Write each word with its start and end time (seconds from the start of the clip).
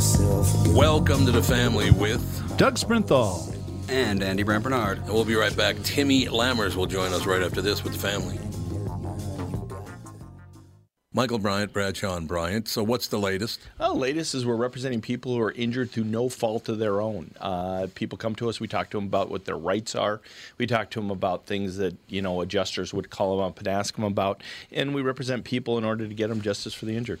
Welcome 0.00 1.26
to 1.26 1.30
the 1.30 1.42
family 1.42 1.90
with 1.90 2.56
Doug 2.56 2.76
Sprinthal. 2.76 3.54
And 3.90 4.22
Andy 4.22 4.42
Brant 4.42 4.64
Bernard. 4.64 4.96
And 4.96 5.08
we'll 5.12 5.26
be 5.26 5.34
right 5.34 5.54
back. 5.54 5.76
Timmy 5.82 6.24
Lammers 6.24 6.74
will 6.74 6.86
join 6.86 7.12
us 7.12 7.26
right 7.26 7.42
after 7.42 7.60
this 7.60 7.84
with 7.84 7.92
the 7.92 7.98
family. 7.98 8.38
Michael 11.12 11.38
Bryant, 11.38 11.74
Bradshaw 11.74 12.16
and 12.16 12.26
Bryant. 12.26 12.66
So, 12.66 12.82
what's 12.82 13.08
the 13.08 13.18
latest? 13.18 13.60
Well, 13.78 13.92
the 13.92 14.00
latest 14.00 14.34
is 14.34 14.46
we're 14.46 14.56
representing 14.56 15.02
people 15.02 15.34
who 15.34 15.42
are 15.42 15.52
injured 15.52 15.90
through 15.90 16.04
no 16.04 16.30
fault 16.30 16.70
of 16.70 16.78
their 16.78 17.02
own. 17.02 17.32
Uh, 17.38 17.88
people 17.94 18.16
come 18.16 18.34
to 18.36 18.48
us. 18.48 18.58
We 18.58 18.68
talk 18.68 18.88
to 18.90 18.96
them 18.96 19.04
about 19.04 19.28
what 19.28 19.44
their 19.44 19.58
rights 19.58 19.94
are. 19.94 20.22
We 20.56 20.66
talk 20.66 20.88
to 20.92 21.00
them 21.00 21.10
about 21.10 21.44
things 21.44 21.76
that 21.76 21.94
you 22.08 22.22
know 22.22 22.40
adjusters 22.40 22.94
would 22.94 23.10
call 23.10 23.36
them 23.36 23.44
up 23.44 23.58
and 23.58 23.68
ask 23.68 23.96
them 23.96 24.04
about. 24.04 24.42
And 24.72 24.94
we 24.94 25.02
represent 25.02 25.44
people 25.44 25.76
in 25.76 25.84
order 25.84 26.08
to 26.08 26.14
get 26.14 26.28
them 26.28 26.40
justice 26.40 26.72
for 26.72 26.86
the 26.86 26.96
injured. 26.96 27.20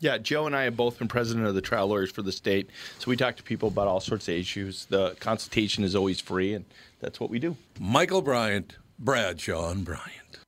Yeah, 0.00 0.16
Joe 0.16 0.46
and 0.46 0.56
I 0.56 0.64
have 0.64 0.76
both 0.78 0.98
been 0.98 1.08
president 1.08 1.46
of 1.46 1.54
the 1.54 1.60
trial 1.60 1.86
lawyers 1.86 2.10
for 2.10 2.22
the 2.22 2.32
state, 2.32 2.70
so 2.98 3.10
we 3.10 3.16
talk 3.16 3.36
to 3.36 3.42
people 3.42 3.68
about 3.68 3.86
all 3.86 4.00
sorts 4.00 4.28
of 4.28 4.34
issues. 4.34 4.86
The 4.86 5.14
consultation 5.20 5.84
is 5.84 5.94
always 5.94 6.20
free, 6.20 6.54
and 6.54 6.64
that's 7.00 7.20
what 7.20 7.28
we 7.28 7.38
do. 7.38 7.56
Michael 7.78 8.22
Bryant, 8.22 8.76
Bradshaw 8.98 9.70
and 9.70 9.84
Bryant. 9.84 10.38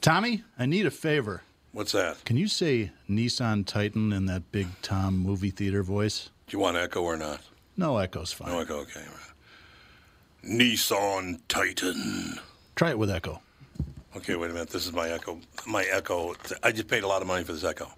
Tommy, 0.00 0.42
I 0.58 0.64
need 0.64 0.86
a 0.86 0.90
favor. 0.90 1.42
What's 1.72 1.92
that? 1.92 2.24
Can 2.24 2.38
you 2.38 2.48
say 2.48 2.90
Nissan 3.10 3.66
Titan 3.66 4.10
in 4.10 4.24
that 4.24 4.50
big 4.52 4.68
Tom 4.80 5.18
movie 5.18 5.50
theater 5.50 5.82
voice? 5.82 6.30
Do 6.46 6.56
you 6.56 6.60
want 6.62 6.78
echo 6.78 7.02
or 7.02 7.18
not? 7.18 7.42
No 7.76 7.98
echo's 7.98 8.32
fine. 8.32 8.48
No 8.48 8.60
echo, 8.60 8.78
okay. 8.78 9.04
Nissan 10.42 11.40
Titan. 11.48 12.38
Try 12.74 12.90
it 12.90 12.98
with 12.98 13.10
echo. 13.10 13.42
Okay, 14.16 14.34
wait 14.34 14.50
a 14.50 14.54
minute. 14.54 14.70
This 14.70 14.86
is 14.86 14.94
my 14.94 15.10
echo. 15.10 15.38
My 15.66 15.84
echo. 15.84 16.34
I 16.62 16.72
just 16.72 16.88
paid 16.88 17.02
a 17.04 17.06
lot 17.06 17.20
of 17.20 17.28
money 17.28 17.44
for 17.44 17.52
this 17.52 17.64
echo. 17.64 17.92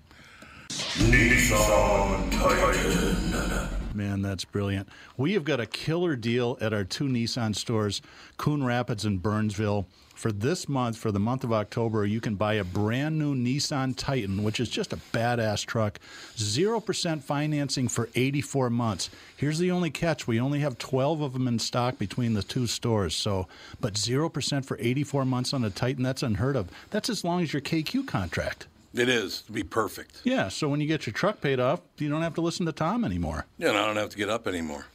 Nissan 0.98 2.32
Titan. 2.32 3.68
Man, 3.94 4.22
that's 4.22 4.44
brilliant. 4.44 4.88
We 5.16 5.34
have 5.34 5.44
got 5.44 5.60
a 5.60 5.66
killer 5.66 6.16
deal 6.16 6.58
at 6.60 6.72
our 6.72 6.82
two 6.82 7.04
Nissan 7.04 7.54
stores, 7.54 8.02
Coon 8.38 8.64
Rapids 8.64 9.04
and 9.04 9.22
Burnsville. 9.22 9.86
For 10.16 10.32
this 10.32 10.68
month, 10.68 10.96
for 10.96 11.12
the 11.12 11.20
month 11.20 11.44
of 11.44 11.52
October, 11.52 12.04
you 12.04 12.20
can 12.20 12.34
buy 12.34 12.54
a 12.54 12.64
brand 12.64 13.20
new 13.20 13.36
Nissan 13.36 13.94
Titan, 13.96 14.42
which 14.42 14.58
is 14.58 14.68
just 14.68 14.92
a 14.92 14.96
badass 14.96 15.64
truck. 15.64 16.00
0% 16.36 17.22
financing 17.22 17.86
for 17.86 18.08
84 18.16 18.68
months. 18.68 19.10
Here's 19.36 19.60
the 19.60 19.70
only 19.70 19.90
catch 19.90 20.26
we 20.26 20.40
only 20.40 20.58
have 20.58 20.76
12 20.76 21.20
of 21.20 21.34
them 21.34 21.46
in 21.46 21.60
stock 21.60 21.98
between 21.98 22.34
the 22.34 22.42
two 22.42 22.66
stores. 22.66 23.14
So, 23.14 23.46
but 23.80 23.94
0% 23.94 24.64
for 24.64 24.76
84 24.80 25.24
months 25.24 25.54
on 25.54 25.62
a 25.62 25.70
Titan, 25.70 26.02
that's 26.02 26.24
unheard 26.24 26.56
of. 26.56 26.68
That's 26.90 27.08
as 27.08 27.22
long 27.22 27.42
as 27.42 27.52
your 27.52 27.62
KQ 27.62 28.08
contract. 28.08 28.66
It 28.92 29.08
is 29.08 29.42
to 29.42 29.52
be 29.52 29.62
perfect. 29.62 30.20
Yeah, 30.24 30.48
so 30.48 30.68
when 30.68 30.80
you 30.80 30.86
get 30.88 31.06
your 31.06 31.12
truck 31.12 31.40
paid 31.40 31.60
off, 31.60 31.80
you 31.98 32.08
don't 32.08 32.22
have 32.22 32.34
to 32.34 32.40
listen 32.40 32.66
to 32.66 32.72
Tom 32.72 33.04
anymore. 33.04 33.46
Yeah, 33.56 33.68
and 33.68 33.78
I 33.78 33.86
don't 33.86 33.96
have 33.96 34.10
to 34.10 34.16
get 34.16 34.28
up 34.28 34.48
anymore. 34.48 34.86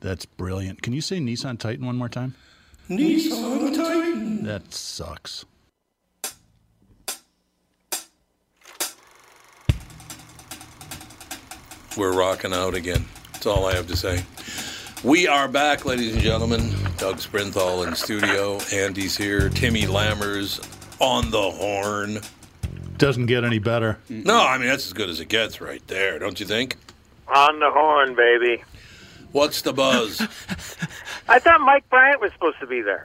That's 0.00 0.24
brilliant. 0.24 0.82
Can 0.82 0.92
you 0.92 1.00
say 1.00 1.18
Nissan 1.18 1.58
Titan 1.58 1.84
one 1.84 1.96
more 1.96 2.08
time? 2.08 2.34
Nissan 2.88 3.74
Titan. 3.74 4.44
That 4.44 4.72
sucks. 4.72 5.44
We're 11.96 12.12
rocking 12.12 12.52
out 12.52 12.74
again. 12.74 13.04
That's 13.32 13.46
all 13.46 13.66
I 13.66 13.74
have 13.74 13.86
to 13.88 13.96
say. 13.96 14.24
We 15.04 15.28
are 15.28 15.48
back, 15.48 15.84
ladies 15.84 16.14
and 16.14 16.22
gentlemen. 16.22 16.70
Doug 16.96 17.18
Sprinthal 17.18 17.86
in 17.86 17.94
studio. 17.94 18.58
Andy's 18.72 19.16
here. 19.16 19.48
Timmy 19.50 19.82
Lammers 19.82 20.60
on 20.98 21.30
the 21.30 21.50
horn. 21.50 22.20
Doesn't 23.04 23.26
get 23.26 23.44
any 23.44 23.58
better. 23.58 23.98
No, 24.08 24.46
I 24.46 24.56
mean 24.56 24.66
that's 24.68 24.86
as 24.86 24.94
good 24.94 25.10
as 25.10 25.20
it 25.20 25.28
gets 25.28 25.60
right 25.60 25.86
there, 25.88 26.18
don't 26.18 26.40
you 26.40 26.46
think? 26.46 26.76
On 27.28 27.60
the 27.60 27.70
horn, 27.70 28.14
baby. 28.14 28.64
What's 29.30 29.60
the 29.60 29.74
buzz? 29.74 30.22
I 31.28 31.38
thought 31.38 31.60
Mike 31.60 31.86
Bryant 31.90 32.22
was 32.22 32.32
supposed 32.32 32.60
to 32.60 32.66
be 32.66 32.80
there. 32.80 33.02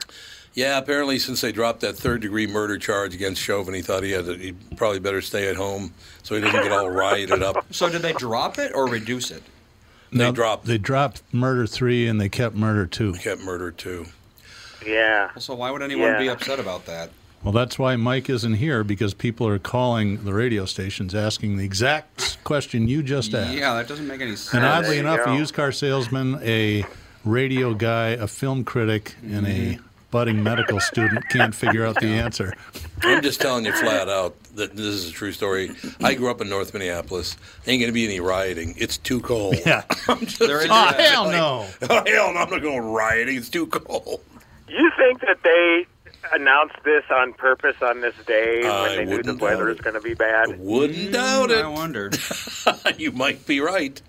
Yeah, 0.54 0.78
apparently 0.78 1.18
since 1.18 1.42
they 1.42 1.52
dropped 1.52 1.80
that 1.80 1.96
third 1.98 2.22
degree 2.22 2.46
murder 2.46 2.78
charge 2.78 3.14
against 3.14 3.42
Chauvin, 3.42 3.74
he 3.74 3.82
thought 3.82 4.02
he 4.02 4.12
had 4.12 4.24
to, 4.24 4.34
he 4.38 4.52
probably 4.74 5.00
better 5.00 5.20
stay 5.20 5.50
at 5.50 5.56
home 5.56 5.92
so 6.22 6.34
he 6.34 6.40
doesn't 6.40 6.62
get 6.62 6.72
all 6.72 6.88
rioted 6.88 7.42
up. 7.42 7.66
So 7.70 7.90
did 7.90 8.00
they 8.00 8.14
drop 8.14 8.58
it 8.58 8.72
or 8.74 8.86
reduce 8.86 9.30
it? 9.30 9.42
They 10.12 10.18
No, 10.24 10.32
dropped 10.32 10.64
They 10.64 10.78
dropped 10.78 11.22
Murder 11.30 11.66
Three 11.66 12.08
and 12.08 12.18
they 12.18 12.30
kept 12.30 12.56
Murder 12.56 12.86
Two. 12.86 13.12
They 13.12 13.18
kept 13.18 13.42
murder 13.42 13.70
two. 13.70 14.06
Yeah. 14.86 15.28
So 15.36 15.54
why 15.54 15.70
would 15.70 15.82
anyone 15.82 16.16
be 16.16 16.28
upset 16.28 16.58
about 16.58 16.86
that? 16.86 17.10
Well, 17.42 17.52
that's 17.52 17.78
why 17.78 17.96
Mike 17.96 18.28
isn't 18.28 18.54
here 18.54 18.84
because 18.84 19.14
people 19.14 19.48
are 19.48 19.58
calling 19.58 20.24
the 20.24 20.34
radio 20.34 20.66
stations 20.66 21.14
asking 21.14 21.56
the 21.56 21.64
exact 21.64 22.42
question 22.44 22.86
you 22.86 23.02
just 23.02 23.32
asked. 23.32 23.54
Yeah, 23.54 23.74
that 23.74 23.88
doesn't 23.88 24.06
make 24.06 24.20
any 24.20 24.36
sense. 24.36 24.52
And 24.52 24.64
oddly 24.64 24.98
enough, 24.98 25.24
go. 25.24 25.32
a 25.32 25.36
used 25.36 25.54
car 25.54 25.72
salesman, 25.72 26.38
a 26.42 26.84
radio 27.24 27.72
guy, 27.72 28.08
a 28.08 28.26
film 28.26 28.64
critic, 28.64 29.14
and 29.22 29.46
a 29.46 29.50
mm-hmm. 29.50 29.82
budding 30.10 30.42
medical 30.42 30.80
student 30.80 31.26
can't 31.30 31.54
figure 31.54 31.86
out 31.86 31.98
the 31.98 32.08
answer. 32.08 32.54
I'm 33.02 33.22
just 33.22 33.40
telling 33.40 33.64
you 33.64 33.72
flat 33.72 34.10
out 34.10 34.36
that 34.56 34.76
this 34.76 34.86
is 34.86 35.08
a 35.08 35.12
true 35.12 35.32
story. 35.32 35.70
I 36.02 36.12
grew 36.14 36.30
up 36.30 36.42
in 36.42 36.50
North 36.50 36.74
Minneapolis. 36.74 37.38
Ain't 37.66 37.80
gonna 37.80 37.92
be 37.92 38.04
any 38.04 38.20
rioting. 38.20 38.74
It's 38.76 38.98
too 38.98 39.20
cold. 39.20 39.56
Yeah. 39.64 39.84
I'm 40.08 40.26
just 40.26 40.42
Oh, 40.42 40.46
that. 40.48 41.00
hell 41.00 41.30
no. 41.30 41.66
Oh, 41.88 42.02
hell 42.06 42.34
no, 42.34 42.40
I'm 42.40 42.50
not 42.50 42.60
going 42.60 42.80
rioting. 42.80 43.36
It's 43.36 43.48
too 43.48 43.66
cold. 43.66 44.20
You 44.68 44.90
think 44.98 45.20
that 45.22 45.42
they 45.42 45.86
announced 46.32 46.76
this 46.84 47.04
on 47.10 47.32
purpose 47.32 47.76
on 47.82 48.00
this 48.00 48.14
day 48.26 48.62
I 48.66 48.82
when 48.82 48.96
they 48.96 49.04
knew 49.04 49.22
the 49.22 49.34
weather 49.36 49.64
doubt 49.64 49.68
was 49.68 49.80
going 49.80 49.94
to 49.94 50.00
be 50.00 50.14
bad? 50.14 50.58
Wouldn't 50.58 51.12
doubt 51.12 51.50
it. 51.50 51.64
I 51.64 51.68
wonder. 51.68 52.10
you 52.98 53.12
might 53.12 53.46
be 53.46 53.60
right. 53.60 54.00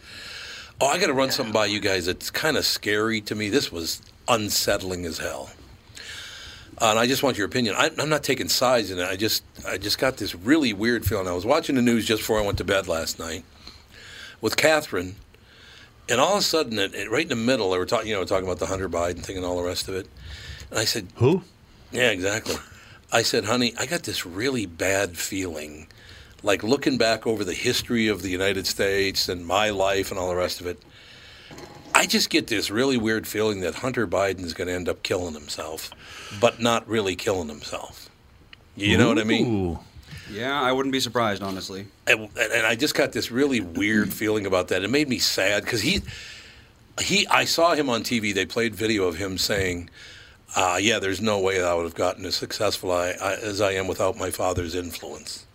Oh, 0.79 0.87
I 0.87 0.99
got 0.99 1.07
to 1.07 1.13
run 1.13 1.31
something 1.31 1.53
by 1.53 1.67
you 1.67 1.79
guys. 1.79 2.07
It's 2.07 2.31
kind 2.31 2.57
of 2.57 2.65
scary 2.65 3.21
to 3.21 3.35
me. 3.35 3.49
This 3.49 3.71
was 3.71 4.01
unsettling 4.27 5.05
as 5.05 5.17
hell. 5.19 5.51
Uh, 6.81 6.89
and 6.91 6.99
I 6.99 7.05
just 7.05 7.21
want 7.21 7.37
your 7.37 7.45
opinion. 7.45 7.75
I, 7.77 7.91
I'm 7.99 8.09
not 8.09 8.23
taking 8.23 8.49
sides 8.49 8.89
in 8.89 8.97
it. 8.97 9.03
I 9.07 9.15
just, 9.15 9.43
I 9.67 9.77
just 9.77 9.99
got 9.99 10.17
this 10.17 10.33
really 10.33 10.73
weird 10.73 11.05
feeling. 11.05 11.27
I 11.27 11.33
was 11.33 11.45
watching 11.45 11.75
the 11.75 11.81
news 11.83 12.05
just 12.07 12.21
before 12.23 12.39
I 12.39 12.45
went 12.45 12.57
to 12.57 12.63
bed 12.63 12.87
last 12.87 13.19
night 13.19 13.43
with 14.41 14.57
Catherine, 14.57 15.15
and 16.09 16.19
all 16.19 16.33
of 16.33 16.39
a 16.39 16.41
sudden, 16.41 16.79
it, 16.79 16.95
it- 16.95 17.11
right 17.11 17.21
in 17.21 17.29
the 17.29 17.35
middle, 17.35 17.69
they 17.71 17.77
were 17.77 17.85
talking, 17.85 18.07
you 18.07 18.15
know, 18.15 18.23
talking 18.25 18.45
about 18.45 18.57
the 18.57 18.65
Hunter 18.65 18.89
Biden 18.89 19.19
thing 19.23 19.37
and 19.37 19.45
all 19.45 19.57
the 19.57 19.63
rest 19.67 19.87
of 19.87 19.93
it. 19.93 20.07
And 20.71 20.79
I 20.79 20.85
said, 20.85 21.07
Who? 21.17 21.43
Yeah, 21.91 22.11
exactly. 22.11 22.55
I 23.11 23.23
said, 23.23 23.45
honey, 23.45 23.73
I 23.77 23.85
got 23.85 24.03
this 24.03 24.25
really 24.25 24.65
bad 24.65 25.17
feeling, 25.17 25.87
like 26.43 26.63
looking 26.63 26.97
back 26.97 27.27
over 27.27 27.43
the 27.43 27.53
history 27.53 28.07
of 28.07 28.21
the 28.21 28.29
United 28.29 28.65
States 28.67 29.27
and 29.27 29.45
my 29.45 29.69
life 29.69 30.11
and 30.11 30.19
all 30.19 30.29
the 30.29 30.35
rest 30.35 30.61
of 30.61 30.67
it. 30.67 30.81
I 31.93 32.05
just 32.05 32.29
get 32.29 32.47
this 32.47 32.71
really 32.71 32.97
weird 32.97 33.27
feeling 33.27 33.59
that 33.61 33.75
Hunter 33.75 34.07
Biden's 34.07 34.53
going 34.53 34.67
to 34.67 34.73
end 34.73 34.87
up 34.87 35.03
killing 35.03 35.33
himself, 35.33 35.91
but 36.39 36.61
not 36.61 36.87
really 36.87 37.15
killing 37.17 37.49
himself. 37.49 38.09
You 38.77 38.97
know 38.97 39.09
what 39.09 39.19
I 39.19 39.25
mean? 39.25 39.77
Yeah, 40.31 40.59
I 40.59 40.71
wouldn't 40.71 40.93
be 40.93 41.01
surprised, 41.01 41.43
honestly. 41.43 41.87
and, 42.07 42.29
and 42.39 42.65
I 42.65 42.75
just 42.75 42.95
got 42.95 43.11
this 43.11 43.29
really 43.31 43.59
weird 43.59 44.13
feeling 44.13 44.45
about 44.45 44.69
that. 44.69 44.83
It 44.83 44.89
made 44.89 45.09
me 45.09 45.19
sad 45.19 45.63
because 45.63 45.81
he, 45.81 46.01
he, 47.01 47.27
I 47.27 47.43
saw 47.43 47.73
him 47.73 47.89
on 47.89 48.03
TV. 48.03 48.33
They 48.33 48.45
played 48.45 48.73
video 48.73 49.05
of 49.05 49.17
him 49.17 49.37
saying, 49.37 49.89
uh, 50.55 50.77
"Yeah, 50.81 50.99
there's 50.99 51.21
no 51.21 51.39
way 51.39 51.63
I 51.63 51.73
would 51.73 51.83
have 51.85 51.95
gotten 51.95 52.25
as 52.25 52.35
successful 52.35 52.91
I, 52.91 53.11
I, 53.21 53.33
as 53.35 53.61
I 53.61 53.71
am 53.73 53.87
without 53.87 54.17
my 54.17 54.31
father's 54.31 54.75
influence." 54.75 55.45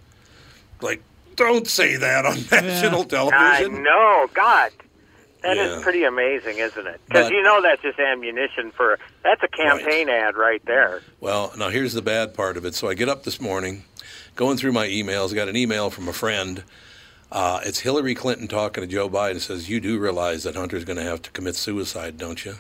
Like, 0.81 1.03
don't 1.37 1.67
say 1.67 1.97
that 1.97 2.25
on 2.27 2.37
national 2.51 3.03
I 3.03 3.05
television. 3.05 3.83
know, 3.83 4.29
God. 4.35 4.73
that 5.43 5.57
is 5.59 5.71
Yeah. 5.77 5.81
pretty 5.83 6.05
amazing, 6.05 6.59
isn't 6.59 6.87
it? 6.87 7.01
Because 7.07 7.31
you 7.31 7.43
know 7.43 7.61
that's 7.63 7.83
just 7.83 7.99
ammunition 7.99 8.71
for 8.73 8.99
that's 9.23 9.43
a 9.43 9.49
campaign 9.49 10.09
ad 10.09 10.37
right 10.37 10.65
there. 10.67 11.03
Well, 11.21 11.53
now 11.57 11.69
here's 11.71 11.93
the 11.93 12.03
bad 12.03 12.35
part 12.35 12.57
of 12.57 12.65
it. 12.65 12.75
So 12.75 12.89
I 12.89 12.95
get 12.95 13.09
up 13.09 13.23
this 13.25 13.41
morning, 13.41 13.85
going 14.35 14.57
through 14.57 14.73
my 14.73 14.87
emails. 14.89 15.35
Got 15.35 15.49
an 15.49 15.57
email 15.57 15.91
from 15.91 16.09
a 16.09 16.13
friend. 16.13 16.63
Uh, 17.31 17.61
it's 17.65 17.81
Hillary 17.81 18.15
Clinton 18.15 18.47
talking 18.49 18.83
to 18.83 18.87
Joe 18.87 19.09
Biden. 19.11 19.41
Says, 19.41 19.69
"You 19.69 19.81
do 19.81 19.99
realize 19.99 20.45
that 20.45 20.55
Hunter's 20.57 20.85
going 20.85 20.97
to 20.99 21.03
have 21.05 21.23
to 21.23 21.31
commit 21.31 21.57
suicide, 21.57 22.17
don't 22.19 22.45
you?" 22.45 22.55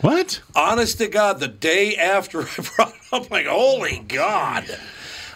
What? 0.00 0.40
Honest 0.54 0.98
to 0.98 1.08
God, 1.08 1.40
the 1.40 1.48
day 1.48 1.96
after 1.96 2.42
I 2.42 2.48
brought 2.76 2.94
up, 3.12 3.30
like, 3.30 3.46
holy 3.46 4.04
God. 4.08 4.64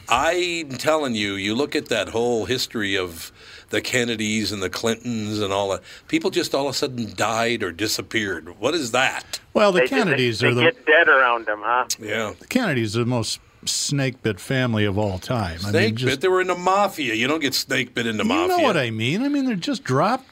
I'm 0.08 0.70
telling 0.70 1.14
you, 1.14 1.34
you 1.34 1.54
look 1.54 1.74
at 1.74 1.86
that 1.86 2.10
whole 2.10 2.44
history 2.44 2.96
of 2.96 3.32
the 3.70 3.80
Kennedys 3.80 4.52
and 4.52 4.62
the 4.62 4.68
Clintons 4.70 5.40
and 5.40 5.52
all 5.52 5.70
that. 5.70 5.82
People 6.08 6.30
just 6.30 6.54
all 6.54 6.68
of 6.68 6.74
a 6.74 6.76
sudden 6.76 7.14
died 7.16 7.62
or 7.62 7.72
disappeared. 7.72 8.60
What 8.60 8.74
is 8.74 8.90
that? 8.92 9.40
Well, 9.54 9.72
the 9.72 9.80
They, 9.80 9.88
Kennedys 9.88 10.40
they, 10.40 10.48
are 10.48 10.54
the 10.54 10.62
get 10.62 10.86
dead 10.86 11.08
around 11.08 11.46
them, 11.46 11.62
huh? 11.64 11.86
Yeah. 11.98 12.34
the 12.38 12.46
Kennedys 12.46 12.96
are 12.96 13.00
the 13.00 13.06
most 13.06 13.40
snake 13.64 14.22
bit 14.22 14.38
family 14.38 14.84
of 14.84 14.98
all 14.98 15.18
time. 15.18 15.58
I 15.62 15.64
mean, 15.64 15.70
Snake 15.72 15.94
just, 15.94 16.10
bit. 16.10 16.20
They 16.20 16.28
were 16.28 16.42
in 16.42 16.48
the 16.48 16.54
mafia. 16.54 17.14
You 17.14 17.26
don't 17.26 17.40
get 17.40 17.54
snake 17.54 17.94
bit 17.94 18.06
in 18.06 18.18
the 18.18 18.24
mafia. 18.24 18.42
you 18.56 18.60
know 18.60 18.66
what 18.68 18.76
I 18.76 18.90
mean? 18.90 19.22
I 19.22 19.28
mean, 19.28 19.46
they're 19.46 19.56
just 19.56 19.84
dropped 19.84 20.26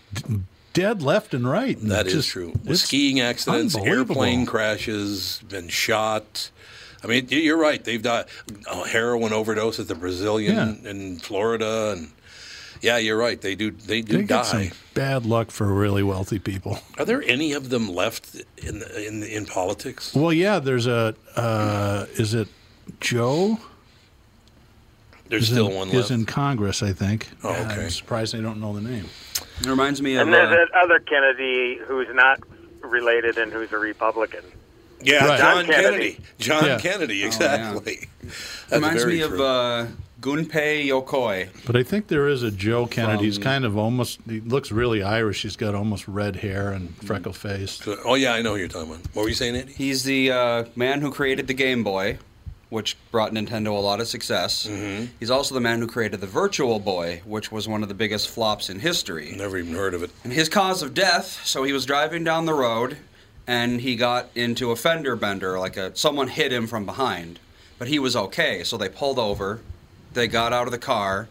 dead 0.72 1.02
left 1.02 1.34
and 1.34 1.48
right. 1.48 1.76
and 1.78 1.90
That 1.90 2.06
is 2.06 2.12
just- 2.14 2.28
true. 2.30 2.52
it's 2.64 2.82
Skiing 2.82 3.20
accidents, 3.20 3.76
airplane 3.76 4.46
crashes, 4.46 5.40
been 5.48 5.68
shot. 5.68 6.50
I 7.04 7.08
mean, 7.08 7.26
you're 7.30 7.56
right. 7.58 7.82
They've 7.82 8.00
died. 8.02 8.26
Oh, 8.70 8.84
heroin 8.84 9.32
overdose 9.32 9.80
at 9.80 9.88
the 9.88 9.94
Brazilian 9.96 10.86
in 10.86 11.18
Florida, 11.18 11.94
and 11.96 12.10
yeah, 12.80 12.98
you're 12.98 13.16
right. 13.18 13.40
They 13.40 13.56
do. 13.56 13.72
They 13.72 14.02
do 14.02 14.18
They 14.18 14.22
die. 14.24 14.70
bad 14.94 15.26
luck 15.26 15.50
for 15.50 15.66
really 15.66 16.04
wealthy 16.04 16.38
people. 16.38 16.78
Are 16.98 17.04
there 17.04 17.22
any 17.26 17.52
of 17.54 17.70
them 17.70 17.88
left 17.92 18.36
in 18.58 18.78
the, 18.78 19.06
in 19.08 19.22
in 19.24 19.46
politics? 19.46 20.14
Well, 20.14 20.32
yeah, 20.32 20.60
there's 20.60 20.86
a. 20.86 21.14
Uh, 21.34 22.06
is 22.14 22.34
it 22.34 22.46
Joe? 23.00 23.58
There's 25.32 25.46
still 25.48 25.68
in, 25.68 25.74
one 25.74 25.88
Is 25.90 26.10
in 26.10 26.24
Congress, 26.26 26.82
I 26.82 26.92
think. 26.92 27.28
Oh, 27.42 27.50
okay. 27.50 27.84
I'm 27.84 27.90
surprised 27.90 28.34
I 28.34 28.40
don't 28.40 28.60
know 28.60 28.72
the 28.74 28.80
name. 28.80 29.06
It 29.60 29.66
reminds 29.66 30.00
me 30.02 30.14
of. 30.16 30.22
And 30.22 30.32
there's 30.32 30.48
Uh, 30.48 30.56
that 30.56 30.68
other 30.82 30.98
Kennedy 31.00 31.78
who's 31.86 32.08
not 32.14 32.40
related 32.82 33.38
and 33.38 33.52
who's 33.52 33.72
a 33.72 33.78
Republican. 33.78 34.44
yeah, 35.00 35.26
Right. 35.26 35.38
John 35.38 35.64
John 35.64 35.74
Kennedy. 35.74 35.90
Kennedy. 36.12 36.18
John 36.38 36.64
Yeah. 36.66 36.78
Kennedy. 36.78 37.22
Oh, 37.22 37.26
Exactly. 37.26 38.08
That's 38.22 38.72
reminds 38.72 39.02
very 39.02 39.16
me 39.16 39.20
of 39.22 39.30
true. 39.30 39.44
uh, 39.44 39.86
Gunpei 40.20 40.86
Yokoi. 40.86 41.48
But 41.66 41.74
I 41.76 41.82
think 41.82 42.06
there 42.06 42.28
is 42.28 42.42
a 42.44 42.50
Joe 42.52 42.86
Kennedy. 42.86 43.24
He's 43.24 43.38
kind 43.38 43.64
of 43.64 43.76
almost. 43.76 44.20
He 44.28 44.38
looks 44.40 44.70
really 44.70 45.02
Irish. 45.02 45.42
He's 45.42 45.56
got 45.56 45.74
almost 45.74 46.06
red 46.06 46.36
hair 46.36 46.70
and 46.70 46.94
freckle 47.04 47.32
face. 47.32 47.80
oh 48.04 48.14
yeah, 48.14 48.32
I 48.34 48.42
know 48.42 48.52
who 48.52 48.58
you're 48.60 48.68
talking 48.68 48.92
about. 48.92 49.04
What 49.14 49.22
were 49.24 49.28
you 49.28 49.34
saying, 49.34 49.56
Andy? 49.56 49.72
He's 49.72 50.04
the 50.04 50.30
uh, 50.30 50.64
man 50.76 51.00
who 51.00 51.10
created 51.10 51.48
the 51.48 51.54
Game 51.54 51.82
Boy, 51.82 52.18
which 52.72 52.96
brought 53.10 53.32
Nintendo 53.32 53.66
a 53.66 53.80
lot 53.80 54.00
of 54.00 54.08
success. 54.08 54.66
Mm-hmm. 54.66 55.12
He's 55.20 55.30
also 55.30 55.54
the 55.54 55.60
man 55.60 55.80
who 55.80 55.86
created 55.86 56.22
the 56.22 56.26
Virtual 56.26 56.78
Boy, 56.78 57.20
which 57.26 57.52
was 57.52 57.68
one 57.68 57.82
of 57.82 57.90
the 57.90 57.94
biggest 57.94 58.30
flops 58.30 58.70
in 58.70 58.80
history. 58.80 59.34
Never 59.36 59.58
even 59.58 59.74
heard 59.74 59.92
of 59.92 60.02
it. 60.02 60.10
And 60.24 60.32
his 60.32 60.48
cause 60.48 60.82
of 60.82 60.94
death, 60.94 61.44
so 61.44 61.64
he 61.64 61.72
was 61.74 61.84
driving 61.84 62.24
down 62.24 62.46
the 62.46 62.54
road 62.54 62.96
and 63.46 63.82
he 63.82 63.94
got 63.94 64.30
into 64.34 64.70
a 64.70 64.76
fender 64.76 65.16
bender, 65.16 65.58
like 65.58 65.76
a 65.76 65.94
someone 65.94 66.28
hit 66.28 66.50
him 66.50 66.66
from 66.66 66.86
behind. 66.86 67.38
But 67.78 67.88
he 67.88 67.98
was 67.98 68.16
okay, 68.16 68.64
so 68.64 68.78
they 68.78 68.88
pulled 68.88 69.18
over, 69.18 69.60
they 70.14 70.26
got 70.26 70.54
out 70.54 70.66
of 70.66 70.70
the 70.70 70.78
car, 70.78 71.28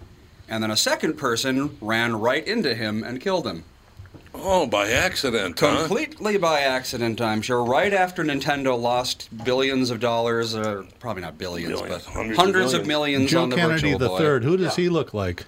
and 0.47 0.61
then 0.61 0.69
a 0.69 0.77
second 0.77 1.15
person 1.17 1.75
ran 1.81 2.19
right 2.19 2.45
into 2.45 2.75
him 2.75 3.03
and 3.03 3.19
killed 3.19 3.47
him. 3.47 3.63
Oh, 4.43 4.65
by 4.65 4.89
accident, 4.89 5.59
huh? 5.59 5.77
Completely 5.81 6.37
by 6.37 6.61
accident, 6.61 7.21
I'm 7.21 7.41
sure. 7.41 7.63
Right 7.63 7.93
after 7.93 8.23
Nintendo 8.23 8.79
lost 8.79 9.29
billions 9.43 9.89
of 9.91 9.99
dollars, 9.99 10.55
or 10.55 10.85
probably 10.99 11.21
not 11.21 11.37
billions, 11.37 11.79
Billions, 11.79 12.05
but 12.05 12.11
hundreds 12.13 12.39
hundreds, 12.39 12.73
of 12.73 12.81
of 12.81 12.87
millions 12.87 13.29
Joe 13.31 13.43
on 13.43 13.49
the 13.49 13.55
Kennedy 13.55 13.81
Virtual 13.93 13.99
the 13.99 14.07
Boy. 14.09 14.17
third. 14.17 14.43
Who 14.43 14.57
does 14.57 14.75
he 14.75 14.89
look 14.89 15.13
like? 15.13 15.45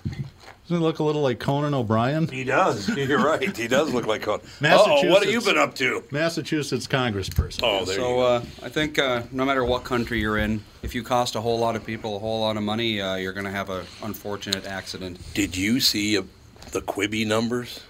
Doesn't 0.64 0.78
he 0.78 0.84
look 0.84 1.00
a 1.00 1.04
little 1.04 1.22
like 1.22 1.40
Conan 1.40 1.74
O'Brien? 1.74 2.28
He 2.28 2.44
does. 2.46 2.88
You're 2.98 3.22
right. 3.24 3.56
He 3.58 3.68
does 3.68 3.94
look 3.94 4.06
like 4.08 4.22
Conan. 4.22 4.42
Oh, 4.44 4.50
Massachusetts. 4.62 5.12
what 5.12 5.24
have 5.24 5.34
you 5.34 5.42
been 5.42 5.58
up 5.58 5.76
to? 5.76 6.04
Massachusetts 6.12 6.88
Congressperson. 6.88 7.60
Oh, 7.64 7.84
there 7.84 7.96
you 7.96 8.02
So 8.02 8.08
go. 8.16 8.22
uh, 8.22 8.44
I 8.62 8.70
think 8.70 8.98
uh, 8.98 9.24
no 9.32 9.44
matter 9.44 9.66
what 9.66 9.84
country 9.84 10.22
you're 10.22 10.38
in, 10.38 10.64
if 10.82 10.96
you 10.96 11.04
cost 11.04 11.36
a 11.36 11.42
whole 11.42 11.60
lot 11.60 11.76
of 11.76 11.86
people 11.86 12.16
a 12.16 12.20
whole 12.20 12.40
lot 12.42 12.56
of 12.56 12.64
money, 12.64 13.02
uh, 13.02 13.16
you're 13.16 13.34
going 13.34 13.46
to 13.46 13.52
have 13.52 13.70
an 13.70 13.86
unfortunate 14.04 14.66
accident. 14.66 15.20
Did 15.34 15.58
you 15.58 15.80
see 15.82 16.18
uh 16.18 16.24
the 16.72 16.82
Quibi 16.82 17.28
numbers? 17.28 17.82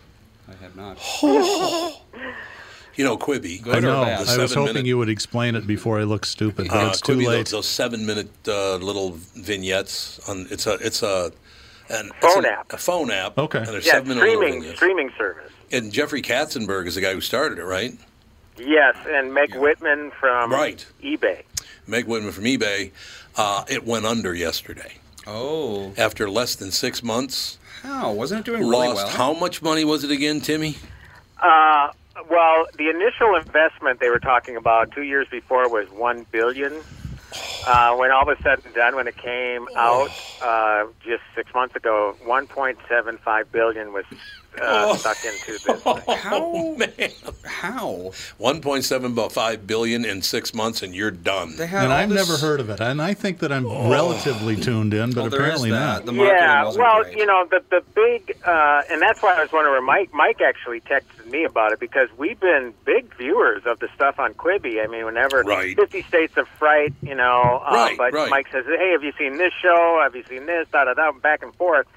I 0.60 0.64
have 0.64 0.76
not. 0.76 0.98
You 2.96 3.04
know 3.04 3.18
Quibi. 3.18 3.60
Good 3.60 3.74
I 3.74 3.78
or 3.80 3.82
know. 3.82 4.04
bad? 4.04 4.28
I 4.30 4.38
was 4.38 4.54
hoping 4.54 4.74
minute- 4.76 4.86
you 4.86 5.00
would 5.00 5.10
explain 5.10 5.56
it 5.56 5.66
before 5.66 6.00
I 6.00 6.04
look 6.04 6.28
stupid, 6.28 6.68
but 6.68 6.78
Uh, 6.78 6.90
it's 6.90 7.02
too 7.02 7.16
late. 7.16 7.46
Those, 7.46 7.50
those 7.50 7.68
seven-minute 7.68 8.30
uh, 8.48 8.76
little 8.76 9.14
vignettes 9.36 10.20
on. 10.30 10.46
It's 10.52 10.68
a. 10.68 10.74
It's 10.76 11.02
a. 11.02 11.32
An, 11.90 12.12
it's 12.22 12.34
Phone 12.36 12.46
an- 12.46 12.52
app. 12.52 12.72
A 12.72 12.78
phone 12.78 13.10
app. 13.10 13.36
Okay. 13.40 13.58
And 13.58 13.68
there's 13.70 13.88
Yeah, 13.88 13.94
seven-minute 13.94 14.22
streaming 14.22 14.54
vignettes. 14.60 14.78
streaming 14.78 15.10
service. 15.18 15.52
And 15.72 15.92
Jeffrey 15.92 16.22
Katzenberg 16.22 16.86
is 16.86 16.94
the 16.94 17.02
guy 17.02 17.14
who 17.16 17.22
started 17.22 17.58
it, 17.58 17.64
right? 17.66 17.94
Yes, 18.60 18.96
and 19.10 19.34
Meg 19.34 19.56
Whitman 19.56 20.12
from 20.20 20.52
Right. 20.54 20.86
eBay. 21.04 21.42
Meg 21.88 22.06
Whitman 22.06 22.32
from 22.32 22.44
eBay. 22.44 22.92
Uh, 23.36 23.64
it 23.68 23.84
went 23.88 24.06
under 24.06 24.36
yesterday 24.36 24.98
Oh, 25.26 25.94
after 25.98 26.30
less 26.30 26.54
than 26.54 26.70
six 26.70 27.02
months. 27.02 27.58
How 27.84 28.14
wasn't 28.14 28.40
it 28.40 28.46
doing 28.46 28.62
really 28.62 28.88
Lost 28.88 29.06
well? 29.06 29.16
how 29.16 29.34
much 29.34 29.62
money 29.62 29.84
was 29.86 30.04
it 30.04 30.12
again, 30.12 30.42
Timmy? 30.42 30.78
Uh, 31.40 31.92
well, 32.30 32.66
the 32.78 32.90
initial 32.90 33.36
investment 33.36 34.00
they 34.00 34.10
were 34.10 34.20
talking 34.20 34.56
about 34.56 34.92
two 34.92 35.04
years 35.04 35.28
before 35.30 35.70
was 35.70 35.90
one 35.92 36.26
billion. 36.32 36.74
Uh, 37.66 37.96
when 37.96 38.12
all 38.12 38.30
of 38.30 38.38
a 38.38 38.44
sudden 38.44 38.70
done, 38.74 38.94
when 38.94 39.08
it 39.08 39.16
came 39.16 39.66
out 39.78 40.10
uh, 40.44 40.86
just 41.02 41.24
six 41.34 41.52
months 41.54 41.74
ago, 41.78 42.14
1.75 42.26 43.52
billion 43.54 43.94
was 43.94 44.04
uh, 44.62 44.96
stuck 44.96 45.18
into 45.26 45.52
this. 45.54 45.64
Thing. 45.64 46.16
How? 46.18 46.76
Man, 46.78 46.92
How? 47.46 48.12
one 48.38 48.62
point 48.62 48.84
seven 48.84 49.16
five 49.30 49.66
billion 49.68 50.06
in 50.06 50.22
six 50.22 50.54
months, 50.54 50.82
and 50.84 50.94
you're 50.96 51.12
done. 51.12 51.56
They 51.58 51.68
had 51.68 51.86
and 51.86 51.94
I've 51.94 52.10
this- 52.10 52.28
never 52.28 52.40
heard 52.40 52.60
of 52.60 52.70
it. 52.70 52.80
And 52.80 53.02
I 53.02 53.14
think 53.14 53.40
that 53.40 53.52
I'm 53.52 53.66
relatively 53.66 54.56
tuned 54.56 54.94
in, 54.94 55.12
but 55.12 55.24
Well, 55.24 55.34
apparently 55.34 55.70
not. 55.72 56.06
The 56.06 56.14
Yeah, 56.14 56.72
well, 56.76 57.04
great. 57.04 57.18
you 57.18 57.26
know, 57.26 57.46
the 57.50 57.64
the 57.70 57.82
big, 57.96 58.38
uh, 58.46 58.82
and 58.92 59.02
that's 59.02 59.22
why 59.22 59.34
I 59.36 59.42
was 59.42 59.52
wondering. 59.52 59.74
where 59.74 59.82
Mike, 59.82 60.14
Mike 60.14 60.42
actually 60.42 60.82
texted 60.82 61.26
me 61.32 61.44
about 61.46 61.72
it 61.72 61.80
because 61.80 62.10
we've 62.18 62.40
been 62.40 62.74
big 62.86 63.14
viewers 63.16 63.64
of 63.66 63.80
the 63.80 63.88
stuff 63.96 64.20
on 64.20 64.34
Quibi. 64.34 64.84
I 64.84 64.88
mean, 64.88 65.06
whenever 65.06 65.42
Right. 65.44 65.76
Fifty 65.76 66.04
States 66.04 66.38
of 66.38 66.48
Fright, 66.60 66.94
you 67.02 67.16
know, 67.16 67.64
uh, 67.66 67.72
Right, 67.74 67.98
but 67.98 68.14
right. 68.14 68.30
Mike 68.30 68.48
says, 68.52 68.66
"Hey, 68.66 68.92
have 68.92 69.04
you 69.04 69.14
seen 69.18 69.38
this 69.38 69.54
show? 69.62 70.00
Have 70.04 70.16
you 70.16 70.24
seen 70.30 70.46
this?" 70.46 70.68
Da 70.72 70.86
da 70.86 70.94
da, 70.94 71.12
back 71.12 71.42
and 71.44 71.54
forth. 71.56 71.88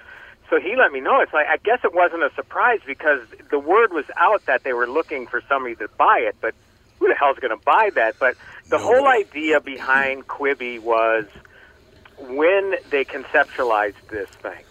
So 0.50 0.60
he 0.60 0.76
let 0.76 0.92
me 0.92 1.00
know. 1.00 1.20
It's 1.20 1.32
like 1.32 1.46
I 1.48 1.56
guess 1.58 1.80
it 1.84 1.94
wasn't 1.94 2.22
a 2.22 2.30
surprise 2.34 2.80
because 2.86 3.20
the 3.50 3.58
word 3.58 3.92
was 3.92 4.04
out 4.16 4.46
that 4.46 4.62
they 4.62 4.72
were 4.72 4.86
looking 4.88 5.26
for 5.26 5.42
somebody 5.48 5.74
to 5.76 5.88
buy 5.98 6.18
it, 6.20 6.36
but 6.40 6.54
who 6.98 7.08
the 7.08 7.14
hell's 7.14 7.38
going 7.38 7.56
to 7.56 7.62
buy 7.64 7.90
that? 7.94 8.16
But 8.18 8.36
the 8.68 8.78
whole 8.78 9.06
idea 9.06 9.60
behind 9.60 10.26
Quibi 10.26 10.78
was 10.80 11.26
when 12.18 12.74
they 12.90 13.04
conceptualized 13.04 13.94
this 14.10 14.30
thing. 14.30 14.64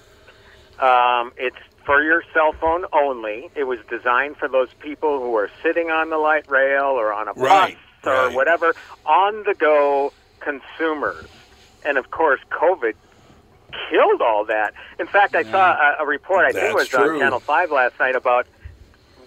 Um, 0.79 1.32
it's 1.38 1.58
for 1.86 2.01
your 2.01 2.24
cell 2.34 2.53
phone 2.60 2.86
only. 2.91 3.50
It 3.55 3.65
was 3.65 3.79
designed 3.89 4.38
for 4.38 4.48
those 4.48 4.70
people 4.79 5.20
who 5.22 5.36
are 5.36 5.50
sitting 5.62 5.89
on 5.89 6.10
the 6.10 6.17
light 6.17 6.50
rail 6.50 6.86
or 6.86 7.13
on 7.13 7.27
a 7.27 7.34
Right, 7.34 7.75
bus 8.03 8.12
or 8.12 8.27
right. 8.27 8.36
whatever, 8.36 8.74
on 9.05 9.44
the 9.44 9.53
go 9.58 10.12
consumers. 10.39 11.27
And 11.84 11.98
of 11.98 12.10
course, 12.12 12.39
COVID 12.50 12.94
killed 13.89 14.22
all 14.22 14.46
that. 14.46 14.74
In 15.00 15.08
fact, 15.08 15.36
I 15.36 15.44
saw 15.44 15.74
a, 15.74 16.03
a 16.03 16.05
report, 16.05 16.46
I 16.46 16.51
think 16.51 16.65
it 16.65 16.75
was 16.75 16.88
true. 16.88 17.13
on 17.15 17.20
Channel 17.20 17.39
5 17.39 17.72
last 17.72 18.00
night, 18.00 18.15
about 18.15 18.48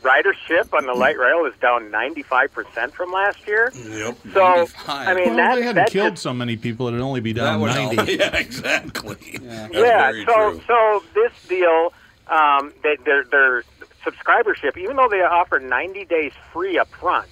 ridership 0.03 0.73
on 0.73 0.87
the 0.87 0.95
light 0.95 1.19
rail 1.19 1.45
is 1.47 1.55
down 1.61 1.91
95% 1.91 2.93
from 2.93 3.11
last 3.13 3.47
year. 3.47 3.73
Yep. 3.75 4.17
So, 4.33 4.41
95. 4.41 5.09
I 5.09 5.15
mean, 5.15 5.27
Well, 5.29 5.37
that, 5.37 5.51
if 5.51 5.57
they 5.57 5.63
hadn't 5.63 5.75
that 5.77 5.91
killed 5.91 6.13
just- 6.13 6.23
so 6.23 6.33
many 6.33 6.57
people, 6.57 6.87
it'd 6.89 7.01
only 7.01 7.21
be 7.21 7.33
down 7.33 7.61
would 7.61 7.73
help. 7.73 7.95
90. 7.95 8.13
yeah, 8.19 8.37
exactly. 8.37 9.39
That's 9.43 9.75
yeah. 9.75 10.13
very 10.13 10.25
So, 10.25 10.51
true. 10.51 10.61
so 10.67 11.03
this 11.15 11.33
deal, 11.49 11.93
um, 12.29 12.73
they, 12.83 12.97
their 13.05 13.25
their 13.25 13.65
subscribership, 14.05 14.77
even 14.77 14.97
though 14.97 15.09
they 15.09 15.21
offer 15.23 15.59
90 15.59 16.05
days 16.05 16.33
free 16.53 16.79
up 16.79 16.89
front, 16.89 17.29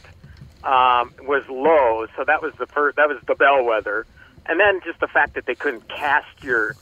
um, 0.65 1.13
was 1.23 1.45
low. 1.49 2.07
So 2.17 2.25
that 2.25 2.43
was 2.43 2.53
the 2.59 2.67
first. 2.67 2.97
That 2.97 3.09
was 3.09 3.19
the 3.27 3.35
bellwether, 3.37 4.07
and 4.47 4.59
then 4.59 4.81
just 4.85 4.99
the 4.99 5.07
fact 5.07 5.35
that 5.35 5.47
they 5.47 5.55
couldn't 5.55 5.89
cast 5.89 6.43
your 6.43 6.75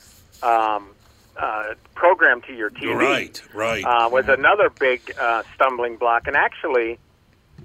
um, 0.45 0.91
uh, 1.37 1.75
program 1.95 2.41
to 2.43 2.55
your 2.55 2.71
TV. 2.71 2.95
Right, 2.95 3.43
right. 3.55 3.85
uh, 3.85 4.09
was 4.09 4.29
another 4.29 4.71
big 4.71 5.01
uh, 5.19 5.43
stumbling 5.55 5.97
block. 5.97 6.27
And 6.27 6.37
actually, 6.37 6.99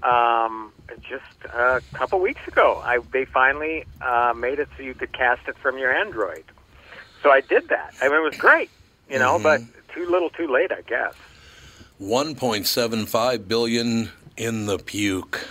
um, 0.02 0.72
just 1.02 1.24
a 1.52 1.80
couple 1.92 2.18
weeks 2.20 2.46
ago, 2.48 2.80
I, 2.84 2.98
they 3.12 3.24
finally 3.24 3.84
uh, 4.00 4.32
made 4.36 4.58
it 4.58 4.68
so 4.76 4.82
you 4.82 4.94
could 4.94 5.12
cast 5.12 5.46
it 5.48 5.56
from 5.58 5.78
your 5.78 5.92
Android. 5.94 6.44
So 7.22 7.30
I 7.30 7.42
did 7.42 7.68
that. 7.68 7.94
I 8.00 8.08
mean, 8.08 8.16
it 8.16 8.24
was 8.24 8.36
great, 8.36 8.70
you 9.08 9.18
know, 9.18 9.38
but 9.38 9.60
too 9.94 10.08
little, 10.08 10.30
too 10.30 10.48
late, 10.50 10.72
I 10.72 10.80
guess. 10.82 11.14
1.75 12.00 13.46
billion 13.46 14.10
in 14.38 14.64
the 14.64 14.78
puke. 14.78 15.46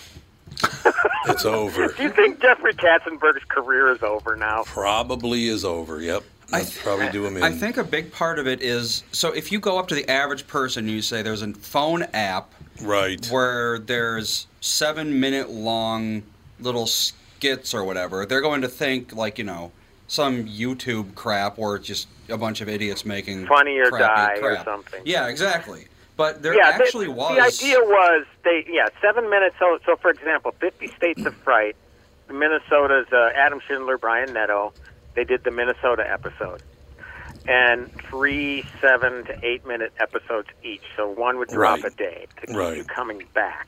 it's 1.28 1.46
over. 1.46 1.90
Do 1.90 2.04
you 2.04 2.10
think 2.10 2.42
Jeffrey 2.42 2.74
Katzenberg's 2.74 3.44
career 3.48 3.92
is 3.92 4.02
over 4.02 4.36
now? 4.36 4.64
Probably 4.66 5.48
is 5.48 5.64
over. 5.64 6.02
Yep. 6.02 6.24
I 6.52 6.62
th- 6.62 6.80
probably 6.80 7.10
do 7.10 7.26
him 7.26 7.38
in. 7.38 7.44
I 7.44 7.52
think 7.52 7.78
a 7.78 7.84
big 7.84 8.12
part 8.12 8.40
of 8.40 8.48
it 8.48 8.62
is 8.62 9.04
so 9.12 9.32
if 9.32 9.52
you 9.52 9.60
go 9.60 9.78
up 9.78 9.88
to 9.90 9.96
the 9.96 10.10
average 10.10 10.48
person 10.48 10.86
and 10.86 10.94
you 10.94 11.02
say 11.02 11.22
there's 11.22 11.42
a 11.42 11.54
phone 11.54 12.04
app 12.14 12.54
right. 12.82 13.26
where 13.28 13.80
there's 13.80 14.48
seven 14.62 15.20
minute 15.20 15.50
long 15.50 16.24
little 16.60 16.88
skits 16.88 17.74
or 17.74 17.84
whatever, 17.84 18.26
they're 18.26 18.42
going 18.42 18.62
to 18.62 18.68
think 18.68 19.16
like, 19.16 19.38
you 19.38 19.44
know, 19.44 19.72
some 20.08 20.46
YouTube 20.46 21.14
crap 21.16 21.60
or 21.60 21.78
just 21.78 22.08
a 22.30 22.38
bunch 22.38 22.62
of 22.62 22.70
idiots 22.70 23.06
making 23.06 23.46
Funny 23.48 23.78
or 23.78 23.90
crappy 23.90 24.42
Die 24.42 24.48
or 24.48 24.64
something. 24.64 25.02
Yeah, 25.06 25.28
exactly. 25.28 25.88
But 26.18 26.42
there 26.42 26.54
yeah, 26.54 26.78
the- 26.78 26.84
actually 26.84 27.06
the, 27.06 27.14
was 27.14 27.36
The 27.36 27.66
idea 27.66 27.80
was 27.80 28.26
they, 28.44 28.66
yeah, 28.68 28.90
seven 29.02 29.30
minutes. 29.30 29.56
So, 29.60 29.80
so 29.86 29.96
for 29.96 30.10
example, 30.12 30.54
Fifty 30.60 30.88
States 30.88 31.24
of 31.26 31.34
Fright, 31.36 31.76
Minnesota's 32.30 33.08
uh, 33.14 33.32
Adam 33.36 33.62
Schindler, 33.66 33.98
Brian 33.98 34.34
Netto, 34.34 34.74
they 35.20 35.26
did 35.26 35.44
the 35.44 35.52
Minnesota 35.52 36.10
episode, 36.10 36.64
and 37.46 37.92
three 38.10 38.64
seven 38.80 39.26
to 39.26 39.38
eight 39.46 39.68
minute 39.68 39.92
episodes 40.00 40.48
each. 40.64 40.84
So 40.96 41.10
one 41.10 41.38
would 41.40 41.50
drop 41.50 41.84
Right. 41.84 41.92
a 41.92 41.96
day 41.98 42.28
to 42.40 42.48
keep 42.48 42.56
Right. 42.56 42.78
you 42.78 42.86
coming 42.86 43.24
back. 43.34 43.68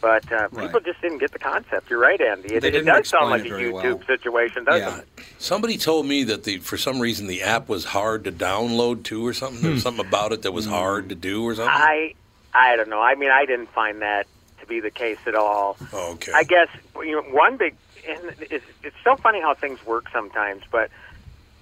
But 0.00 0.30
uh, 0.32 0.48
Right. 0.52 0.64
people 0.64 0.80
just 0.80 1.02
didn't 1.02 1.18
get 1.18 1.32
the 1.32 1.38
concept. 1.38 1.90
You're 1.90 1.98
right, 1.98 2.18
Andy. 2.20 2.54
It, 2.54 2.60
They 2.62 2.68
it 2.68 2.70
didn't 2.70 2.86
does 2.86 3.06
sound 3.08 3.28
like 3.30 3.44
a 3.44 3.48
YouTube 3.50 3.72
well. 3.72 4.00
situation, 4.06 4.64
doesn't 4.64 4.80
Yeah. 4.80 4.98
it? 5.00 5.24
Somebody 5.38 5.76
told 5.76 6.06
me 6.06 6.24
that 6.24 6.44
the 6.44 6.56
for 6.58 6.78
some 6.78 7.00
reason 7.00 7.26
the 7.26 7.42
app 7.42 7.68
was 7.68 7.84
hard 7.84 8.24
to 8.24 8.32
download 8.32 9.04
too, 9.04 9.26
or 9.26 9.34
something. 9.34 9.60
There 9.62 9.72
was 9.72 9.82
something 9.82 10.06
about 10.06 10.32
it 10.32 10.40
that 10.42 10.52
was 10.52 10.64
hard 10.64 11.10
to 11.10 11.14
do, 11.14 11.44
or 11.46 11.54
something. 11.54 11.74
I, 11.74 12.14
I 12.54 12.76
don't 12.76 12.88
know. 12.88 13.02
I 13.02 13.14
mean, 13.14 13.30
I 13.30 13.44
didn't 13.44 13.68
find 13.72 14.00
that 14.00 14.26
to 14.60 14.66
be 14.66 14.80
the 14.80 14.90
case 14.90 15.18
at 15.26 15.34
all. 15.34 15.76
Oh, 15.92 16.12
okay. 16.12 16.32
I 16.34 16.44
guess 16.44 16.68
you 16.96 17.12
know, 17.16 17.22
one 17.22 17.56
big, 17.58 17.74
and 18.08 18.34
it's, 18.50 18.64
it's 18.82 18.96
so 19.04 19.16
funny 19.16 19.40
how 19.40 19.54
things 19.54 19.84
work 19.86 20.06
sometimes, 20.12 20.62
but 20.70 20.90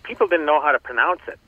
people 0.02 0.26
didn't 0.26 0.46
know 0.46 0.60
how 0.60 0.72
to 0.72 0.78
pronounce 0.78 1.20
it. 1.26 1.38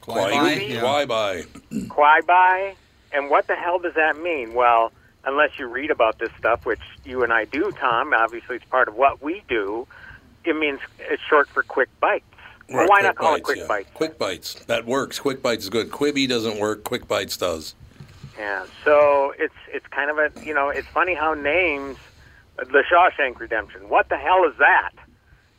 Quai 0.00 0.32
Why? 0.32 1.04
Bai, 1.06 2.20
by? 2.26 2.74
And 3.12 3.30
what 3.30 3.46
the 3.46 3.56
hell 3.56 3.78
does 3.78 3.94
that 3.94 4.18
mean? 4.18 4.54
Well, 4.54 4.92
unless 5.24 5.58
you 5.58 5.66
read 5.66 5.90
about 5.90 6.18
this 6.18 6.30
stuff, 6.38 6.64
which 6.66 6.80
you 7.04 7.22
and 7.22 7.32
I 7.32 7.44
do, 7.44 7.72
Tom, 7.72 8.12
obviously 8.12 8.56
it's 8.56 8.64
part 8.66 8.88
of 8.88 8.96
what 8.96 9.22
we 9.22 9.42
do, 9.48 9.86
it 10.44 10.56
means 10.56 10.80
it's 10.98 11.22
short 11.22 11.48
for 11.48 11.62
quick 11.62 11.88
bites. 12.00 12.24
Well, 12.68 12.80
Right, 12.80 12.88
why 12.88 13.00
not 13.00 13.16
call 13.16 13.34
it 13.34 13.42
quick 13.42 13.58
yeah. 13.58 13.66
bites? 13.66 13.90
Quick 13.94 14.18
bites. 14.18 14.54
That 14.66 14.84
works. 14.84 15.18
Quick 15.18 15.42
bites 15.42 15.64
is 15.64 15.70
good. 15.70 15.90
Quibi 15.90 16.28
doesn't 16.28 16.58
work. 16.58 16.84
Quick 16.84 17.08
bites 17.08 17.36
does. 17.36 17.74
Yeah. 18.38 18.66
So 18.84 19.34
it's 19.38 19.54
it's 19.72 19.86
kind 19.86 20.10
of 20.10 20.18
a 20.18 20.44
you 20.44 20.52
know 20.54 20.68
it's 20.68 20.86
funny 20.88 21.14
how 21.14 21.32
names 21.34 21.96
the 22.58 22.82
Shawshank 22.90 23.38
Redemption. 23.38 23.88
What 23.88 24.08
the 24.08 24.16
hell 24.16 24.44
is 24.44 24.56
that? 24.58 24.90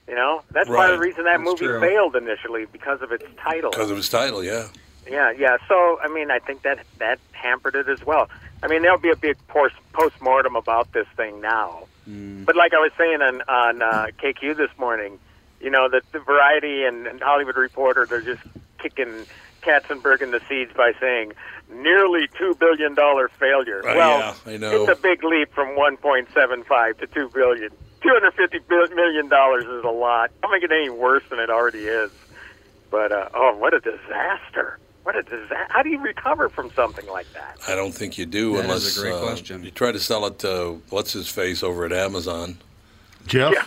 You 0.08 0.16
know 0.16 0.42
that's 0.52 0.68
part 0.68 0.90
of 0.90 1.00
the 1.00 1.06
reason 1.06 1.26
that 1.26 1.38
That's 1.38 1.44
movie 1.44 1.66
true. 1.68 1.80
failed 1.80 2.16
initially 2.16 2.66
because 2.66 3.02
of 3.04 3.12
its 3.12 3.26
title. 3.38 3.70
Because 3.70 3.92
of 3.92 3.98
its 4.00 4.10
title, 4.10 4.44
yeah. 4.44 4.68
Yeah, 5.08 5.32
yeah. 5.32 5.58
So 5.68 6.00
I 6.02 6.08
mean, 6.08 6.32
I 6.32 6.40
think 6.40 6.64
that 6.64 6.80
that 6.98 7.20
hampered 7.32 7.76
it 7.76 7.88
as 7.88 8.04
well. 8.06 8.28
I 8.64 8.68
mean, 8.68 8.82
there'll 8.82 8.98
be 8.98 9.12
a 9.12 9.16
big 9.16 9.38
post 9.48 9.76
mortem 10.20 10.56
about 10.56 10.92
this 10.94 11.08
thing 11.16 11.42
now. 11.42 11.86
But 12.08 12.56
like 12.56 12.74
I 12.74 12.78
was 12.78 12.92
saying 12.98 13.22
on 13.22 13.42
on 13.44 13.82
uh, 13.84 14.08
KQ 14.18 14.58
this 14.58 14.72
morning, 14.80 15.20
you 15.62 15.70
know, 15.70 15.88
that 15.90 16.12
the 16.12 16.20
Variety 16.20 16.84
and, 16.86 17.06
and 17.06 17.22
Hollywood 17.22 17.56
Reporter 17.56 18.08
they're 18.08 18.22
just 18.22 18.42
kicking 18.80 19.28
Katzenberg 19.62 20.24
in 20.24 20.32
the 20.32 20.42
seeds 20.50 20.72
by 20.76 20.94
saying 21.00 21.34
nearly 21.72 22.28
two 22.38 22.56
billion 22.60 22.96
dollar 22.96 23.30
failure. 23.40 23.82
Uh, 23.88 23.96
well, 23.96 24.20
yeah, 24.20 24.54
I 24.54 24.58
know. 24.58 24.84
it's 24.84 25.00
a 25.00 25.02
big 25.02 25.24
leap 25.24 25.54
from 25.54 25.76
one 25.76 25.98
point 25.98 26.28
seven 26.34 26.64
five 26.64 26.98
to 27.00 27.08
two 27.08 27.30
billion. 27.30 27.70
Two 28.02 28.10
hundred 28.10 28.34
fifty 28.34 28.60
million 28.70 29.28
dollars 29.30 29.66
is 29.66 29.84
a 29.84 29.90
lot. 29.90 30.32
Don't 30.42 30.52
make 30.52 30.64
it 30.64 30.72
any 30.72 30.90
worse 30.90 31.24
than 31.30 31.40
it 31.40 31.50
already 31.50 31.86
is. 31.86 32.12
But 32.92 33.12
uh, 33.12 33.30
oh, 33.34 33.56
what 33.58 33.74
a 33.74 33.80
disaster! 33.80 34.80
What 35.04 35.16
a 35.16 35.22
disaster! 35.24 35.68
How 35.70 35.84
do 35.84 35.90
you 35.90 36.00
recover 36.00 36.50
from 36.50 36.72
something 36.72 37.08
like 37.08 37.28
that? 37.34 37.58
I 37.68 37.76
don't 37.76 37.92
think 37.92 38.18
you 38.18 38.26
do 38.26 38.54
That 38.54 38.60
is 38.60 38.60
a 38.60 38.64
unless 38.64 38.98
great 39.00 39.14
uh, 39.14 39.22
question. 39.22 39.64
you 39.64 39.72
try 39.72 39.92
to 39.92 40.00
sell 40.00 40.26
it 40.26 40.40
to 40.40 40.82
what's 40.90 41.14
his 41.14 41.28
face 41.28 41.62
over 41.62 41.86
at 41.86 41.92
Amazon. 41.94 42.58
Jeff? 43.28 43.54
Yeah. 43.54 43.66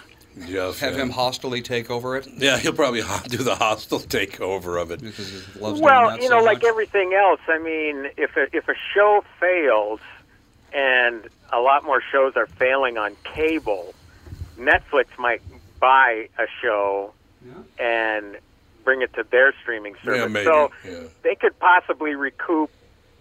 Jeff. 0.48 0.78
Have 0.80 0.96
him 0.96 1.10
hostily 1.10 1.62
take 1.62 1.90
over 1.90 2.16
it 2.16 2.26
Yeah, 2.36 2.58
he'll 2.58 2.72
probably 2.72 3.02
do 3.28 3.38
the 3.38 3.54
hostile 3.54 4.00
takeover 4.18 4.80
of 4.80 4.90
it. 4.90 5.00
because 5.00 5.28
he 5.28 5.60
loves 5.60 5.80
Well, 5.80 6.08
doing 6.08 6.16
that 6.16 6.22
you 6.22 6.30
know, 6.30 6.40
so 6.40 6.44
like 6.44 6.58
much. 6.62 6.68
everything 6.68 7.12
else. 7.14 7.40
I 7.48 7.58
mean, 7.58 8.08
if 8.16 8.36
a, 8.36 8.54
if 8.56 8.68
a 8.68 8.74
show 8.94 9.24
fails, 9.40 10.00
and 10.72 11.28
a 11.52 11.60
lot 11.60 11.84
more 11.84 12.00
shows 12.12 12.34
are 12.36 12.46
failing 12.46 12.96
on 12.96 13.14
cable, 13.24 13.94
Netflix 14.58 15.06
might 15.18 15.42
buy 15.80 16.28
a 16.38 16.46
show 16.62 17.12
and 17.78 18.36
bring 18.84 19.02
it 19.02 19.12
to 19.14 19.24
their 19.30 19.52
streaming 19.60 19.94
service. 20.04 20.20
Yeah, 20.20 20.26
maybe. 20.28 20.44
So 20.44 20.70
yeah. 20.84 21.00
they 21.22 21.34
could 21.34 21.58
possibly 21.58 22.14
recoup 22.14 22.70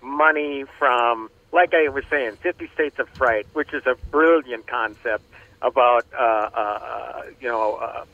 money 0.01 0.63
from, 0.79 1.29
like 1.51 1.73
I 1.73 1.89
was 1.89 2.03
saying, 2.09 2.37
Fifty 2.37 2.67
States 2.73 2.99
of 2.99 3.09
Fright, 3.09 3.47
which 3.53 3.73
is 3.73 3.83
a 3.85 3.95
brilliant 4.11 4.67
concept 4.67 5.23
about, 5.61 6.05
uh, 6.17 6.21
uh, 6.53 7.21
you 7.39 7.47
know, 7.47 7.75
uh, 7.75 8.05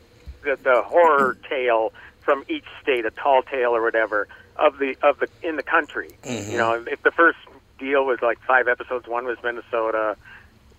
the, 0.42 0.56
the 0.62 0.82
horror 0.82 1.36
tale 1.48 1.92
from 2.20 2.44
each 2.48 2.64
state, 2.82 3.04
a 3.06 3.10
tall 3.10 3.42
tale 3.42 3.70
or 3.74 3.82
whatever 3.82 4.28
of 4.56 4.78
the 4.78 4.96
of 5.02 5.18
the 5.20 5.28
in 5.42 5.56
the 5.56 5.62
country. 5.62 6.10
You 6.24 6.58
know, 6.58 6.84
if 6.86 7.02
the 7.02 7.10
first 7.10 7.38
deal 7.78 8.04
was 8.04 8.20
like 8.22 8.38
five 8.40 8.68
episodes, 8.68 9.06
one 9.06 9.24
was 9.24 9.38
Minnesota, 9.42 10.16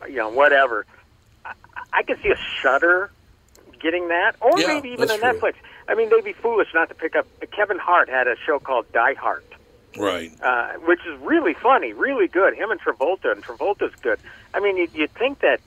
you 0.07 0.17
know, 0.17 0.29
whatever. 0.29 0.85
I, 1.45 1.53
I 1.93 2.03
could 2.03 2.21
see 2.21 2.29
a 2.29 2.37
Shudder 2.61 3.09
getting 3.79 4.09
that, 4.09 4.35
or 4.41 4.59
Yeah, 4.59 4.67
maybe 4.67 4.89
even 4.89 5.09
a 5.09 5.17
true. 5.17 5.27
Netflix. 5.33 5.53
I 5.87 5.95
mean, 5.95 6.09
they'd 6.09 6.23
be 6.23 6.33
foolish 6.33 6.67
not 6.73 6.89
to 6.89 6.95
pick 6.95 7.15
up. 7.15 7.25
Kevin 7.51 7.79
Hart 7.79 8.09
had 8.09 8.27
a 8.27 8.35
show 8.45 8.59
called 8.59 8.91
Die 8.91 9.13
Hart, 9.15 9.45
Right. 9.97 10.31
uh, 10.43 10.73
which 10.85 10.99
is 11.07 11.17
really 11.21 11.53
funny, 11.53 11.93
really 11.93 12.27
good. 12.27 12.53
Him 12.53 12.69
and 12.71 12.79
Travolta, 12.81 13.31
and 13.31 13.41
Travolta's 13.43 13.95
good. 14.01 14.19
I 14.53 14.59
mean, 14.59 14.77
you'd, 14.77 14.93
you'd 14.93 15.11
think 15.13 15.39
that 15.39 15.61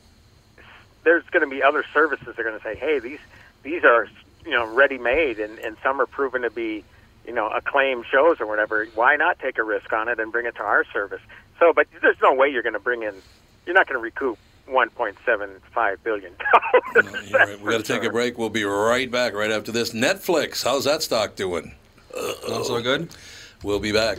there's 1.04 1.24
going 1.30 1.48
to 1.48 1.50
be 1.50 1.62
other 1.62 1.84
services 1.92 2.26
that 2.26 2.38
are 2.38 2.44
going 2.44 2.58
to 2.58 2.62
say, 2.62 2.74
"Hey, 2.76 2.98
these 2.98 3.20
these 3.62 3.84
are 3.84 4.08
you 4.44 4.52
know 4.52 4.66
ready 4.66 4.98
made, 4.98 5.38
and 5.38 5.58
and 5.58 5.76
some 5.82 6.00
are 6.00 6.06
proven 6.06 6.42
to 6.42 6.50
be 6.50 6.84
you 7.26 7.32
know 7.32 7.48
acclaimed 7.48 8.04
shows 8.10 8.40
or 8.40 8.46
whatever. 8.46 8.86
Why 8.94 9.16
not 9.16 9.38
take 9.38 9.58
a 9.58 9.62
risk 9.62 9.92
on 9.92 10.08
it 10.08 10.18
and 10.20 10.32
bring 10.32 10.46
it 10.46 10.56
to 10.56 10.62
our 10.62 10.84
service?" 10.92 11.20
So, 11.58 11.72
but 11.72 11.86
there's 12.00 12.20
no 12.20 12.34
way 12.34 12.48
you're 12.48 12.62
going 12.62 12.72
to 12.72 12.80
bring 12.80 13.02
in. 13.02 13.14
You're 13.66 13.74
not 13.74 13.86
going 13.86 13.98
to 13.98 14.02
recoup 14.02 14.38
1.75 14.68 15.96
billion 16.02 16.32
dollars. 16.94 17.30
You're 17.30 17.38
right. 17.38 17.60
We 17.60 17.70
got 17.70 17.84
to 17.84 17.92
take 17.92 18.04
a 18.04 18.10
break. 18.10 18.38
We'll 18.38 18.50
be 18.50 18.64
right 18.64 19.10
back 19.10 19.34
right 19.34 19.50
after 19.50 19.70
this. 19.70 19.92
Netflix, 19.92 20.64
how's 20.64 20.84
that 20.84 21.02
stock 21.02 21.36
doing? 21.36 21.74
Not 22.48 22.66
so 22.66 22.82
good. 22.82 23.10
We'll 23.62 23.80
be 23.80 23.92
back. 23.92 24.18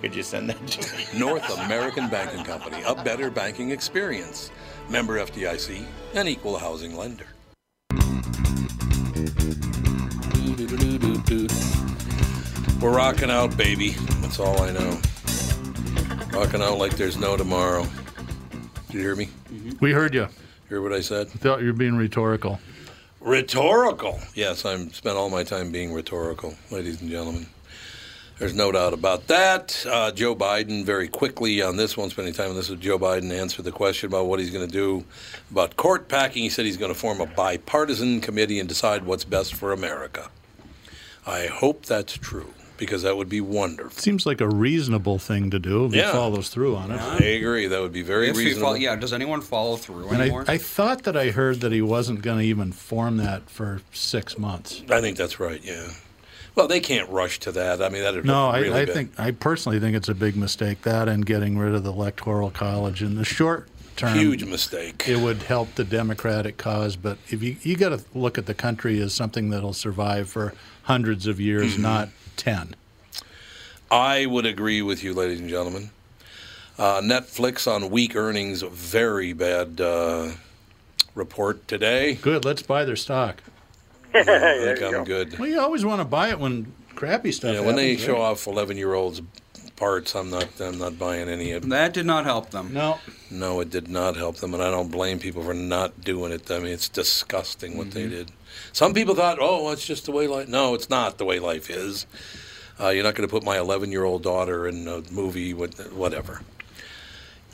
Could 0.00 0.14
you 0.14 0.22
send 0.22 0.50
that 0.50 0.66
to 0.66 0.96
me? 0.96 1.04
North 1.18 1.48
American 1.58 2.08
Banking 2.08 2.44
Company, 2.44 2.82
a 2.86 2.94
better 2.94 3.30
banking 3.30 3.70
experience. 3.70 4.50
Member 4.90 5.18
FDIC, 5.18 5.84
an 6.14 6.28
equal 6.28 6.58
housing 6.58 6.96
lender. 6.96 7.26
We're 12.80 12.94
rocking 12.94 13.30
out, 13.30 13.56
baby. 13.56 13.90
That's 14.20 14.38
all 14.38 14.60
I 14.62 14.70
know. 14.70 15.00
Rocking 16.32 16.62
out 16.62 16.78
like 16.78 16.96
there's 16.96 17.16
no 17.16 17.36
tomorrow. 17.36 17.86
Did 18.86 18.94
you 18.94 19.00
hear 19.00 19.16
me? 19.16 19.26
Mm-hmm. 19.26 19.70
We 19.80 19.92
heard 19.92 20.14
you. 20.14 20.28
Hear 20.68 20.82
what 20.82 20.92
I 20.92 21.00
said? 21.00 21.28
I 21.28 21.38
Thought 21.38 21.60
you 21.62 21.68
were 21.68 21.72
being 21.72 21.96
rhetorical. 21.96 22.60
Rhetorical. 23.20 24.20
Yes, 24.34 24.64
I'm 24.64 24.92
spent 24.92 25.16
all 25.16 25.30
my 25.30 25.42
time 25.42 25.72
being 25.72 25.92
rhetorical, 25.92 26.54
ladies 26.70 27.00
and 27.00 27.10
gentlemen. 27.10 27.46
There's 28.38 28.54
no 28.54 28.70
doubt 28.70 28.92
about 28.92 29.28
that. 29.28 29.84
Uh, 29.88 30.12
Joe 30.12 30.36
Biden, 30.36 30.84
very 30.84 31.08
quickly 31.08 31.62
on 31.62 31.76
this 31.78 31.96
one, 31.96 32.10
spending 32.10 32.34
time 32.34 32.50
on 32.50 32.56
this 32.56 32.68
with 32.68 32.80
Joe 32.82 32.98
Biden, 32.98 33.32
answered 33.32 33.64
the 33.64 33.72
question 33.72 34.08
about 34.08 34.26
what 34.26 34.40
he's 34.40 34.50
going 34.50 34.66
to 34.66 34.72
do 34.72 35.04
about 35.50 35.76
court 35.76 36.08
packing. 36.08 36.42
He 36.42 36.50
said 36.50 36.66
he's 36.66 36.76
going 36.76 36.92
to 36.92 36.98
form 36.98 37.20
a 37.22 37.26
bipartisan 37.26 38.20
committee 38.20 38.60
and 38.60 38.68
decide 38.68 39.06
what's 39.06 39.24
best 39.24 39.54
for 39.54 39.72
America. 39.72 40.28
I 41.26 41.46
hope 41.46 41.86
that's 41.86 42.12
true 42.12 42.52
because 42.76 43.02
that 43.04 43.16
would 43.16 43.30
be 43.30 43.40
wonderful. 43.40 43.98
Seems 44.02 44.26
like 44.26 44.42
a 44.42 44.48
reasonable 44.48 45.18
thing 45.18 45.48
to 45.50 45.58
do 45.58 45.86
if 45.86 45.92
he 45.92 45.98
Yeah. 46.00 46.12
follows 46.12 46.50
through 46.50 46.76
on 46.76 46.90
it. 46.92 47.00
I 47.00 47.16
agree. 47.24 47.66
That 47.68 47.80
would 47.80 47.92
be 47.94 48.02
very 48.02 48.28
If 48.28 48.36
reasonable. 48.36 48.72
fol- 48.72 48.76
yeah, 48.76 48.96
does 48.96 49.14
anyone 49.14 49.40
follow 49.40 49.76
through 49.76 50.08
And 50.10 50.20
anymore? 50.20 50.44
I, 50.46 50.52
I 50.54 50.58
thought 50.58 51.04
that 51.04 51.16
I 51.16 51.30
heard 51.30 51.60
that 51.62 51.72
he 51.72 51.80
wasn't 51.80 52.20
going 52.20 52.40
to 52.40 52.44
even 52.44 52.72
form 52.72 53.16
that 53.16 53.48
for 53.48 53.80
six 53.94 54.36
months. 54.36 54.82
I 54.90 55.00
think 55.00 55.16
that's 55.16 55.40
right. 55.40 55.60
Yeah. 55.64 55.88
Well, 56.56 56.66
they 56.66 56.80
can't 56.80 57.08
rush 57.10 57.38
to 57.40 57.52
that. 57.52 57.82
I 57.82 57.90
mean, 57.90 58.02
that 58.02 58.24
No, 58.24 58.48
I, 58.48 58.60
really 58.60 58.80
I 58.80 58.84
been- 58.86 58.94
think 58.94 59.20
I 59.20 59.30
personally 59.30 59.78
think 59.78 59.94
it's 59.94 60.08
a 60.08 60.14
big 60.14 60.36
mistake 60.36 60.82
that 60.82 61.06
and 61.08 61.24
getting 61.24 61.58
rid 61.58 61.74
of 61.74 61.84
the 61.84 61.92
electoral 61.92 62.50
college 62.50 63.02
in 63.02 63.14
the 63.16 63.24
short 63.26 63.68
term. 63.94 64.18
huge 64.18 64.42
mistake. 64.44 65.04
It 65.06 65.18
would 65.18 65.42
help 65.44 65.74
the 65.74 65.84
Democratic 65.84 66.56
cause, 66.56 66.96
but 66.96 67.18
if 67.28 67.42
you 67.42 67.56
you 67.62 67.76
got 67.76 67.90
to 67.90 68.02
look 68.14 68.38
at 68.38 68.46
the 68.46 68.54
country 68.54 69.00
as 69.02 69.12
something 69.14 69.50
that'll 69.50 69.74
survive 69.74 70.30
for 70.30 70.54
hundreds 70.84 71.26
of 71.26 71.38
years, 71.38 71.74
Mm-hmm. 71.74 71.82
not 71.82 72.08
ten. 72.36 72.74
I 73.90 74.26
would 74.26 74.46
agree 74.46 74.80
with 74.82 75.04
you, 75.04 75.12
ladies 75.14 75.38
and 75.40 75.48
gentlemen. 75.48 75.90
Uh, 76.78 77.00
Netflix 77.00 77.70
on 77.70 77.90
weak 77.90 78.16
earnings, 78.16 78.62
very 78.62 79.32
bad 79.32 79.80
uh, 79.80 80.32
report 81.14 81.68
today. 81.68 82.14
Good, 82.14 82.44
let's 82.44 82.62
buy 82.62 82.84
their 82.84 82.96
stock. 82.96 83.42
I 84.18 84.74
think 84.74 84.94
I'm 84.94 85.04
good. 85.04 85.38
Well, 85.38 85.48
you 85.48 85.60
always 85.60 85.84
want 85.84 86.00
to 86.00 86.04
buy 86.04 86.30
it 86.30 86.38
when 86.38 86.72
crappy 86.94 87.32
stuff. 87.32 87.54
Yeah, 87.54 87.60
when 87.60 87.76
they 87.76 87.90
happens, 87.90 88.06
show 88.06 88.20
off 88.20 88.46
11 88.46 88.76
year 88.76 88.94
olds 88.94 89.22
parts, 89.76 90.14
I'm 90.14 90.30
not. 90.30 90.48
I'm 90.60 90.78
not 90.78 90.98
buying 90.98 91.28
any 91.28 91.52
of. 91.52 91.68
that 91.68 91.92
did 91.92 92.06
not 92.06 92.24
help 92.24 92.50
them. 92.50 92.72
No, 92.72 92.98
No, 93.30 93.60
it 93.60 93.68
did 93.70 93.88
not 93.88 94.16
help 94.16 94.36
them, 94.36 94.54
and 94.54 94.62
I 94.62 94.70
don't 94.70 94.90
blame 94.90 95.18
people 95.18 95.42
for 95.42 95.52
not 95.54 96.00
doing 96.02 96.32
it. 96.32 96.50
I 96.50 96.58
mean, 96.60 96.72
it's 96.72 96.88
disgusting 96.88 97.76
what 97.76 97.88
Mm-hmm. 97.88 97.98
they 97.98 98.08
did. 98.08 98.32
Some 98.72 98.94
people 98.94 99.14
thought, 99.14 99.36
"Oh, 99.38 99.64
well, 99.64 99.72
it's 99.72 99.84
just 99.86 100.06
the 100.06 100.12
way 100.12 100.26
life." 100.28 100.48
No, 100.48 100.74
it's 100.74 100.88
not 100.88 101.18
the 101.18 101.26
way 101.26 101.38
life 101.38 101.68
is. 101.68 102.06
Uh, 102.80 102.88
you're 102.88 103.04
not 103.04 103.14
going 103.14 103.28
to 103.28 103.30
put 103.32 103.42
my 103.44 103.58
11 103.58 103.90
year 103.92 104.04
old 104.04 104.22
daughter 104.22 104.66
in 104.66 104.86
a 104.88 105.02
movie 105.10 105.52
with 105.52 105.92
whatever. 105.92 106.40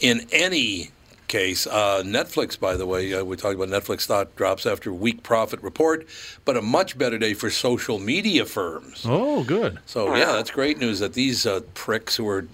In 0.00 0.26
any 0.33 0.90
case, 1.29 1.67
uh, 1.67 2.02
Netflix, 2.05 2.59
by 2.59 2.76
the 2.76 2.87
way, 2.87 3.12
uh, 3.14 3.25
we 3.25 3.37
talked 3.37 3.55
about 3.55 3.69
Netflix 3.69 4.02
stock 4.02 4.37
drops 4.37 4.67
after 4.67 4.93
weak 4.93 5.23
profit 5.23 5.63
report, 5.63 6.06
but 6.45 6.56
a 6.56 6.63
much 6.63 6.99
better 6.99 7.19
day 7.19 7.35
for 7.35 7.50
social 7.50 7.99
media 7.99 8.45
firms. 8.45 9.04
oh, 9.06 9.43
good. 9.45 9.78
So 9.87 10.15
yeah, 10.15 10.32
that's 10.32 10.50
great 10.50 10.78
news 10.78 10.99
that 11.00 11.15
these 11.15 11.47
uh, 11.47 11.61
pricks 11.75 12.17
who 12.17 12.28
are 12.28 12.47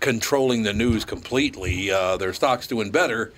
controlling 0.00 0.62
the 0.62 0.72
news 0.72 1.04
completely, 1.04 1.90
uh, 1.90 2.16
their 2.16 2.32
stock's 2.32 2.66
doing 2.66 2.90
better. 2.90 3.32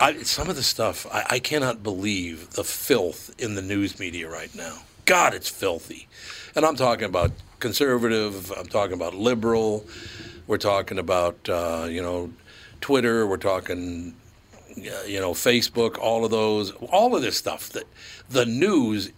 I, 0.00 0.22
some 0.22 0.48
of 0.48 0.56
the 0.56 0.62
stuff 0.62 1.06
I, 1.12 1.24
I 1.30 1.38
cannot 1.38 1.82
believe 1.82 2.50
the 2.50 2.64
filth 2.64 3.34
in 3.38 3.54
the 3.54 3.62
news 3.62 3.98
media 4.00 4.28
right 4.28 4.54
now. 4.54 4.78
God, 5.04 5.34
it's 5.34 5.48
filthy, 5.48 6.08
and 6.54 6.64
I'm 6.64 6.76
talking 6.76 7.04
about 7.04 7.32
conservative. 7.58 8.52
I'm 8.52 8.66
talking 8.66 8.94
about 8.94 9.14
liberal. 9.14 9.84
We're 10.46 10.58
talking 10.58 10.98
about 10.98 11.48
uh, 11.48 11.86
you 11.88 12.02
know 12.02 12.32
Twitter. 12.82 13.26
We're 13.26 13.38
talking 13.38 14.14
uh, 14.76 15.04
you 15.06 15.20
know 15.20 15.32
Facebook. 15.32 15.98
All 15.98 16.24
of 16.24 16.30
those, 16.30 16.72
all 16.72 17.16
of 17.16 17.22
this 17.22 17.36
stuff. 17.36 17.70
That 17.70 17.84
the 18.28 18.44
news. 18.44 19.10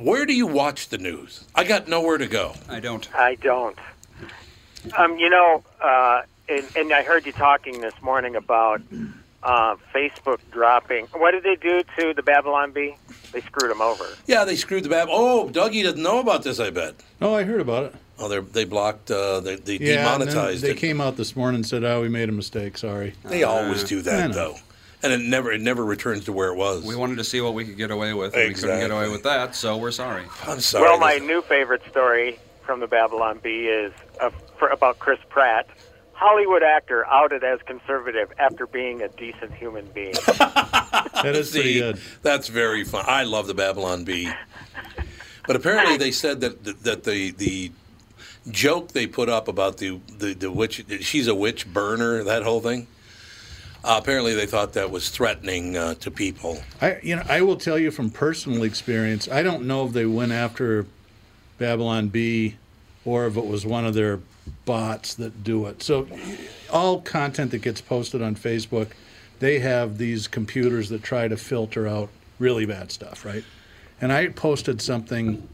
Where 0.00 0.24
do 0.24 0.32
you 0.32 0.46
watch 0.46 0.88
the 0.88 0.96
news? 0.96 1.44
I 1.54 1.64
got 1.64 1.86
nowhere 1.86 2.16
to 2.16 2.26
go. 2.26 2.54
I 2.66 2.80
don't. 2.80 3.14
I 3.14 3.34
don't. 3.34 3.78
Um, 4.96 5.18
you 5.18 5.28
know, 5.28 5.62
uh, 5.82 6.22
and, 6.48 6.66
and 6.74 6.92
I 6.94 7.02
heard 7.02 7.26
you 7.26 7.32
talking 7.32 7.82
this 7.82 7.92
morning 8.00 8.34
about 8.34 8.80
uh, 9.42 9.76
Facebook 9.94 10.38
dropping. 10.50 11.06
What 11.08 11.32
did 11.32 11.42
they 11.42 11.56
do 11.56 11.82
to 11.98 12.14
the 12.14 12.22
Babylon 12.22 12.72
Bee? 12.72 12.96
They 13.32 13.40
screwed 13.42 13.70
them 13.70 13.82
over. 13.82 14.06
Yeah, 14.26 14.44
they 14.44 14.56
screwed 14.56 14.84
the 14.84 14.88
bab. 14.88 15.08
Oh, 15.10 15.50
Dougie 15.52 15.82
doesn't 15.82 16.02
know 16.02 16.20
about 16.20 16.42
this. 16.42 16.58
I 16.58 16.70
bet. 16.70 16.94
Oh, 17.20 17.34
I 17.34 17.44
heard 17.44 17.60
about 17.60 17.84
it. 17.84 17.94
Oh, 18.22 18.28
they 18.28 18.38
they 18.38 18.64
blocked. 18.64 19.10
Uh, 19.10 19.40
they 19.40 19.56
they 19.56 19.76
Yeah, 19.78 19.96
demonetized 20.04 20.62
they 20.62 20.70
it. 20.70 20.76
came 20.76 21.00
out 21.00 21.16
this 21.16 21.34
morning 21.34 21.56
and 21.56 21.66
said, 21.66 21.82
"Oh, 21.82 22.00
we 22.02 22.08
made 22.08 22.28
a 22.28 22.32
mistake. 22.32 22.78
Sorry." 22.78 23.14
They 23.24 23.42
always 23.42 23.82
do 23.82 24.00
that 24.02 24.32
though, 24.32 24.56
and 25.02 25.12
it 25.12 25.20
never 25.20 25.50
it 25.50 25.60
never 25.60 25.84
returns 25.84 26.24
to 26.26 26.32
where 26.32 26.48
it 26.50 26.56
was. 26.56 26.84
We 26.84 26.94
wanted 26.94 27.16
to 27.18 27.24
see 27.24 27.40
what 27.40 27.54
we 27.54 27.64
could 27.64 27.76
get 27.76 27.90
away 27.90 28.14
with. 28.14 28.34
and 28.34 28.48
We 28.48 28.54
couldn't 28.54 28.78
get 28.78 28.90
away 28.92 29.08
with 29.08 29.24
that, 29.24 29.56
so 29.56 29.76
we're 29.76 29.90
sorry. 29.90 30.24
I'm 30.46 30.60
sorry. 30.60 30.84
well, 30.84 30.98
my 30.98 31.18
new 31.18 31.42
favorite 31.42 31.82
story 31.90 32.38
from 32.64 32.78
the 32.78 32.86
Babylon 32.86 33.40
Bee 33.42 33.66
is 33.66 33.92
uh, 34.20 34.30
for, 34.56 34.68
about 34.68 35.00
Chris 35.00 35.18
Pratt. 35.28 35.66
Hollywood 36.12 36.62
actor 36.62 37.04
outed 37.06 37.42
as 37.42 37.58
conservative 37.66 38.32
after 38.38 38.68
being 38.68 39.02
a 39.02 39.08
decent 39.08 39.52
human 39.54 39.84
being. 39.86 40.14
That 41.22 41.36
is 41.36 41.50
pretty 41.52 41.74
See, 41.74 41.78
good. 41.78 42.00
That's 42.22 42.48
very 42.48 42.84
fun. 42.84 43.04
I 43.06 43.22
love 43.24 43.46
the 43.46 43.54
Babylon 43.54 44.02
Bee. 44.04 44.28
But 45.46 45.54
apparently, 45.56 45.96
they 46.04 46.10
said 46.10 46.40
that 46.40 46.64
that, 46.64 46.82
that 46.82 47.04
the 47.04 47.30
the 47.32 47.70
joke 48.50 48.88
they 48.88 49.06
put 49.06 49.28
up 49.28 49.48
about 49.48 49.78
the 49.78 50.00
the, 50.18 50.34
the 50.34 50.50
witch 50.50 50.84
she's 51.00 51.28
a 51.28 51.34
witch 51.34 51.72
burner 51.72 52.24
that 52.24 52.42
whole 52.42 52.60
thing. 52.60 52.86
Uh, 53.84 53.98
apparently, 54.00 54.32
they 54.32 54.46
thought 54.46 54.74
that 54.74 54.92
was 54.92 55.08
threatening 55.08 55.76
uh, 55.76 55.94
to 55.94 56.08
people. 56.08 56.62
I, 56.80 57.00
you 57.02 57.16
know, 57.16 57.22
I 57.28 57.42
will 57.42 57.56
tell 57.56 57.76
you 57.76 57.90
from 57.90 58.10
personal 58.10 58.62
experience. 58.62 59.28
I 59.28 59.42
don't 59.42 59.66
know 59.66 59.86
if 59.86 59.92
they 59.92 60.06
went 60.06 60.30
after 60.30 60.86
Babylon 61.58 62.06
Bee, 62.06 62.56
or 63.04 63.26
if 63.26 63.36
it 63.36 63.44
was 63.44 63.66
one 63.66 63.84
of 63.84 63.94
their 63.94 64.20
bots 64.64 65.14
that 65.14 65.42
do 65.42 65.66
it. 65.66 65.82
So, 65.82 66.06
all 66.70 67.00
content 67.00 67.50
that 67.50 67.62
gets 67.62 67.80
posted 67.80 68.22
on 68.22 68.36
Facebook, 68.36 68.90
they 69.40 69.58
have 69.58 69.98
these 69.98 70.28
computers 70.28 70.88
that 70.90 71.02
try 71.02 71.26
to 71.26 71.36
filter 71.36 71.88
out 71.88 72.08
really 72.38 72.66
bad 72.66 72.92
stuff, 72.92 73.24
right? 73.24 73.44
And 74.00 74.12
I 74.12 74.28
posted 74.28 74.80
something. 74.80 75.48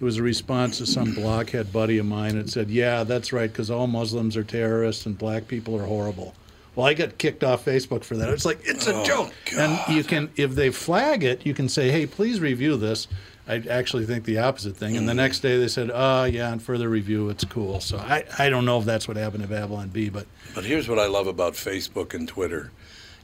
It 0.00 0.04
was 0.04 0.18
a 0.18 0.22
response 0.22 0.78
to 0.78 0.86
some 0.86 1.14
blockhead 1.14 1.72
buddy 1.72 1.98
of 1.98 2.06
mine. 2.06 2.36
It 2.36 2.50
said, 2.50 2.70
"Yeah, 2.70 3.04
that's 3.04 3.32
right, 3.32 3.50
because 3.50 3.70
all 3.70 3.86
Muslims 3.86 4.36
are 4.36 4.44
terrorists 4.44 5.06
and 5.06 5.16
black 5.16 5.48
people 5.48 5.76
are 5.76 5.86
horrible." 5.86 6.34
Well, 6.74 6.86
I 6.86 6.94
got 6.94 7.18
kicked 7.18 7.44
off 7.44 7.64
Facebook 7.64 8.02
for 8.02 8.16
that. 8.16 8.28
It's 8.30 8.44
like 8.44 8.60
it's 8.64 8.88
a 8.88 8.94
oh, 8.94 9.04
joke, 9.04 9.32
and 9.56 9.78
you 9.94 10.02
can, 10.02 10.30
if 10.36 10.54
they 10.56 10.70
flag 10.70 11.22
it, 11.22 11.46
you 11.46 11.54
can 11.54 11.68
say, 11.68 11.90
"Hey, 11.90 12.06
please 12.06 12.40
review 12.40 12.76
this." 12.76 13.06
I 13.46 13.62
actually 13.68 14.06
think 14.06 14.24
the 14.24 14.38
opposite 14.38 14.74
thing. 14.74 14.96
And 14.96 15.06
the 15.06 15.12
mm. 15.12 15.16
next 15.16 15.40
day 15.40 15.58
they 15.58 15.68
said, 15.68 15.90
"Oh, 15.92 16.24
yeah, 16.24 16.50
on 16.50 16.58
further 16.58 16.88
review, 16.88 17.28
it's 17.28 17.44
cool." 17.44 17.80
So 17.80 17.98
I, 17.98 18.24
I 18.38 18.48
don't 18.48 18.64
know 18.64 18.78
if 18.78 18.84
that's 18.84 19.06
what 19.06 19.16
happened 19.16 19.42
to 19.42 19.48
Babylon 19.48 19.88
Bee, 19.88 20.08
but 20.08 20.26
But 20.54 20.64
here's 20.64 20.88
what 20.88 20.98
I 20.98 21.06
love 21.06 21.26
about 21.26 21.52
Facebook 21.52 22.14
and 22.14 22.26
Twitter. 22.26 22.72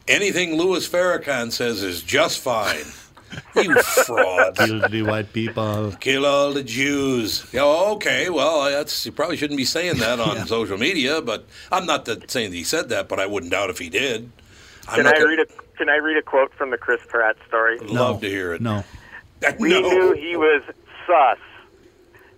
Anything 0.06 0.56
Louis 0.56 0.86
Farrakhan 0.88 1.52
says 1.52 1.82
is 1.82 2.02
just 2.02 2.38
fine. 2.38 2.84
You 3.56 3.80
fraud. 3.82 4.56
Kill 4.56 4.88
the 4.88 5.02
white 5.02 5.32
people. 5.32 5.92
Kill 6.00 6.26
all 6.26 6.52
the 6.52 6.62
Jews. 6.62 7.46
Yeah, 7.52 7.64
okay, 7.64 8.28
well, 8.30 8.64
that's 8.70 9.04
you 9.06 9.12
probably 9.12 9.36
shouldn't 9.36 9.58
be 9.58 9.64
saying 9.64 9.98
that 9.98 10.18
on 10.20 10.46
social 10.46 10.78
media, 10.78 11.20
but 11.22 11.44
I'm 11.70 11.86
not 11.86 12.04
that 12.06 12.30
saying 12.30 12.50
that 12.50 12.56
he 12.56 12.64
said 12.64 12.88
that, 12.88 13.08
but 13.08 13.18
I 13.20 13.26
wouldn't 13.26 13.52
doubt 13.52 13.70
if 13.70 13.78
he 13.78 13.88
did. 13.88 14.30
I'm 14.88 14.96
Can 14.96 15.04
not 15.04 15.14
I 15.14 15.18
gonna- 15.18 15.28
read 15.30 15.40
a 15.40 15.46
Can 15.76 15.88
I 15.88 15.96
read 15.96 16.16
a 16.16 16.22
quote 16.22 16.52
from 16.54 16.70
the 16.70 16.78
Chris 16.78 17.00
Pratt 17.08 17.36
story? 17.46 17.78
Love 17.80 18.20
to 18.22 18.28
hear 18.28 18.52
it. 18.54 18.60
No, 18.60 18.84
We 19.58 19.70
no. 19.70 19.80
knew 19.88 20.12
he 20.12 20.36
was 20.36 20.62
sus. 21.06 21.38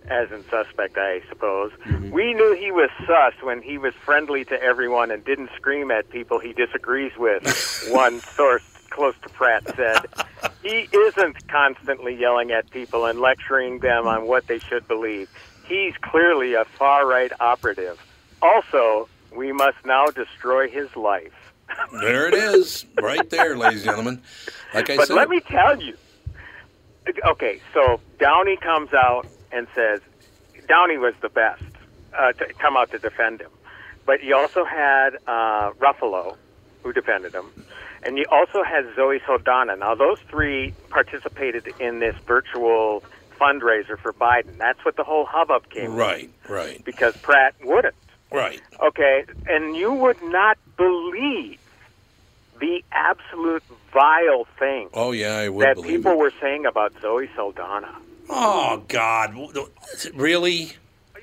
as 0.09 0.31
in 0.31 0.43
suspect, 0.49 0.97
I 0.97 1.21
suppose. 1.29 1.71
Mm-hmm. 1.85 2.11
We 2.11 2.33
knew 2.33 2.53
he 2.55 2.71
was 2.71 2.89
sus 3.07 3.33
when 3.41 3.61
he 3.61 3.77
was 3.77 3.93
friendly 3.95 4.43
to 4.45 4.61
everyone 4.61 5.11
and 5.11 5.23
didn't 5.25 5.49
scream 5.55 5.91
at 5.91 6.09
people 6.09 6.39
he 6.39 6.53
disagrees 6.53 7.13
with, 7.17 7.43
one 7.91 8.19
source 8.21 8.63
close 8.89 9.15
to 9.23 9.29
Pratt 9.29 9.63
said. 9.75 10.05
He 10.63 10.87
isn't 10.93 11.47
constantly 11.49 12.15
yelling 12.15 12.51
at 12.51 12.69
people 12.71 13.05
and 13.05 13.19
lecturing 13.19 13.79
them 13.79 14.07
on 14.07 14.27
what 14.27 14.47
they 14.47 14.59
should 14.59 14.87
believe. 14.87 15.29
He's 15.65 15.93
clearly 16.01 16.53
a 16.53 16.63
far 16.63 17.05
right 17.05 17.31
operative. 17.39 17.99
Also, 18.41 19.09
we 19.35 19.51
must 19.51 19.77
now 19.85 20.05
destroy 20.07 20.69
his 20.69 20.95
life. 20.95 21.33
There 22.01 22.27
it 22.27 22.33
is, 22.33 22.85
right 23.01 23.27
there, 23.29 23.57
ladies 23.57 23.81
and 23.81 23.85
gentlemen. 23.85 24.21
Like 24.73 24.89
I 24.89 24.97
but 24.97 25.07
said, 25.07 25.15
let 25.15 25.29
me 25.29 25.39
tell 25.39 25.81
you. 25.81 25.95
Okay, 27.25 27.61
so 27.73 27.99
Downey 28.19 28.57
comes 28.57 28.93
out 28.93 29.27
and 29.51 29.67
says 29.73 29.99
Downey 30.67 30.97
was 30.97 31.13
the 31.21 31.29
best 31.29 31.63
uh, 32.17 32.31
to 32.33 32.53
come 32.53 32.77
out 32.77 32.91
to 32.91 32.99
defend 32.99 33.41
him, 33.41 33.49
but 34.05 34.19
he 34.19 34.33
also 34.33 34.65
had 34.65 35.17
uh, 35.27 35.71
Ruffalo, 35.73 36.35
who 36.83 36.93
defended 36.93 37.33
him, 37.33 37.45
and 38.05 38.17
you 38.17 38.25
also 38.31 38.63
had 38.63 38.85
Zoe 38.95 39.19
Saldana. 39.25 39.75
Now 39.75 39.95
those 39.95 40.19
three 40.29 40.73
participated 40.89 41.67
in 41.79 41.99
this 41.99 42.15
virtual 42.25 43.03
fundraiser 43.39 43.97
for 43.97 44.13
Biden. 44.13 44.57
That's 44.57 44.83
what 44.85 44.95
the 44.95 45.03
whole 45.03 45.25
hubbub 45.25 45.69
came 45.69 45.85
from, 45.87 45.95
right, 45.95 46.29
right, 46.47 46.83
because 46.85 47.15
Pratt 47.17 47.55
wouldn't. 47.63 47.95
right. 48.31 48.61
Okay, 48.81 49.25
and 49.47 49.75
you 49.75 49.93
would 49.93 50.21
not 50.23 50.57
believe 50.77 51.59
the 52.59 52.83
absolute 52.91 53.63
vile 53.91 54.45
thing 54.57 54.87
Oh 54.93 55.11
yeah, 55.11 55.35
I 55.37 55.49
would 55.49 55.65
that 55.65 55.81
people 55.83 56.13
it. 56.13 56.17
were 56.17 56.33
saying 56.41 56.65
about 56.65 56.93
Zoe 57.01 57.29
Saldana. 57.35 57.93
Oh 58.29 58.83
God, 58.87 59.35
really? 60.13 60.71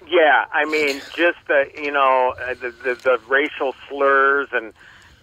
Yeah, 0.07 0.45
I 0.53 0.65
mean, 0.67 1.01
just 1.15 1.39
the 1.47 1.71
you 1.77 1.93
know 1.93 2.35
uh, 2.41 2.55
the, 2.55 2.71
the 2.83 2.95
the 3.03 3.19
racial 3.29 3.75
slurs 3.89 4.49
and 4.53 4.73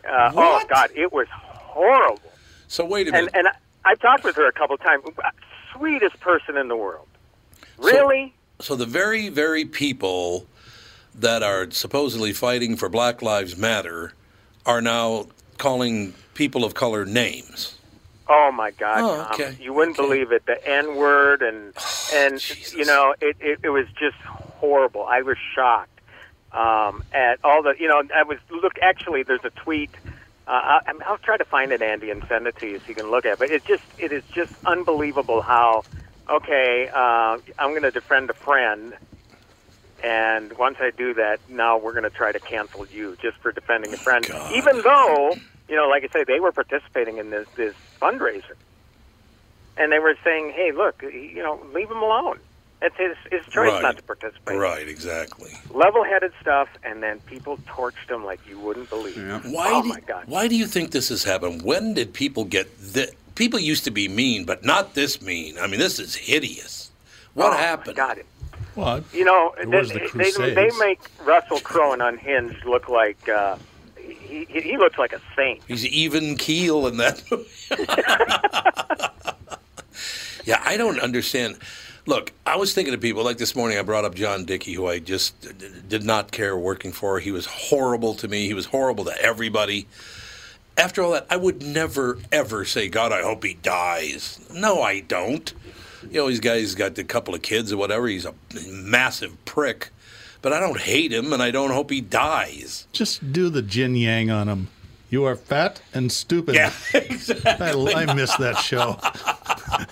uh, 0.10 0.32
oh 0.36 0.63
god, 0.70 0.91
it 0.96 1.12
was 1.12 1.28
horrible. 1.78 2.32
So 2.68 2.86
wait 2.86 3.08
a 3.08 3.12
minute. 3.12 3.32
and 3.34 3.48
I, 3.48 3.52
I've 3.86 4.00
talked 4.00 4.24
with 4.24 4.36
her 4.36 4.48
a 4.48 4.52
couple 4.52 4.76
of 4.76 4.82
times. 4.82 5.04
Sweetest 5.74 6.20
person 6.20 6.58
in 6.58 6.68
the 6.68 6.76
world. 6.76 7.08
Really? 7.78 8.34
so 8.60 8.76
the 8.76 8.86
very, 8.88 9.30
very 9.30 9.66
people 9.66 10.48
that 11.13 11.44
are 11.44 11.70
supposedly 11.72 12.34
fighting 12.34 12.76
for 12.76 12.90
Black 12.90 13.22
Lives 13.22 13.56
Matter 13.56 14.13
are 14.66 14.82
now 14.82 15.28
calling 15.60 16.13
people 16.34 16.66
of 16.66 16.74
color 16.74 17.06
names. 17.06 17.76
Oh 18.28 18.52
my 18.52 18.72
God, 18.72 19.00
Oh, 19.02 19.36
Tom. 19.38 19.56
you 19.62 19.74
wouldn't 19.74 19.98
Okay. 19.98 20.08
believe 20.08 20.32
it. 20.32 20.46
The 20.48 20.68
N 20.68 20.96
word 20.96 21.42
and 21.44 21.74
and 22.13 22.40
Jesus. 22.40 22.74
you 22.74 22.84
know 22.86 23.13
it, 23.22 23.38
it 23.40 23.60
it 23.63 23.70
was 23.70 23.86
just 24.00 24.18
horrible. 24.26 25.06
I 25.06 25.22
was 25.22 25.38
shocked 25.56 26.00
um, 26.52 27.04
at 27.13 27.40
all 27.44 27.62
the 27.63 27.74
you 27.80 27.88
know 27.88 28.02
I 28.13 28.24
was 28.24 28.40
look 28.50 28.74
actually 28.82 29.24
there's 29.24 29.46
a 29.46 29.52
tweet. 29.52 29.92
Uh, 30.48 30.52
I, 30.52 30.94
I'll 31.08 31.20
try 31.20 31.38
to 31.38 31.46
find 31.46 31.72
it, 31.74 31.82
Andy, 31.84 32.12
and 32.12 32.24
send 32.30 32.48
it 32.48 32.56
to 32.62 32.68
you 32.68 32.80
so 32.80 32.86
you 32.90 32.96
can 32.96 33.12
look 33.12 33.26
at. 33.26 33.34
it. 33.34 33.40
But 33.40 33.52
it 33.52 33.64
just 33.68 33.84
it 33.98 34.14
is 34.14 34.24
just 34.36 34.52
unbelievable 34.66 35.44
how 35.46 35.86
okay 36.32 36.88
uh, 36.94 37.38
I'm 37.60 37.72
going 37.72 37.84
to 37.84 37.92
defend 37.92 38.30
a 38.32 38.36
friend. 38.46 38.94
And 40.04 40.54
once 40.60 40.78
I 40.82 40.92
do 40.98 41.14
that, 41.16 41.40
now 41.50 41.80
we're 41.80 41.94
going 41.94 42.04
to 42.06 42.12
try 42.12 42.32
to 42.32 42.40
cancel 42.40 42.86
you 42.88 43.18
just 43.22 43.38
for 43.42 43.52
defending 43.52 43.94
a 43.94 43.98
friend, 43.98 44.30
God. 44.30 44.42
even 44.50 44.82
though 44.84 45.38
you 45.70 45.76
know, 45.76 45.88
like 45.90 46.04
I 46.04 46.10
say, 46.14 46.26
they 46.28 46.40
were 46.42 46.54
participating 46.54 47.20
in 47.20 47.32
this 47.32 47.48
this 47.58 47.76
fundraiser, 48.02 48.58
and 49.78 49.92
they 49.92 50.00
were 50.00 50.16
saying, 50.26 50.54
"Hey, 50.56 50.72
look, 50.76 51.02
you 51.04 51.44
know, 51.44 51.62
leave 51.76 51.92
him 51.92 51.98
alone. 52.04 52.40
It's 52.82 52.96
his 52.98 53.16
his 53.32 53.42
choice 53.52 53.72
Right. 53.72 53.82
not 53.82 53.98
to 53.98 54.04
participate." 54.04 54.58
Right, 54.58 54.88
exactly. 54.88 55.52
Level-headed 55.72 56.32
stuff, 56.42 56.70
and 56.84 57.02
then 57.02 57.20
people 57.22 57.58
torched 57.68 58.10
him 58.10 58.26
like 58.26 58.40
you 58.48 58.60
wouldn't 58.60 58.90
believe. 58.90 59.18
Why? 59.46 59.72
Oh 59.74 59.82
do, 59.82 59.90
my 59.90 60.00
God! 60.02 60.26
Why 60.28 60.48
do 60.48 60.56
you 60.56 60.68
think 60.68 60.92
this 60.92 61.10
has 61.10 61.24
happened? 61.24 61.63
When 61.63 61.94
did 61.94 62.13
people 62.13 62.46
get 62.46 62.68
that? 62.94 63.12
People 63.36 63.60
used 63.60 63.84
to 63.84 63.92
be 63.92 64.08
mean, 64.08 64.46
but 64.46 64.66
not 64.66 64.96
this 64.96 65.22
mean. 65.22 65.58
I 65.60 65.68
mean, 65.68 65.80
this 65.80 66.00
is 66.00 66.16
hideous. 66.16 66.90
What 67.36 67.48
oh, 67.48 67.52
my 67.52 67.58
happened? 67.58 67.96
God, 67.96 68.24
Well, 68.76 69.04
you 69.13 69.24
know, 69.24 69.54
It 69.60 69.70
they, 69.70 69.78
was 69.78 69.90
the 69.90 70.10
they, 70.16 70.32
they 70.56 70.72
make 70.80 71.00
Russell 71.24 71.60
Crowe 71.60 71.94
and 71.94 72.02
Unhinged 72.02 72.66
look 72.66 72.90
like 72.90 73.30
uh, 73.30 73.58
he, 73.96 74.46
he 74.50 74.62
he 74.62 74.78
looks 74.78 74.98
like 74.98 75.13
a 75.13 75.22
saint. 75.36 75.62
He's 75.68 75.86
even 75.86 76.36
keel 76.36 76.88
in 76.88 76.98
that 76.98 77.22
movie. 77.30 77.48
yeah, 80.46 80.62
I 80.66 80.78
don't 80.78 81.00
understand. 81.00 81.58
Look, 82.08 82.32
I 82.46 82.56
was 82.56 82.74
thinking 82.74 82.93
of 82.93 83.02
people 83.02 83.24
like 83.26 83.38
this 83.38 83.54
morning. 83.54 83.78
I 83.78 83.82
brought 83.82 84.06
up 84.06 84.15
John 84.15 84.46
Dickey, 84.46 84.72
who 84.74 84.88
I 84.88 85.00
just 85.00 85.36
did 85.89 86.06
not 86.06 86.32
care 86.32 86.58
working 86.58 86.93
for. 86.93 87.20
He 87.20 87.32
was 87.32 87.46
horrible 87.46 88.15
to 88.15 88.30
me. 88.30 88.48
He 88.48 88.54
was 88.54 88.67
horrible 88.67 89.04
to 89.06 89.22
everybody. 89.22 89.88
After 90.78 91.04
all 91.04 91.12
that, 91.12 91.28
I 91.30 91.36
would 91.36 91.62
never 91.62 92.17
ever 92.32 92.63
say, 92.63 92.88
"God, 92.88 93.12
I 93.12 93.24
hope 93.24 93.43
he 93.43 93.56
dies." 93.56 94.39
No, 94.54 94.82
I 94.82 95.02
don't. 95.02 95.54
You 96.10 96.22
know, 96.22 96.30
these 96.30 96.39
guys 96.39 96.76
got 96.76 96.98
a 96.98 97.04
couple 97.04 97.36
of 97.36 97.41
kids 97.41 97.74
or 97.74 97.78
whatever. 97.78 98.08
He's 98.08 98.26
a 98.26 98.34
massive 98.70 99.43
prick, 99.43 99.89
but 100.41 100.54
I 100.54 100.62
don't 100.62 100.80
hate 100.80 101.12
him, 101.12 101.34
and 101.34 101.43
I 101.43 101.52
don't 101.52 101.72
hope 101.72 101.89
he 101.89 102.00
dies. 102.00 102.88
just 102.93 103.34
do 103.34 103.50
the 103.50 103.62
Jian-Yang 103.62 104.30
on 104.32 104.48
him. 104.48 104.67
You 105.10 105.24
are 105.26 105.36
fat 105.36 105.82
and 105.93 106.12
stupid. 106.12 106.56
Yeah, 106.56 106.72
exactly. 106.93 107.93
I, 107.93 108.04
I 108.04 108.13
miss 108.13 108.36
that 108.38 108.58
show. 108.58 108.98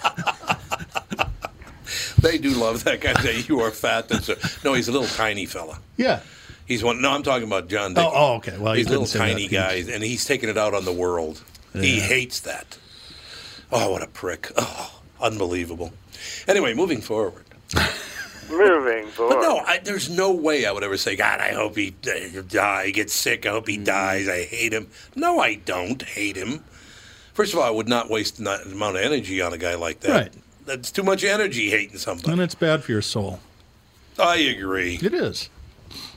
They 2.26 2.40
do 2.40 2.50
love 2.52 2.84
that 2.86 3.02
guy. 3.02 3.14
Say 3.22 3.42
you 3.42 3.60
are 3.60 3.70
fat. 3.70 4.10
That's 4.10 4.30
a, 4.30 4.38
no, 4.64 4.74
he's 4.74 4.88
a 4.88 4.92
little 4.92 5.08
tiny 5.08 5.46
fella. 5.46 5.80
Yeah. 5.96 6.22
He's 6.66 6.84
one. 6.84 7.00
No, 7.00 7.12
I'm 7.12 7.22
talking 7.22 7.48
about 7.48 7.68
John. 7.68 7.94
Dickey. 7.94 8.08
Oh, 8.08 8.12
oh, 8.14 8.36
okay. 8.38 8.58
Well, 8.58 8.74
he's 8.74 8.88
a 8.88 8.90
little 8.90 9.06
couldn't 9.06 9.08
say 9.12 9.20
that, 9.20 9.34
tiny 9.34 9.48
guy, 9.48 9.94
and 9.94 10.04
he's 10.04 10.26
taking 10.26 10.50
it 10.50 10.58
out 10.58 10.74
on 10.74 10.86
the 10.86 10.92
world. 10.92 11.44
He 11.74 12.00
hates 12.00 12.40
that. 12.40 12.78
Oh, 13.72 13.92
what 13.92 14.02
a 14.02 14.08
prick! 14.08 14.52
Oh, 14.58 15.02
unbelievable. 15.22 15.94
Anyway, 16.48 16.74
moving 16.74 17.02
forward. 17.02 17.44
Moving 18.50 19.06
But 19.06 19.14
forward. 19.14 19.42
no, 19.42 19.58
I, 19.60 19.80
there's 19.84 20.10
no 20.10 20.32
way 20.32 20.66
I 20.66 20.72
would 20.72 20.84
ever 20.84 20.98
say, 20.98 21.16
God, 21.16 21.40
I 21.40 21.52
hope 21.54 21.76
he 21.76 21.96
uh, 22.08 22.42
die, 22.48 22.92
gets 22.92 23.14
sick. 23.14 23.46
I 23.46 23.50
hope 23.50 23.68
he 23.68 23.78
dies. 23.78 24.28
I 24.28 24.44
hate 24.44 24.72
him. 24.74 24.88
No, 25.16 25.40
I 25.40 25.56
don't 25.56 26.02
hate 26.02 26.36
him. 26.38 26.64
First 27.34 27.54
of 27.54 27.60
all, 27.60 27.66
I 27.66 27.72
would 27.72 27.90
not 27.90 28.10
waste 28.10 28.38
that 28.44 28.66
amount 28.66 28.96
of 28.98 29.04
energy 29.04 29.42
on 29.42 29.52
a 29.52 29.58
guy 29.58 29.76
like 29.76 30.00
that. 30.02 30.10
Right. 30.10 30.34
That's 30.66 30.92
too 30.92 31.04
much 31.04 31.24
energy 31.24 31.70
hating 31.70 31.98
somebody. 31.98 32.32
And 32.32 32.42
it's 32.42 32.56
bad 32.56 32.84
for 32.84 32.92
your 32.92 33.02
soul. 33.02 33.40
I 34.18 34.38
agree. 34.38 35.00
It 35.02 35.14
is. 35.14 35.50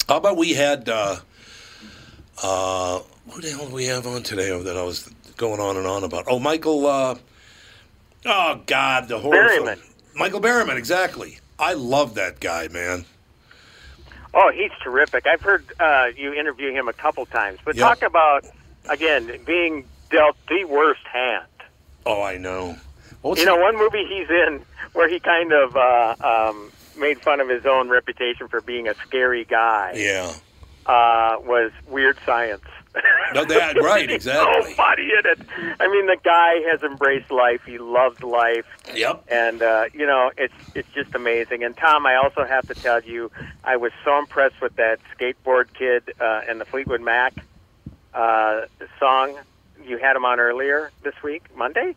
How 0.09 0.17
about 0.17 0.37
we 0.37 0.55
had 0.55 0.89
uh, 0.89 1.17
uh, 2.43 3.01
who 3.31 3.41
the 3.41 3.51
hell 3.51 3.67
do 3.69 3.75
we 3.75 3.87
have 3.87 4.07
on 4.07 4.23
today 4.23 4.59
that 4.63 4.77
I 4.77 4.83
was 4.83 5.09
going 5.37 5.61
on 5.61 5.77
and 5.77 5.87
on 5.87 6.05
about? 6.05 6.25
Oh, 6.29 6.39
Michael. 6.39 6.87
Uh, 6.87 7.17
oh 8.25 8.61
God, 8.67 9.09
the 9.09 9.19
horror 9.19 9.49
film. 9.49 9.67
Berryman. 9.67 9.81
Michael 10.15 10.41
Berryman, 10.41 10.77
exactly. 10.77 11.39
I 11.59 11.75
love 11.75 12.15
that 12.15 12.41
guy, 12.41 12.69
man. 12.69 13.05
Oh, 14.35 14.51
he's 14.55 14.71
terrific. 14.83 15.27
I've 15.27 15.41
heard 15.41 15.65
uh, 15.81 16.09
you 16.17 16.33
interview 16.33 16.73
him 16.73 16.89
a 16.89 16.93
couple 16.93 17.27
times. 17.27 17.59
But 17.65 17.77
Yep. 17.77 17.87
talk 17.87 18.03
about 18.03 18.45
again 18.89 19.41
being 19.45 19.85
dealt 20.11 20.37
the 20.49 20.65
worst 20.65 21.05
hand. 21.13 21.45
Oh, 22.07 22.23
I 22.23 22.39
know. 22.39 22.77
What's 23.23 23.41
You 23.41 23.47
know, 23.47 23.57
one 23.57 23.77
movie 23.77 24.05
he's 24.05 24.31
in 24.31 24.65
where 24.93 25.09
he 25.09 25.21
kind 25.21 25.53
of 25.53 25.77
uh, 25.77 26.15
um, 26.21 26.71
made 26.99 27.21
fun 27.21 27.41
of 27.41 27.49
his 27.49 27.67
own 27.67 27.89
reputation 27.89 28.49
for 28.49 28.61
being 28.61 28.89
a 28.89 28.95
scary 29.07 29.45
guy 29.45 29.93
yeah. 29.97 30.33
uh, 30.87 31.37
was 31.41 31.73
Weird 31.89 32.19
Science. 32.25 32.63
No, 33.35 33.45
that- 33.45 33.77
right, 33.83 34.11
exactly. 34.11 34.71
So 34.71 34.75
funny 34.75 35.03
in 35.03 35.31
it. 35.31 35.39
I 35.79 35.89
mean, 35.89 36.07
the 36.07 36.17
guy 36.23 36.61
has 36.71 36.83
embraced 36.83 37.31
life. 37.31 37.61
He 37.65 37.79
loves 37.79 38.23
life. 38.23 38.67
Yep. 38.95 39.25
and 39.29 39.63
uh, 39.63 39.85
you 39.93 40.07
know 40.07 40.31
it's 40.39 40.55
it's 40.75 40.89
just 40.95 41.15
amazing. 41.15 41.63
And 41.63 41.77
Tom, 41.77 42.07
I 42.07 42.17
also 42.17 42.45
have 42.45 42.67
to 42.69 42.75
tell 42.75 43.03
you, 43.03 43.31
I 43.63 43.77
was 43.77 43.93
so 44.05 44.19
impressed 44.19 44.61
with 44.63 44.75
that 44.77 44.99
skateboard 45.15 45.73
kid 45.75 46.15
uh, 46.21 46.41
and 46.49 46.61
the 46.61 46.65
Fleetwood 46.65 47.03
Mac 47.03 47.35
uh, 48.15 48.63
song. 48.99 49.39
You 49.85 49.99
had 49.99 50.17
him 50.17 50.25
on 50.25 50.41
earlier 50.41 50.91
this 51.03 51.15
week, 51.23 51.45
Monday, 51.55 51.95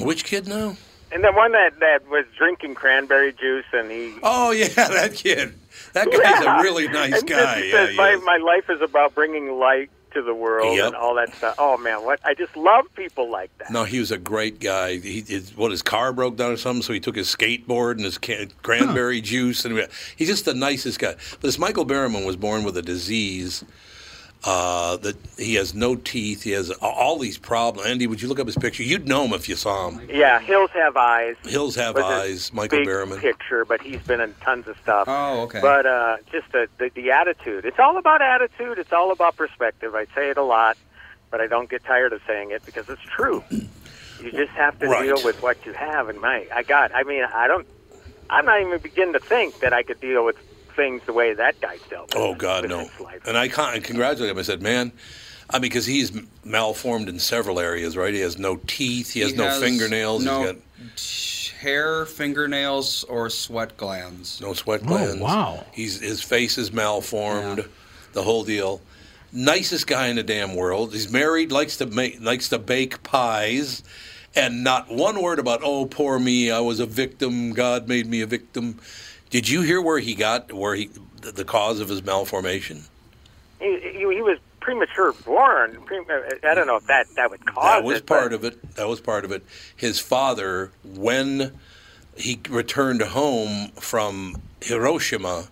Which 0.00 0.24
kid 0.24 0.46
now? 0.48 0.76
and 1.12 1.22
the 1.22 1.30
one 1.32 1.52
that 1.52 1.78
that 1.80 2.08
was 2.08 2.24
drinking 2.36 2.74
cranberry 2.74 3.32
juice, 3.32 3.64
and 3.72 3.90
he. 3.90 4.14
Oh 4.22 4.50
yeah, 4.50 4.66
that 4.74 5.14
kid. 5.14 5.54
That 5.92 6.10
guy's 6.10 6.20
Yeah. 6.44 6.60
a 6.60 6.62
really 6.62 6.88
nice 6.88 7.20
And 7.20 7.28
guy. 7.28 7.60
He 7.62 7.68
Yeah, 7.70 7.72
says, 7.86 7.90
he 7.90 7.96
my, 7.96 8.10
is. 8.10 8.22
my 8.24 8.36
life 8.38 8.68
is 8.68 8.80
about 8.82 9.14
bringing 9.14 9.58
light 9.58 9.90
to 10.14 10.22
the 10.22 10.34
world 10.34 10.76
Yep. 10.76 10.86
and 10.86 10.94
all 10.96 11.14
that 11.14 11.34
stuff. 11.34 11.54
Oh 11.58 11.76
man, 11.76 12.04
what 12.04 12.18
I 12.24 12.34
just 12.34 12.56
love 12.56 12.86
people 12.96 13.30
like 13.30 13.56
that. 13.58 13.70
No, 13.70 13.84
he 13.84 13.98
was 14.00 14.10
a 14.10 14.18
great 14.18 14.58
guy. 14.60 14.96
He 14.98 15.20
his, 15.20 15.56
what 15.56 15.70
his 15.70 15.82
car 15.82 16.12
broke 16.12 16.36
down 16.36 16.50
or 16.52 16.56
something, 16.56 16.82
so 16.82 16.92
he 16.92 17.00
took 17.00 17.14
his 17.16 17.28
skateboard 17.34 17.92
and 17.92 18.00
his 18.04 18.18
can, 18.18 18.50
cranberry 18.62 19.20
juice, 19.20 19.64
and 19.64 19.86
he's 20.16 20.28
just 20.28 20.44
the 20.46 20.54
nicest 20.54 20.98
guy. 20.98 21.14
But 21.32 21.42
this 21.42 21.58
Michael 21.58 21.86
Berryman 21.86 22.26
was 22.26 22.36
born 22.36 22.64
with 22.64 22.76
a 22.76 22.82
disease. 22.82 23.62
Uh, 24.44 24.96
that 24.98 25.16
he 25.36 25.54
has 25.56 25.74
no 25.74 25.96
teeth. 25.96 26.42
He 26.44 26.52
has 26.52 26.70
all 26.70 27.18
these 27.18 27.36
problems. 27.36 27.88
Andy, 27.88 28.06
would 28.06 28.22
you 28.22 28.28
look 28.28 28.38
up 28.38 28.46
his 28.46 28.54
picture? 28.56 28.84
You'd 28.84 29.08
know 29.08 29.24
him 29.24 29.32
if 29.32 29.48
you 29.48 29.56
saw 29.56 29.88
him. 29.90 30.08
Yeah, 30.08 30.38
Hills 30.38 30.70
Have 30.72 30.96
Eyes. 30.96 31.34
Hills 31.44 31.74
Have 31.74 31.96
Eyes. 31.96 32.52
Michael 32.52 32.78
big 32.78 32.86
Berryman. 32.86 33.18
picture, 33.18 33.64
but 33.64 33.80
he's 33.82 34.00
been 34.02 34.20
in 34.20 34.34
tons 34.42 34.68
of 34.68 34.76
stuff. 34.78 35.08
Oh, 35.08 35.40
okay. 35.42 35.60
But 35.60 35.86
uh, 35.86 36.18
just 36.30 36.52
the, 36.52 36.68
the 36.78 36.90
the 36.94 37.10
attitude. 37.10 37.64
It's 37.64 37.78
all 37.80 37.96
about 37.98 38.22
attitude. 38.22 38.78
It's 38.78 38.92
all 38.92 39.10
about 39.10 39.36
perspective. 39.36 39.96
I 39.96 40.04
say 40.14 40.30
it 40.30 40.36
a 40.36 40.44
lot, 40.44 40.76
but 41.32 41.40
I 41.40 41.48
don't 41.48 41.68
get 41.68 41.82
tired 41.82 42.12
of 42.12 42.20
saying 42.24 42.52
it 42.52 42.64
because 42.64 42.88
it's 42.88 43.02
true. 43.02 43.42
You 43.50 44.30
just 44.30 44.52
have 44.52 44.78
to 44.78 44.86
Right. 44.86 45.06
deal 45.06 45.24
with 45.24 45.42
what 45.42 45.66
you 45.66 45.72
have. 45.72 46.08
And 46.08 46.20
my, 46.20 46.46
I 46.54 46.62
got. 46.62 46.94
I 46.94 47.02
mean, 47.02 47.24
I 47.24 47.48
don't. 47.48 47.66
I'm 48.30 48.44
not 48.44 48.60
even 48.60 48.78
beginning 48.78 49.14
to 49.14 49.20
think 49.20 49.58
that 49.60 49.72
I 49.72 49.82
could 49.82 49.98
deal 50.00 50.24
with 50.24 50.36
things 50.76 51.02
the 51.06 51.12
way 51.12 51.34
that 51.34 51.60
guy 51.60 51.78
dealt. 51.90 52.14
with 52.14 52.16
Oh 52.22 52.34
God, 52.34 52.62
with 52.62 52.70
no! 52.70 52.88
life. 53.02 53.26
And 53.26 53.36
I 53.36 53.48
can't 53.48 53.82
congratulate 53.82 54.30
him. 54.30 54.38
I 54.38 54.42
said, 54.42 54.62
man, 54.62 54.92
I 55.50 55.56
mean, 55.56 55.62
because 55.62 55.86
he's 55.86 56.12
malformed 56.44 57.08
in 57.08 57.18
several 57.18 57.58
areas, 57.58 57.96
right? 57.96 58.12
He 58.14 58.20
has 58.20 58.38
no 58.38 58.56
teeth. 58.66 59.12
He 59.12 59.20
has 59.20 59.30
He 59.32 59.36
no 59.36 59.44
has 59.44 59.60
fingernails. 59.60 60.24
no 60.24 60.42
He's 60.42 60.52
got 60.52 61.60
hair, 61.60 62.04
fingernails, 62.06 63.04
or 63.04 63.30
sweat 63.30 63.76
glands. 63.76 64.40
no 64.40 64.52
sweat 64.52 64.80
Oh, 64.84 64.86
glands. 64.88 65.20
wow. 65.20 65.64
He's 65.72 66.00
his 66.00 66.22
face 66.22 66.58
is 66.58 66.72
malformed. 66.72 67.58
Yeah. 67.58 67.64
The 68.12 68.22
whole 68.22 68.44
deal. 68.44 68.80
Nicest 69.32 69.86
guy 69.86 70.08
in 70.08 70.16
the 70.16 70.22
damn 70.22 70.54
world. 70.54 70.92
He's 70.92 71.10
married. 71.10 71.52
Likes 71.52 71.76
to 71.78 71.86
make. 71.86 72.20
Likes 72.20 72.48
to 72.50 72.58
bake 72.58 73.02
pies. 73.02 73.82
And 74.34 74.62
not 74.64 74.90
one 74.90 75.20
word 75.22 75.38
about 75.38 75.60
oh 75.62 75.86
poor 75.86 76.18
me. 76.18 76.50
I 76.50 76.60
was 76.60 76.80
a 76.80 76.86
victim. 76.86 77.52
God 77.52 77.88
made 77.88 78.06
me 78.06 78.20
a 78.20 78.26
victim. 78.26 78.78
Did 79.30 79.48
you 79.48 79.62
hear 79.62 79.80
where 79.80 79.98
he 79.98 80.14
got 80.14 80.52
where 80.52 80.74
he 80.74 80.90
the 81.20 81.32
the 81.32 81.44
cause 81.44 81.80
of 81.80 81.88
his 81.88 82.02
malformation? 82.04 82.84
he, 83.60 83.78
he, 83.80 83.98
he 83.98 84.22
was 84.22 84.38
premature 84.60 85.12
born. 85.12 85.78
I 86.44 86.54
don't 86.54 86.66
know 86.66 86.76
if 86.76 86.86
that 86.86 87.06
that 87.16 87.30
would 87.30 87.44
cause 87.46 87.64
That 87.64 87.84
was 87.84 87.98
it, 87.98 88.06
part 88.06 88.30
but, 88.30 88.32
of 88.34 88.44
it. 88.44 88.74
That 88.76 88.88
was 88.88 89.00
part 89.00 89.24
of 89.24 89.32
it. 89.32 89.44
His 89.76 89.98
father, 90.00 90.72
when 90.84 91.52
he 92.16 92.40
returned 92.48 93.02
home 93.02 93.68
from 93.76 94.40
Hiroshima, 94.60 95.48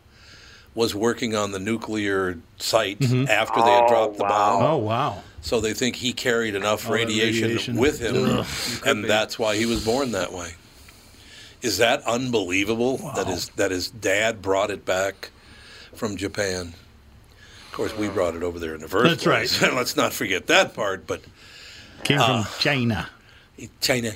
was 0.74 0.94
working 0.94 1.36
on 1.36 1.52
the 1.52 1.60
nuclear 1.60 2.38
site 2.56 2.98
mm-hmm. 2.98 3.28
after 3.30 3.60
they 3.62 3.70
had 3.70 3.84
Oh, 3.84 3.88
dropped 3.88 4.16
the 4.16 4.24
wow. 4.24 4.28
bomb. 4.28 4.62
Oh 4.62 4.76
wow. 4.78 5.22
So 5.40 5.60
they 5.60 5.74
think 5.74 5.96
he 5.96 6.12
carried 6.12 6.54
enough 6.54 6.88
oh, 6.88 6.92
radiation, 6.92 7.42
radiation. 7.44 7.76
with 7.76 8.00
him, 8.00 8.16
Ugh. 8.16 8.46
and 8.86 9.04
that's 9.04 9.38
why 9.38 9.56
he 9.56 9.66
was 9.66 9.84
born 9.84 10.12
that 10.12 10.32
way. 10.32 10.54
Is 11.64 11.78
that 11.78 12.02
unbelievable? 12.02 12.98
That 13.16 13.26
his 13.26 13.48
that 13.56 13.70
his 13.70 13.88
dad 13.88 14.42
brought 14.42 14.70
it 14.70 14.84
back 14.84 15.30
from 15.94 16.16
Japan. 16.16 16.74
Of 17.66 17.72
course, 17.72 17.96
we 17.96 18.08
brought 18.08 18.34
it 18.36 18.42
over 18.42 18.58
there 18.60 18.74
in 18.74 18.80
the 18.82 18.88
first 18.88 19.24
That's 19.24 19.26
right. 19.26 19.72
Let's 19.74 19.96
not 19.96 20.12
forget 20.12 20.46
that 20.48 20.74
part. 20.74 21.06
But 21.06 21.22
Came 22.04 22.20
Ah. 22.20 22.42
from 22.42 22.60
China. 22.60 23.08
China. 23.80 24.12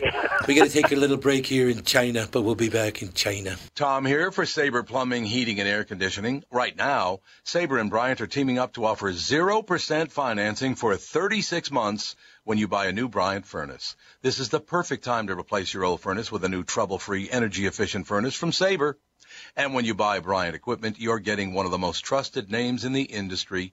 we 0.47 0.55
got 0.55 0.67
to 0.67 0.73
take 0.73 0.93
a 0.93 0.97
little 0.97 1.17
break 1.17 1.47
here 1.47 1.69
in 1.69 1.83
China, 1.83 2.29
but 2.31 2.43
we'll 2.43 2.55
be 2.55 2.69
back 2.69 3.03
in 3.03 3.13
China. 3.13 3.57
Tom 3.75 4.05
here 4.05 4.33
for 4.33 4.47
Sabre 4.47 4.83
Plumbing, 4.83 5.25
Heating, 5.25 5.61
and 5.61 5.69
Air 5.69 5.85
Conditioning. 5.85 6.45
Right 6.51 6.77
now, 6.77 7.21
Sabre 7.45 7.79
and 7.79 7.91
Bryant 7.91 8.21
are 8.21 8.27
teaming 8.27 8.59
up 8.59 8.75
to 8.75 8.85
offer 8.85 9.13
0% 9.13 10.11
financing 10.11 10.75
for 10.75 10.97
36 10.97 11.71
months 11.71 12.17
when 12.45 12.59
you 12.59 12.69
buy 12.69 12.87
a 12.87 12.93
new 12.93 13.09
Bryant 13.09 13.47
furnace. 13.47 13.97
This 14.23 14.39
is 14.39 14.49
the 14.49 14.61
perfect 14.61 15.05
time 15.05 15.27
to 15.27 15.39
replace 15.39 15.73
your 15.73 15.85
old 15.85 16.01
furnace 16.01 16.33
with 16.33 16.45
a 16.45 16.49
new 16.49 16.65
trouble-free, 16.65 17.31
energy-efficient 17.31 18.07
furnace 18.07 18.35
from 18.35 18.53
Sabre. 18.53 18.99
And 19.57 19.75
when 19.75 19.85
you 19.85 19.95
buy 19.95 20.21
Bryant 20.21 20.57
equipment, 20.57 20.99
you're 20.99 21.19
getting 21.19 21.53
one 21.53 21.67
of 21.67 21.73
the 21.73 21.79
most 21.79 22.01
trusted 22.01 22.51
names 22.51 22.85
in 22.85 22.93
the 22.93 23.03
industry. 23.03 23.73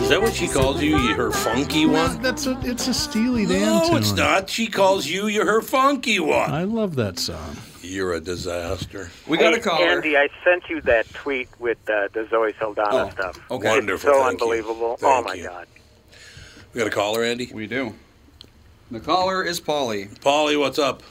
Is 0.00 0.08
that 0.08 0.22
what 0.22 0.34
she 0.34 0.46
calls 0.46 0.80
you? 0.80 0.96
You 0.98 1.14
her 1.16 1.32
funky 1.32 1.84
one? 1.86 2.22
That's 2.22 2.46
a 2.46 2.56
it's 2.62 2.86
a 2.86 2.94
Steely 2.94 3.44
Dan 3.46 3.60
No, 3.62 3.88
tune. 3.88 3.96
it's 3.98 4.12
not. 4.12 4.48
She 4.48 4.68
calls 4.68 5.06
you. 5.08 5.26
You're 5.26 5.46
her 5.46 5.62
funky 5.62 6.20
one. 6.20 6.50
I 6.52 6.62
love 6.62 6.94
that 6.96 7.18
song. 7.18 7.56
You're 7.82 8.12
a 8.14 8.20
disaster. 8.20 9.10
We 9.26 9.36
got 9.36 9.54
Hey, 9.54 9.58
a 9.60 9.62
caller. 9.62 9.84
Andy, 9.88 10.16
I 10.16 10.28
sent 10.44 10.68
you 10.68 10.80
that 10.82 11.12
tweet 11.12 11.48
with 11.58 11.78
uh, 11.90 12.06
the 12.12 12.28
Zoe 12.30 12.52
Saldana 12.60 13.06
Oh, 13.06 13.10
stuff. 13.10 13.40
okay. 13.50 13.68
Wonderful. 13.68 13.94
It's 14.10 14.16
so 14.18 14.24
Thank 14.24 14.40
you. 14.40 14.46
unbelievable. 14.46 14.96
Thank 14.96 15.26
oh 15.26 15.28
my 15.28 15.34
you. 15.34 15.44
God. 15.44 15.66
We 16.72 16.78
got 16.78 16.86
a 16.86 16.90
caller, 16.90 17.24
Andy. 17.24 17.50
We 17.52 17.66
do. 17.66 17.94
The 18.92 19.00
caller 19.00 19.42
is 19.42 19.58
Polly. 19.58 20.08
Polly, 20.20 20.56
what's 20.56 20.78
up? 20.78 21.02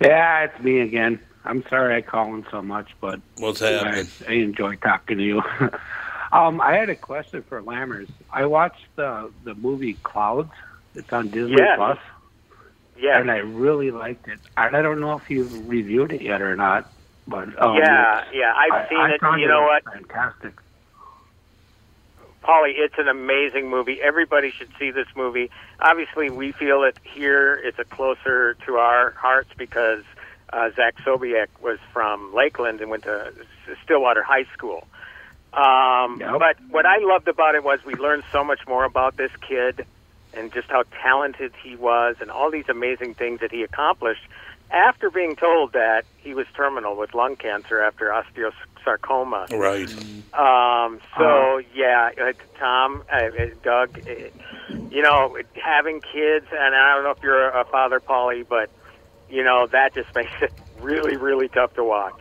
Yeah, 0.00 0.44
it's 0.44 0.62
me 0.62 0.80
again. 0.80 1.18
I'm 1.48 1.64
sorry 1.68 1.96
I 1.96 2.02
call 2.02 2.34
in 2.34 2.44
so 2.50 2.60
much, 2.62 2.90
but 3.00 3.20
What's 3.38 3.62
I, 3.62 3.70
happening? 3.72 4.06
I 4.28 4.32
enjoy 4.34 4.76
talking 4.76 5.16
to 5.16 5.24
you. 5.24 5.42
um, 6.32 6.60
I 6.60 6.74
had 6.74 6.90
a 6.90 6.94
question 6.94 7.42
for 7.42 7.62
Lammers. 7.62 8.08
I 8.30 8.44
watched 8.46 8.84
the 8.96 9.30
the 9.44 9.54
movie 9.54 9.94
Clouds. 10.02 10.52
It's 10.94 11.12
on 11.12 11.28
Disney 11.28 11.56
Yes. 11.58 11.76
Plus, 11.76 11.98
Yeah. 12.98 13.18
and 13.18 13.30
I 13.30 13.38
really 13.38 13.90
liked 13.90 14.28
it. 14.28 14.38
And 14.56 14.76
I 14.76 14.82
don't 14.82 15.00
know 15.00 15.14
if 15.16 15.30
you've 15.30 15.68
reviewed 15.68 16.12
it 16.12 16.20
yet 16.22 16.42
or 16.42 16.54
not, 16.54 16.90
but 17.26 17.48
um, 17.62 17.76
yeah, 17.76 18.24
yeah. 18.32 18.52
I've 18.54 18.72
I- 18.84 18.88
seen 18.88 18.98
I 18.98 19.10
it. 19.14 19.20
found 19.20 19.40
You 19.40 19.48
know 19.48 19.62
what? 19.62 19.84
Fantastic. 19.84 20.54
Polly, 22.42 22.72
it's 22.76 22.94
an 22.98 23.08
amazing 23.08 23.68
movie. 23.68 24.00
Everybody 24.00 24.50
should 24.50 24.70
see 24.78 24.90
this 24.90 25.08
movie. 25.16 25.50
Obviously, 25.80 26.30
we 26.30 26.52
feel 26.52 26.82
it 26.82 26.96
here. 27.02 27.54
It's 27.62 27.78
a 27.78 27.84
closer 27.84 28.54
to 28.66 28.76
our 28.76 29.10
hearts 29.12 29.50
because 29.56 30.02
uh, 30.52 30.70
Zach 30.76 30.96
Sobiech 31.04 31.48
was 31.60 31.78
from 31.92 32.34
Lakeland 32.34 32.80
and 32.80 32.90
went 32.90 33.04
to 33.04 33.32
Stillwater 33.84 34.22
High 34.22 34.44
School. 34.54 34.86
Um, 35.52 36.20
Yep. 36.20 36.38
But 36.38 36.56
what 36.70 36.86
I 36.86 36.98
loved 36.98 37.28
about 37.28 37.54
it 37.54 37.64
was 37.64 37.80
we 37.84 37.94
learned 37.94 38.24
so 38.32 38.42
much 38.44 38.60
more 38.66 38.84
about 38.84 39.16
this 39.16 39.30
kid 39.46 39.86
and 40.34 40.52
just 40.52 40.68
how 40.68 40.84
talented 41.02 41.52
he 41.62 41.76
was 41.76 42.16
and 42.20 42.30
all 42.30 42.50
these 42.50 42.68
amazing 42.68 43.14
things 43.14 43.40
that 43.40 43.50
he 43.50 43.62
accomplished 43.62 44.22
after 44.70 45.10
being 45.10 45.36
told 45.36 45.72
that 45.72 46.04
he 46.18 46.34
was 46.34 46.46
terminal 46.54 46.96
with 46.96 47.14
lung 47.14 47.36
cancer 47.36 47.80
after 47.80 48.08
osteosarcoma. 48.10 49.50
Right. 49.50 49.90
Um, 50.34 51.00
so 51.16 51.60
yeah, 51.74 52.10
uh, 52.20 52.32
Tom, 52.58 53.02
uh, 53.10 53.16
uh, 53.16 53.46
Doug, 53.62 53.98
uh, 54.06 54.12
you 54.90 55.02
know, 55.02 55.36
having 55.54 56.00
kids, 56.00 56.46
and 56.52 56.74
I 56.74 56.94
don't 56.94 57.04
know 57.04 57.12
if 57.12 57.22
you're 57.22 57.48
a 57.48 57.64
father, 57.64 58.00
Polly, 58.00 58.42
but 58.42 58.70
you 59.30 59.44
know 59.44 59.66
that 59.68 59.94
just 59.94 60.14
makes 60.14 60.30
it 60.42 60.52
really, 60.80 61.16
really 61.16 61.48
tough 61.48 61.74
to 61.74 61.84
watch 61.84 62.20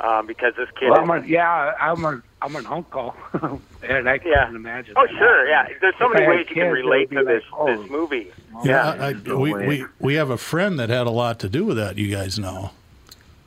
um, 0.00 0.26
because 0.26 0.54
this 0.56 0.68
kid. 0.78 0.90
Well, 0.90 1.02
is- 1.04 1.10
I'm 1.10 1.24
a, 1.24 1.26
yeah, 1.26 1.72
I'm 1.80 2.04
a 2.04 2.22
I'm 2.40 2.54
an 2.56 2.66
uncle, 2.66 3.16
and 3.82 4.08
I 4.08 4.20
Yeah. 4.24 4.46
can 4.46 4.56
imagine. 4.56 4.94
oh 4.96 5.06
that. 5.06 5.10
sure, 5.18 5.48
yeah. 5.48 5.66
There's 5.80 5.94
so 5.98 6.06
If 6.06 6.14
many 6.14 6.26
I 6.26 6.28
had 6.28 6.36
ways 6.36 6.46
you 6.48 6.54
can 6.54 6.70
relate 6.70 7.10
to 7.10 7.24
this 7.24 7.42
like, 7.50 7.60
oh, 7.60 7.76
this 7.82 7.90
movie. 7.90 8.32
Yeah, 8.64 8.90
I, 8.90 9.12
no 9.12 9.38
we, 9.38 9.52
way. 9.54 9.66
we 9.66 9.84
we 9.98 10.14
have 10.14 10.30
a 10.30 10.38
friend 10.38 10.78
that 10.78 10.88
had 10.88 11.06
a 11.06 11.10
lot 11.10 11.38
to 11.40 11.48
do 11.48 11.64
with 11.64 11.76
that. 11.78 11.96
You 11.96 12.14
guys 12.14 12.38
know. 12.38 12.70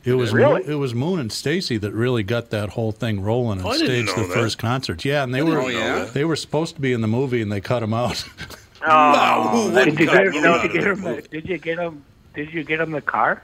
It 0.04 0.14
was 0.14 0.34
Really? 0.34 0.64
Mo- 0.64 0.68
it 0.72 0.76
was 0.76 0.96
Moon 0.96 1.20
and 1.20 1.30
Staci 1.30 1.80
that 1.80 1.92
really 1.94 2.24
got 2.24 2.50
that 2.50 2.70
whole 2.70 2.92
thing 2.92 3.22
rolling 3.22 3.60
and 3.60 3.68
Oh, 3.68 3.70
I 3.70 3.78
didn't 3.78 3.88
staged 4.08 4.08
know 4.18 4.24
the 4.24 4.30
that. 4.30 4.34
first 4.34 4.58
concerts. 4.58 5.06
Yeah, 5.06 5.22
and 5.24 5.32
they 5.34 5.44
were 5.44 5.70
yeah? 5.72 6.06
they 6.06 6.26
were 6.26 6.36
supposed 6.36 6.74
to 6.76 6.82
be 6.82 6.92
in 6.92 7.02
the 7.02 7.08
movie 7.08 7.40
and 7.42 7.52
they 7.52 7.62
cut 7.62 7.82
them 7.82 7.94
out. 7.94 8.26
Wow, 8.82 9.50
who 9.52 9.58
Oh, 9.60 9.72
wouldn't 9.72 9.96
Did 9.96 10.00
you 10.00 10.08
cut 10.08 10.24
get, 10.24 10.34
you 10.34 10.42
did 10.42 10.64
you 10.64 10.70
get 10.70 10.98
the 11.04 11.14
him? 11.16 11.24
Did 11.30 11.50
you 11.50 11.58
get 11.60 11.78
him? 11.78 12.04
Did 12.34 12.54
you 12.54 12.64
get 12.64 12.80
him 12.80 12.92
the 12.92 13.02
car? 13.02 13.42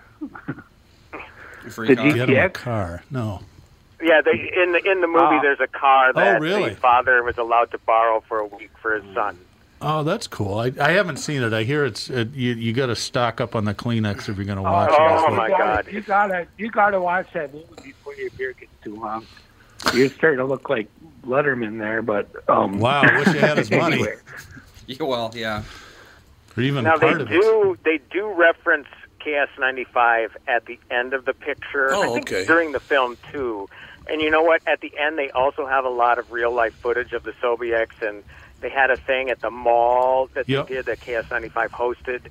Free 1.70 1.88
Did 1.90 1.98
car. 1.98 2.08
you- 2.08 2.14
Get 2.14 2.22
'em 2.24 2.30
a 2.30 2.34
Yeah. 2.34 2.48
car. 2.50 3.04
No. 3.12 3.42
Yeah, 4.02 4.22
they 4.22 4.32
in 4.56 4.72
the 4.74 4.92
in 4.92 5.02
the 5.02 5.08
movie 5.08 5.20
Oh. 5.38 5.40
there's 5.42 5.60
a 5.60 5.68
car 5.68 6.14
that 6.14 6.40
really? 6.40 6.70
the 6.70 6.76
father 6.76 7.24
was 7.24 7.38
allowed 7.38 7.72
to 7.72 7.80
borrow 7.80 8.22
for 8.28 8.40
a 8.40 8.46
week 8.46 8.70
for 8.82 8.94
his 9.00 9.04
son. 9.16 9.38
Oh, 9.82 10.04
that's 10.04 10.28
cool. 10.28 10.60
I, 10.60 10.72
I 10.80 10.92
haven't 10.92 11.18
seen 11.18 11.44
it. 11.44 11.54
I 11.54 11.64
hear 11.64 11.86
it's 11.86 12.10
it, 12.10 12.34
you. 12.34 12.54
You 12.54 12.74
got 12.74 12.88
to 12.88 12.96
stock 12.96 13.40
up 13.42 13.56
on 13.56 13.66
the 13.66 13.74
Kleenex 13.76 14.28
if 14.30 14.36
you're 14.38 14.46
going 14.46 14.56
to 14.58 14.62
watch 14.64 14.90
it. 14.90 14.96
Oh, 15.00 15.28
it. 15.34 15.36
my 15.38 15.48
you 15.48 15.58
gotta, 15.58 15.84
God. 15.84 15.94
You 15.94 16.02
gotta, 16.02 16.48
you 16.58 16.70
gotta 16.72 17.00
watch 17.02 17.28
that 17.34 17.54
movie 17.54 17.66
before 17.84 18.16
your 18.16 18.30
beer 18.32 18.54
gets 18.54 18.72
too 18.84 18.96
long. 18.96 19.26
You're 19.94 20.10
starting 20.10 20.40
to 20.40 20.46
look 20.46 20.70
like 20.70 20.88
Letterman 21.26 21.78
there, 21.80 22.02
but 22.02 22.28
um. 22.50 22.80
Wow, 22.80 23.02
I 23.02 23.18
wish 23.20 23.28
I 23.28 23.32
had 23.38 23.58
his 23.60 23.70
money. 23.72 23.96
anyway. 23.98 24.16
Yeah, 24.88 25.04
well, 25.04 25.32
yeah. 25.36 25.64
Or 26.58 26.62
even 26.64 26.84
now 26.84 26.98
they 26.98 27.08
part 27.10 27.22
of 27.22 27.28
it. 27.32 27.40
do 27.40 27.78
they 27.84 28.00
do 28.12 28.28
reference 28.34 28.88
KS95 29.20 30.30
at 30.48 30.66
the 30.66 30.80
end 30.90 31.14
of 31.14 31.26
the 31.26 31.34
picture. 31.34 31.90
Oh, 31.94 32.02
I 32.02 32.08
think 32.14 32.32
okay. 32.32 32.46
During 32.46 32.72
the 32.72 32.80
film 32.80 33.18
too, 33.32 33.68
and 34.10 34.22
you 34.22 34.30
know 34.32 34.42
what? 34.44 34.62
At 34.68 34.82
the 34.82 34.92
end, 34.98 35.18
they 35.18 35.30
also 35.32 35.66
have 35.68 35.86
a 35.86 35.90
lot 35.90 36.18
of 36.18 36.32
real 36.32 36.52
life 36.54 36.74
footage 36.76 37.14
of 37.14 37.24
the 37.24 37.34
Soviets, 37.42 37.92
and 38.02 38.24
they 38.62 38.70
had 38.70 38.90
a 38.90 38.98
thing 38.98 39.30
at 39.30 39.42
the 39.42 39.52
mall 39.52 40.30
that 40.34 40.48
Yep. 40.48 40.68
they 40.68 40.76
did 40.76 40.86
that 40.86 41.00
KS95 41.02 41.70
hosted. 41.70 42.22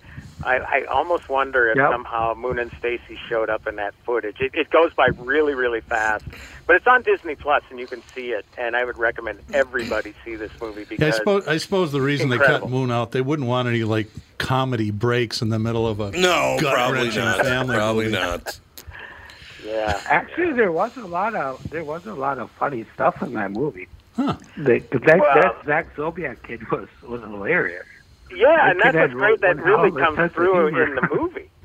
I, 0.46 0.58
I 0.80 0.84
almost 0.84 1.28
wonder 1.28 1.68
if 1.70 1.76
Yep. 1.76 1.90
somehow 1.90 2.34
Moon 2.34 2.58
and 2.58 2.70
Staci 2.72 3.18
showed 3.28 3.50
up 3.50 3.66
in 3.66 3.76
that 3.76 3.94
footage. 4.04 4.40
It, 4.40 4.52
it 4.54 4.70
goes 4.70 4.94
by 4.94 5.08
really, 5.18 5.54
really 5.54 5.80
fast, 5.80 6.24
but 6.66 6.76
it's 6.76 6.86
on 6.86 7.02
Disney 7.02 7.34
Plus, 7.34 7.62
and 7.68 7.78
you 7.78 7.86
can 7.86 8.02
see 8.14 8.30
it. 8.30 8.46
And 8.56 8.76
I 8.76 8.84
would 8.84 8.96
recommend 8.96 9.40
everybody 9.52 10.14
see 10.24 10.36
this 10.36 10.52
movie 10.60 10.82
Yeah, 10.82 10.86
I 10.86 10.96
because 10.96 11.16
suppose 11.16 11.48
I 11.48 11.56
suppose 11.58 11.92
the 11.92 12.00
reason 12.00 12.28
they 12.30 12.38
cut 12.38 12.70
Moon 12.70 12.90
out, 12.90 13.10
they 13.12 13.20
wouldn't 13.22 13.48
want 13.48 13.68
any 13.68 13.84
like 13.84 14.08
comedy 14.38 14.90
breaks 14.90 15.42
in 15.42 15.48
the 15.48 15.58
middle 15.58 15.86
of 15.86 15.98
a 16.00 16.12
No, 16.12 16.56
probably 16.60 17.08
not. 17.14 17.44
family 17.44 17.76
Probably 17.76 18.04
movie. 18.06 18.16
not. 18.16 18.60
yeah, 19.66 20.00
Actually, 20.06 20.52
there 20.52 20.70
was 20.72 20.96
a 20.96 21.06
lot 21.06 21.34
of 21.34 21.68
there 21.70 21.84
was 21.84 22.06
a 22.06 22.14
lot 22.14 22.38
of 22.38 22.50
funny 22.52 22.84
stuff 22.94 23.20
in 23.22 23.34
that 23.34 23.50
movie. 23.50 23.88
Huh. 24.14 24.36
They, 24.56 24.80
'cause 24.80 25.02
that, 25.06 25.18
Well- 25.18 25.34
that 25.34 25.64
Zach 25.66 25.94
Sobiech 25.96 26.42
kid 26.42 26.70
was 26.70 26.88
was 27.02 27.20
hilarious. 27.22 27.84
Yeah, 28.30 28.70
and 28.70 28.80
That 28.80 28.92
that's 28.92 29.12
kid 29.12 29.14
what's 29.14 29.14
great. 29.14 29.40
That 29.40 29.56
really 29.58 29.76
hell 29.76 29.84
of 29.86 29.96
a 29.96 30.16
comes 30.16 30.32
through 30.32 30.66
in 30.68 30.94
the 30.94 31.08
movie. 31.12 31.50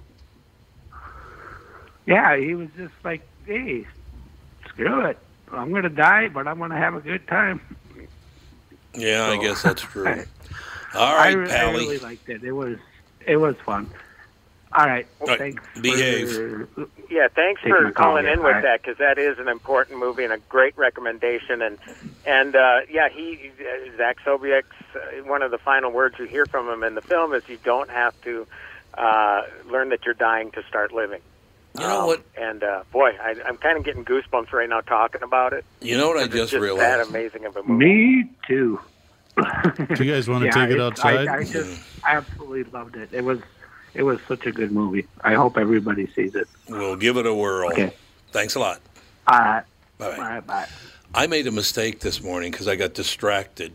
Yeah, 2.07 2.35
he 2.35 2.55
was 2.55 2.67
just 2.75 2.93
like, 3.03 3.21
hey, 3.45 3.85
screw 4.67 5.05
it. 5.05 5.17
I'm 5.51 5.71
gonna 5.71 5.87
die, 5.87 6.27
but 6.29 6.47
I'm 6.47 6.57
gonna 6.57 6.75
have 6.77 6.95
a 6.95 6.99
good 6.99 7.27
time. 7.27 7.61
Yeah, 8.95 9.27
I 9.27 9.37
guess 9.37 9.61
that's 9.61 9.83
true. 9.83 10.05
All 10.07 10.11
right, 10.11 10.27
All 10.95 11.03
I, 11.15 11.33
right, 11.33 11.37
re- 11.37 11.51
I 11.51 11.71
really 11.71 11.99
liked 11.99 12.27
it. 12.27 12.43
It 12.43 12.51
was 12.53 12.77
it 13.25 13.37
was 13.37 13.55
fun. 13.57 13.89
All 14.73 14.85
right, 14.87 15.05
All 15.19 15.27
right, 15.27 15.37
thanks. 15.37 15.63
behave. 15.81 16.31
For, 16.31 16.67
Yeah, 17.09 17.27
thanks 17.27 17.61
for 17.61 17.91
call, 17.91 18.05
calling 18.13 18.25
yeah, 18.25 18.33
in 18.33 18.37
with 18.39 18.45
all 18.47 18.51
right. 18.53 18.63
that 18.63 18.81
because 18.81 18.97
that 18.99 19.17
is 19.17 19.37
an 19.37 19.49
important 19.49 19.99
movie 19.99 20.23
and 20.23 20.31
a 20.31 20.37
great 20.49 20.77
recommendation. 20.77 21.61
And 21.61 21.77
and 22.25 22.55
uh, 22.55 22.81
yeah, 22.89 23.09
he 23.09 23.51
uh, 23.59 23.97
Zach 23.97 24.17
Sobiech's 24.23 24.65
uh, 24.95 25.23
one 25.25 25.41
of 25.41 25.51
the 25.51 25.57
final 25.57 25.91
words 25.91 26.15
you 26.19 26.25
hear 26.25 26.45
from 26.45 26.69
him 26.69 26.83
in 26.83 26.95
the 26.95 27.01
film 27.01 27.33
is 27.33 27.43
you 27.49 27.57
don't 27.65 27.89
have 27.89 28.13
to 28.21 28.47
uh, 28.93 29.41
learn 29.69 29.89
that 29.89 30.05
you're 30.05 30.13
dying 30.13 30.51
to 30.51 30.63
start 30.69 30.93
living. 30.93 31.19
You 31.77 31.81
know 31.87 32.01
Um, 32.01 32.07
what? 32.07 32.23
And 32.37 32.63
uh, 32.63 32.83
boy, 32.93 33.11
I, 33.21 33.35
I'm 33.45 33.57
kind 33.57 33.77
of 33.77 33.83
getting 33.83 34.05
goosebumps 34.05 34.51
right 34.53 34.67
now 34.69 34.79
talking 34.81 35.21
about 35.23 35.51
it. 35.53 35.65
You 35.81 35.97
know 35.97 36.07
what 36.09 36.17
I 36.17 36.23
It's 36.25 36.33
just 36.33 36.53
realized? 36.53 36.81
that 36.81 37.07
amazing 37.09 37.43
of 37.45 37.57
a 37.57 37.63
movie. 37.63 37.85
me 37.85 38.29
too. 38.47 38.79
Do 39.37 40.03
you 40.03 40.11
guys 40.13 40.27
want 40.29 40.41
to 40.43 40.45
Yeah, 40.57 40.65
take 40.65 40.75
it 40.75 40.81
outside? 40.81 41.27
I, 41.27 41.37
I 41.39 41.43
just 41.43 41.81
absolutely 42.05 42.63
loved 42.71 42.95
it. 42.97 43.09
It 43.13 43.23
was 43.23 43.39
it 43.93 44.03
was 44.03 44.19
such 44.27 44.45
a 44.45 44.51
good 44.51 44.71
movie. 44.71 45.07
I 45.21 45.33
hope 45.33 45.57
everybody 45.57 46.07
sees 46.07 46.35
it. 46.35 46.47
We'll 46.69 46.95
give 46.95 47.17
it 47.17 47.25
a 47.25 47.33
whirl. 47.33 47.71
Okay. 47.71 47.93
Thanks 48.31 48.55
a 48.55 48.59
lot. 48.59 48.81
All 49.27 49.37
right. 49.39 49.63
Bye. 49.97 50.15
All 50.15 50.17
right. 50.21 50.45
Bye. 50.47 50.67
I 51.13 51.27
made 51.27 51.47
a 51.47 51.51
mistake 51.51 51.99
this 51.99 52.21
morning 52.23 52.51
because 52.51 52.67
I 52.67 52.75
got 52.75 52.93
distracted, 52.93 53.73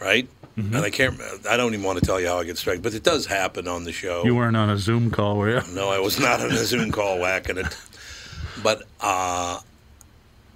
right? 0.00 0.28
Mm-hmm. 0.58 0.76
And 0.76 0.84
I 0.84 0.90
can't. 0.90 1.18
I 1.48 1.56
don't 1.56 1.72
even 1.72 1.84
want 1.86 1.98
to 1.98 2.04
tell 2.04 2.20
you 2.20 2.26
how 2.28 2.38
I 2.38 2.44
get 2.44 2.52
distracted, 2.56 2.82
but 2.82 2.92
it 2.92 3.02
does 3.02 3.24
happen 3.24 3.66
on 3.66 3.84
the 3.84 3.92
show. 3.92 4.22
you 4.24 4.34
weren't 4.34 4.56
on 4.56 4.68
a 4.68 4.76
Zoom 4.76 5.10
call, 5.10 5.38
were 5.38 5.48
you? 5.50 5.62
No, 5.72 5.88
I 5.88 5.98
was 5.98 6.20
not 6.20 6.40
on 6.42 6.52
a 6.52 6.64
Zoom 6.64 6.92
call 6.92 7.18
whacking 7.18 7.56
it. 7.56 7.74
But 8.62 8.82
uh, 9.00 9.60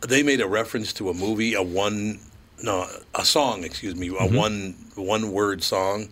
they 0.07 0.23
made 0.23 0.43
a 0.43 0.47
reference 0.47 0.93
to 0.95 1.09
a 1.09 1.15
movie, 1.15 1.55
a 1.55 1.63
one, 1.63 2.21
no, 2.63 2.87
a 3.15 3.25
song, 3.25 3.65
excuse 3.65 3.97
me, 3.97 4.09
a 4.09 4.11
Mm-hmm. 4.11 4.37
one 4.37 4.75
one 4.97 5.33
word 5.33 5.63
song, 5.63 6.09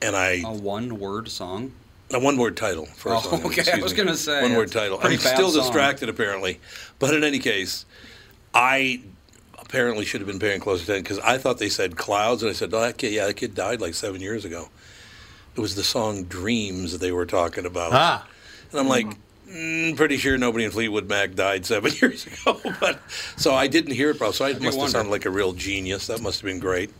and 0.00 0.14
I 0.14 0.42
A 0.46 0.52
one-word 0.52 1.28
song. 1.28 1.72
A 2.12 2.18
one 2.18 2.36
word 2.36 2.56
title 2.56 2.86
for 2.86 3.12
a 3.12 3.18
Oh, 3.18 3.20
song. 3.20 3.44
okay, 3.46 3.70
I 3.72 3.78
was 3.80 3.92
going 3.92 4.08
to 4.08 4.16
say 4.16 4.42
one-word 4.42 4.72
title. 4.72 4.98
I'm 5.02 5.18
still 5.18 5.50
song. 5.50 5.62
distracted 5.62 6.08
apparently, 6.08 6.60
but 6.98 7.14
in 7.14 7.22
any 7.24 7.38
case, 7.38 7.84
I 8.54 9.00
apparently 9.58 10.04
should 10.04 10.20
have 10.20 10.28
been 10.28 10.38
paying 10.40 10.60
close 10.60 10.82
attention 10.82 11.02
because 11.04 11.18
I 11.20 11.38
thought 11.38 11.58
they 11.58 11.68
said 11.68 11.96
clouds, 11.96 12.42
and 12.42 12.50
I 12.50 12.52
said, 12.54 12.74
"Oh, 12.74 12.80
that 12.80 12.98
kid, 12.98 13.12
yeah, 13.12 13.26
that 13.26 13.34
kid 13.34 13.54
died 13.54 13.80
like 13.80 13.94
seven 13.94 14.20
years 14.20 14.44
ago." 14.44 14.68
It 15.56 15.60
was 15.60 15.74
the 15.74 15.84
song 15.84 16.24
"Dreams" 16.24 16.98
they 16.98 17.12
were 17.12 17.26
talking 17.26 17.66
about. 17.66 17.92
Ah, 17.92 18.26
And 18.72 18.80
I'm 18.80 18.88
like, 18.88 19.06
mm, 19.48 19.96
pretty 19.96 20.16
sure 20.16 20.38
nobody 20.38 20.64
in 20.64 20.70
Fleetwood 20.70 21.08
Mac 21.08 21.34
died 21.34 21.66
seven 21.66 21.92
years 22.00 22.26
ago. 22.26 22.60
but 22.80 23.00
so 23.36 23.54
I 23.54 23.66
didn't 23.66 23.92
hear 23.94 24.10
it, 24.10 24.18
bro. 24.18 24.32
So 24.32 24.44
I 24.44 24.52
must 24.54 24.64
have 24.64 24.74
wonder. 24.76 24.90
sounded 24.90 25.10
like 25.10 25.26
a 25.26 25.30
real 25.30 25.52
genius. 25.52 26.06
That 26.08 26.20
must 26.22 26.40
have 26.40 26.46
been 26.46 26.60
great. 26.60 26.90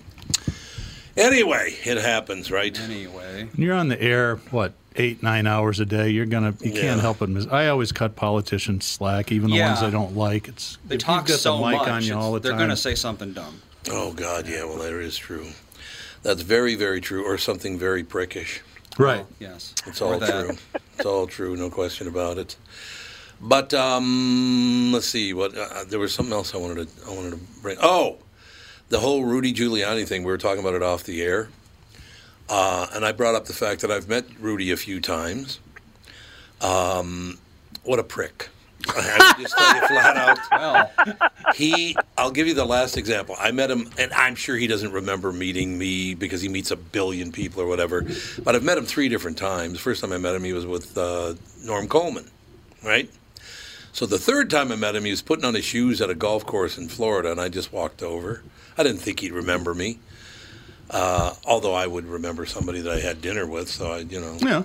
Anyway, 1.21 1.75
it 1.85 1.99
happens, 1.99 2.51
right? 2.51 2.79
Anyway, 2.81 3.49
you're 3.57 3.75
on 3.75 3.89
the 3.89 4.01
air. 4.01 4.37
What 4.51 4.73
eight 4.97 5.23
nine 5.23 5.47
hours 5.47 5.79
a 5.81 5.85
day? 5.85 6.09
You're 6.11 6.27
gonna. 6.27 6.55
You 6.61 6.73
Yeah. 6.73 6.81
can't 6.81 7.01
help 7.01 7.21
it. 7.23 7.29
miss- 7.29 7.47
I 7.49 7.69
always 7.69 7.93
cut 7.93 8.17
politicians 8.17 8.87
slack, 8.87 9.31
even 9.31 9.51
the 9.51 9.57
Yeah. 9.57 9.69
ones 9.73 9.83
I 9.83 9.91
don't 9.91 10.17
like. 10.17 10.49
It's 10.49 10.79
they 10.89 10.95
if 10.97 11.03
talk 11.03 11.23
you've 11.23 11.37
got 11.37 11.41
so 11.41 11.59
the 11.59 11.67
mic 11.69 11.79
much. 11.79 11.89
on 11.89 12.03
you 12.03 12.15
all 12.15 12.33
the 12.33 12.41
they're 12.41 12.53
time. 12.53 12.59
going 12.59 12.71
to 12.71 12.77
say 12.77 12.95
something 12.95 13.33
dumb. 13.33 13.61
Oh 13.91 14.13
God, 14.13 14.49
yeah. 14.49 14.65
Well, 14.65 14.79
that 14.79 14.93
is 14.93 15.17
true. 15.17 15.47
That's 16.23 16.43
very, 16.43 16.75
very 16.75 17.01
true, 17.01 17.25
or 17.25 17.39
something 17.39 17.79
very 17.79 18.05
prickish. 18.05 18.61
right. 18.99 19.25
Yes. 19.39 19.75
It's 19.87 20.03
all 20.03 20.19
true. 20.21 20.57
It's 20.97 21.07
all 21.07 21.27
true, 21.27 21.57
no 21.57 21.71
question 21.71 22.09
about 22.09 22.37
it. 22.39 22.57
But 23.41 23.73
um, 23.73 24.91
let's 24.93 25.07
see. 25.07 25.33
What 25.33 25.57
uh, 25.57 25.85
there 25.89 25.99
was 25.99 26.13
something 26.15 26.33
else 26.35 26.55
I 26.55 26.59
wanted 26.59 26.89
to 26.89 27.11
I 27.11 27.15
wanted 27.15 27.31
to 27.31 27.41
bring. 27.63 27.79
Oh, 27.81 28.19
the 28.91 29.01
whole 29.01 29.25
Rudy 29.25 29.55
Giuliani 29.55 30.07
thing. 30.07 30.23
We 30.23 30.31
were 30.31 30.39
talking 30.39 30.61
about 30.61 30.75
it 30.75 30.83
off 30.83 31.05
the 31.05 31.23
air, 31.23 31.49
uh, 32.49 32.87
and 32.93 33.05
I 33.05 33.13
brought 33.13 33.35
up 33.35 33.47
the 33.47 33.55
fact 33.55 33.81
that 33.81 33.91
I've 33.91 34.09
met 34.09 34.25
Rudy 34.39 34.71
a 34.71 34.77
few 34.77 35.01
times. 35.01 35.59
Um, 36.61 37.39
what 37.85 37.99
a 37.99 38.05
prick! 38.05 38.49
I 38.89 39.37
just 39.41 39.57
tell 39.57 39.75
you 39.77 39.87
flat 39.89 40.17
out. 40.17 40.39
Well, 40.53 41.31
He, 41.55 41.97
I'll 42.17 42.31
give 42.31 42.47
you 42.47 42.55
the 42.55 42.65
last 42.65 42.97
example. 42.97 43.35
I 43.39 43.51
met 43.51 43.71
him, 43.71 43.91
and 43.99 44.13
I'm 44.13 44.35
sure 44.35 44.57
he 44.57 44.67
doesn't 44.67 44.93
remember 44.93 45.33
meeting 45.33 45.77
me 45.79 46.15
because 46.15 46.43
he 46.43 46.49
meets 46.49 46.71
a 46.71 46.77
billion 46.77 47.33
people 47.33 47.63
or 47.63 47.67
whatever. 47.67 48.07
But 48.45 48.55
I've 48.55 48.63
met 48.63 48.79
him 48.79 48.85
three 48.87 49.09
different 49.09 49.37
times. 49.39 49.81
First 49.81 50.01
time 50.01 50.13
I 50.13 50.19
met 50.19 50.35
him, 50.35 50.45
he 50.45 50.53
was 50.53 50.67
with 50.67 50.97
uh, 50.97 51.35
Norm 51.63 51.89
Coleman, 51.89 52.27
right? 52.85 53.11
So 53.93 54.07
the 54.07 54.19
third 54.19 54.51
time 54.51 54.71
I 54.73 54.77
met 54.77 54.95
him, 54.97 55.05
he 55.05 55.11
was 55.11 55.23
putting 55.23 55.45
on 55.45 55.55
his 55.55 55.65
shoes 55.65 56.01
at 56.01 56.11
a 56.11 56.15
golf 56.15 56.47
course 56.47 56.79
in 56.79 56.89
Florida, 56.89 57.31
and 57.33 57.41
I 57.41 57.49
just 57.49 57.73
walked 57.73 58.03
over. 58.03 58.43
I 58.79 58.83
didn't 58.83 59.01
think 59.01 59.21
he'd 59.21 59.33
remember 59.33 59.75
me, 59.75 59.99
uh, 60.91 61.35
although 61.45 61.75
I 61.75 61.87
would 61.87 62.07
remember 62.07 62.47
somebody 62.47 62.81
that 62.83 62.93
I 62.93 63.01
had 63.01 63.21
dinner 63.21 63.47
with. 63.47 63.69
So 63.69 63.93
I, 63.93 63.99
you 63.99 64.21
know, 64.21 64.37
Yeah. 64.41 64.63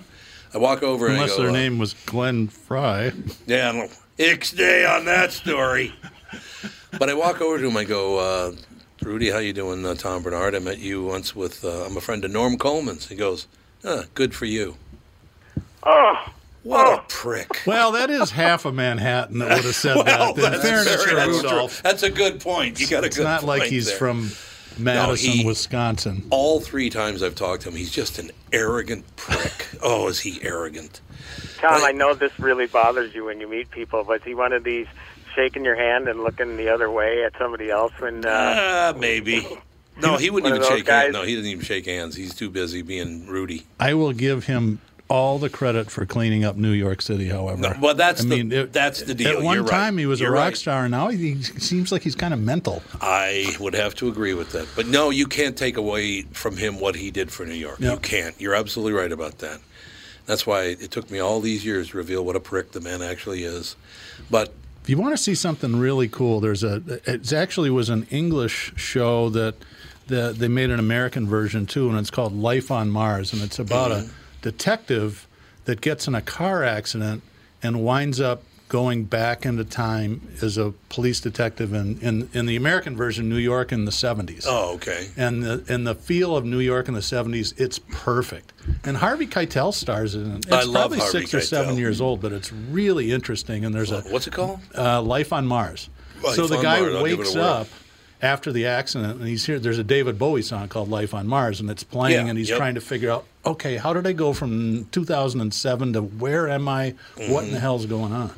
I 0.53 0.57
walk 0.57 0.83
over 0.83 1.07
and 1.07 1.15
I 1.15 1.23
Unless 1.23 1.35
go, 1.35 1.41
their 1.41 1.49
uh, 1.51 1.53
name 1.53 1.79
was 1.79 1.93
Glenn 2.05 2.47
Frey. 2.47 3.11
yeah, 3.45 3.69
I 3.69 3.71
don't 3.73 3.91
Ixday 4.17 4.89
on 4.89 5.03
that 5.05 5.33
story. 5.33 5.93
but 6.97 7.09
I 7.09 7.13
walk 7.13 7.41
over 7.41 7.57
to 7.59 7.67
him. 7.67 7.75
I 7.75 7.83
go, 7.83 8.19
uh, 8.19 8.51
Rudy, 9.01 9.29
how 9.31 9.39
you 9.39 9.51
doing? 9.51 9.85
Uh, 9.85 9.95
Tom 9.95 10.23
Barnard. 10.23 10.55
I 10.55 10.59
met 10.59 10.77
you 10.79 11.03
once 11.03 11.35
with. 11.35 11.65
Uh, 11.65 11.83
I'm 11.85 11.97
a 11.97 12.01
friend 12.01 12.23
of 12.23 12.31
Norm 12.31 12.57
Coleman's. 12.57 13.07
He 13.09 13.15
goes, 13.17 13.47
ah, 13.83 14.03
good 14.13 14.33
for 14.33 14.45
you. 14.45 14.77
Oh, 15.83 16.33
What 16.65 16.99
a 16.99 17.04
prick. 17.08 17.62
Well, 17.67 17.91
that 17.93 18.10
is 18.10 18.32
half 18.32 18.65
of 18.65 18.73
Manhattan 18.73 19.38
that 19.39 19.49
would 19.56 19.65
have 19.65 19.75
said 19.75 19.95
Well, 20.06 20.34
that. 20.34 20.36
In 20.36 20.51
that's, 20.51 20.62
fairness 20.63 20.95
very- 21.06 21.10
to 21.12 21.15
that's 21.15 21.39
true. 21.41 21.49
Rudolph, 21.51 21.84
That's 21.84 22.01
a 22.04 22.10
good 22.10 22.39
point. 22.41 22.80
You 22.80 22.88
got 22.88 23.04
a 23.04 23.08
it's 23.08 23.17
good 23.17 23.23
not 23.23 23.43
like 23.43 23.63
he's 23.63 23.86
there. 23.88 23.97
from 23.97 24.32
Madison, 24.78 25.32
he- 25.32 25.45
Wisconsin. 25.45 26.25
All 26.32 26.60
three 26.60 26.89
times 26.89 27.21
I've 27.23 27.36
talked 27.36 27.62
to 27.63 27.69
him, 27.69 27.75
he's 27.75 27.91
just 27.91 28.17
an 28.19 28.32
arrogant 28.51 29.06
prick. 29.15 29.67
oh, 29.84 30.08
is 30.08 30.19
he 30.19 30.39
arrogant? 30.41 31.01
Tom, 31.60 31.84
I 31.84 31.91
know 31.91 32.13
this 32.15 32.38
really 32.39 32.65
bothers 32.65 33.13
you 33.13 33.25
when 33.25 33.39
you 33.39 33.47
meet 33.47 33.69
people, 33.71 34.04
but 34.04 34.21
is 34.21 34.23
he 34.23 34.34
one 34.36 34.51
of 34.51 34.63
these 34.63 34.88
shaking 35.36 35.63
your 35.65 35.75
hand 35.75 36.08
and 36.08 36.23
looking 36.23 36.58
the 36.58 36.69
other 36.69 36.89
way 36.91 37.23
at 37.23 37.34
somebody 37.38 37.69
else 37.69 37.93
when? 37.99 38.25
Uh, 38.25 38.93
Uh, 38.95 38.99
maybe. 38.99 39.47
No, 40.01 40.17
he 40.17 40.30
wouldn't 40.30 40.49
even 40.49 40.62
those 40.62 40.69
shake 40.69 40.88
hands. 40.89 41.13
No, 41.13 41.21
he 41.23 41.36
doesn't 41.36 41.49
even 41.49 41.63
shake 41.63 41.86
hands. 41.86 42.15
He's 42.15 42.34
too 42.36 42.49
busy 42.49 42.82
being 42.82 43.28
Rudy. 43.28 43.65
I 43.80 43.93
will 43.93 44.12
give 44.13 44.45
him 44.45 44.82
all 45.07 45.37
the 45.37 45.49
credit 45.49 45.91
for 45.91 46.05
cleaning 46.05 46.43
up 46.43 46.55
New 46.55 46.71
York 46.71 47.01
City. 47.01 47.27
However, 47.29 47.61
No, 47.61 47.73
well, 47.79 47.93
that's 47.93 48.21
I 48.21 48.23
the- 48.23 48.29
mean, 48.37 48.51
it- 48.51 48.73
that's 48.73 49.01
the 49.03 49.13
deal. 49.13 49.37
At 49.37 49.43
one 49.43 49.55
You're 49.55 49.63
right. 49.63 49.69
time, 49.71 49.97
he 49.97 50.05
was 50.07 50.19
You're 50.19 50.29
a 50.31 50.33
rock 50.33 50.43
right. 50.45 50.57
star, 50.57 50.83
and 50.85 50.91
now 50.91 51.09
he 51.09 51.41
seems 51.43 51.91
like 51.91 52.01
he's 52.01 52.15
kind 52.15 52.33
of 52.33 52.39
mental. 52.39 52.81
I 53.01 53.55
would 53.59 53.75
have 53.75 53.93
to 53.95 54.07
agree 54.07 54.33
with 54.33 54.51
that. 54.53 54.67
But 54.75 54.87
no, 54.87 55.11
you 55.11 55.27
can't 55.27 55.55
take 55.55 55.77
away 55.77 56.23
from 56.31 56.57
him 56.57 56.79
what 56.79 56.95
he 56.95 57.11
did 57.11 57.31
for 57.31 57.45
New 57.45 57.53
York. 57.53 57.80
You 57.80 57.97
can't. 57.97 58.34
You're 58.39 58.55
absolutely 58.55 58.93
right 58.93 59.11
about 59.11 59.38
that. 59.39 59.59
That's 60.25 60.47
why 60.47 60.63
it 60.63 60.89
took 60.89 61.11
me 61.11 61.19
all 61.19 61.39
these 61.39 61.63
years 61.63 61.89
to 61.89 61.97
reveal 61.97 62.25
what 62.25 62.36
a 62.36 62.39
prick 62.39 62.71
the 62.71 62.82
man 62.82 63.03
actually 63.03 63.43
is. 63.43 63.75
But 64.32 64.53
If 64.84 64.89
you 64.89 64.97
want 64.97 65.15
to 65.15 65.21
see 65.21 65.36
something 65.36 65.75
really 65.77 66.07
cool, 66.07 66.39
there's 66.39 66.63
a. 66.63 66.82
It 67.05 67.32
actually 67.32 67.69
was 67.69 67.89
an 67.89 68.07
English 68.09 68.73
show 68.75 69.30
that 69.30 69.53
the, 70.07 70.34
they 70.36 70.47
made 70.47 70.71
an 70.71 70.80
American 70.80 71.27
version 71.27 71.67
too, 71.67 71.89
and 71.89 71.99
it's 71.99 72.09
called 72.11 72.34
Life 72.36 72.71
on 72.71 72.89
Mars, 72.89 73.34
and 73.34 73.41
it's 73.43 73.59
about 73.59 73.91
Mm-hmm. 73.91 74.09
a 74.09 74.24
detective 74.45 75.27
that 75.65 75.81
gets 75.81 76.07
in 76.07 76.13
a 76.13 76.21
car 76.21 76.63
accident 76.63 77.23
and 77.63 77.83
winds 77.83 78.21
up 78.21 78.43
going 78.69 79.03
back 79.03 79.43
into 79.43 79.63
time 79.63 80.21
as 80.43 80.55
a 80.55 80.71
police 80.89 81.19
detective 81.19 81.73
in, 81.73 81.99
in, 81.99 82.29
in 82.31 82.45
the 82.45 82.55
American 82.55 82.95
version, 82.95 83.27
New 83.27 83.37
York 83.37 83.71
in 83.71 83.85
the 83.85 83.91
70s. 83.91 84.45
Oh, 84.47 84.75
okay. 84.75 85.09
And 85.17 85.41
the, 85.41 85.63
and 85.67 85.87
the 85.87 85.95
feel 85.95 86.37
of 86.37 86.45
New 86.45 86.59
York 86.59 86.87
in 86.87 86.93
the 86.93 86.99
70s, 86.99 87.59
it's 87.59 87.79
perfect. 87.79 88.53
And 88.83 88.97
Harvey 88.97 89.25
Keitel 89.25 89.73
stars 89.73 90.13
in 90.13 90.31
it. 90.31 90.45
It's 90.45 90.51
I 90.53 90.61
love 90.61 90.73
probably 90.73 90.99
Harvey 90.99 91.19
six 91.19 91.33
or 91.33 91.41
seven 91.41 91.77
years 91.77 91.99
old, 91.99 92.21
but 92.21 92.31
it's 92.31 92.53
really 92.53 93.11
interesting. 93.11 93.65
And 93.65 93.73
there's 93.73 93.91
a 93.91 94.01
What's 94.01 94.27
it 94.27 94.33
called? 94.33 94.59
uh, 94.77 95.01
Life 95.01 95.33
on 95.33 95.47
Mars. 95.47 95.89
Life 96.23 96.35
so 96.35 96.45
the 96.45 96.61
guy 96.61 96.81
Mars, 96.81 96.95
I'll 96.95 97.05
give 97.05 97.19
it 97.19 97.21
a 97.21 97.29
wakes 97.29 97.35
up 97.35 97.67
after 98.22 98.51
the 98.51 98.66
accident 98.66 99.20
and 99.20 99.28
he's 99.28 99.45
here. 99.45 99.59
There's 99.59 99.78
a 99.78 99.84
David 99.84 100.18
Bowie 100.18 100.41
song 100.41 100.68
called 100.68 100.89
Life 100.89 101.13
on 101.13 101.28
Mars, 101.28 101.59
and 101.59 101.70
it's 101.70 101.84
playing, 101.84 102.26
Yeah, 102.26 102.30
and 102.30 102.38
he's 102.38 102.49
yep. 102.49 102.57
trying 102.57 102.76
to 102.76 102.82
figure 102.82 103.11
out, 103.11 103.26
okay, 103.45 103.78
how 103.78 103.93
did 103.93 104.07
I 104.07 104.13
go 104.13 104.34
from 104.34 104.86
2007 104.91 105.93
to 105.93 106.01
where 106.01 106.49
am 106.49 106.68
I? 106.68 106.95
What 107.16 107.26
Mm-hmm. 107.28 107.45
in 107.47 107.51
the 107.53 107.59
hell's 107.59 107.86
going 107.86 108.13
on? 108.13 108.32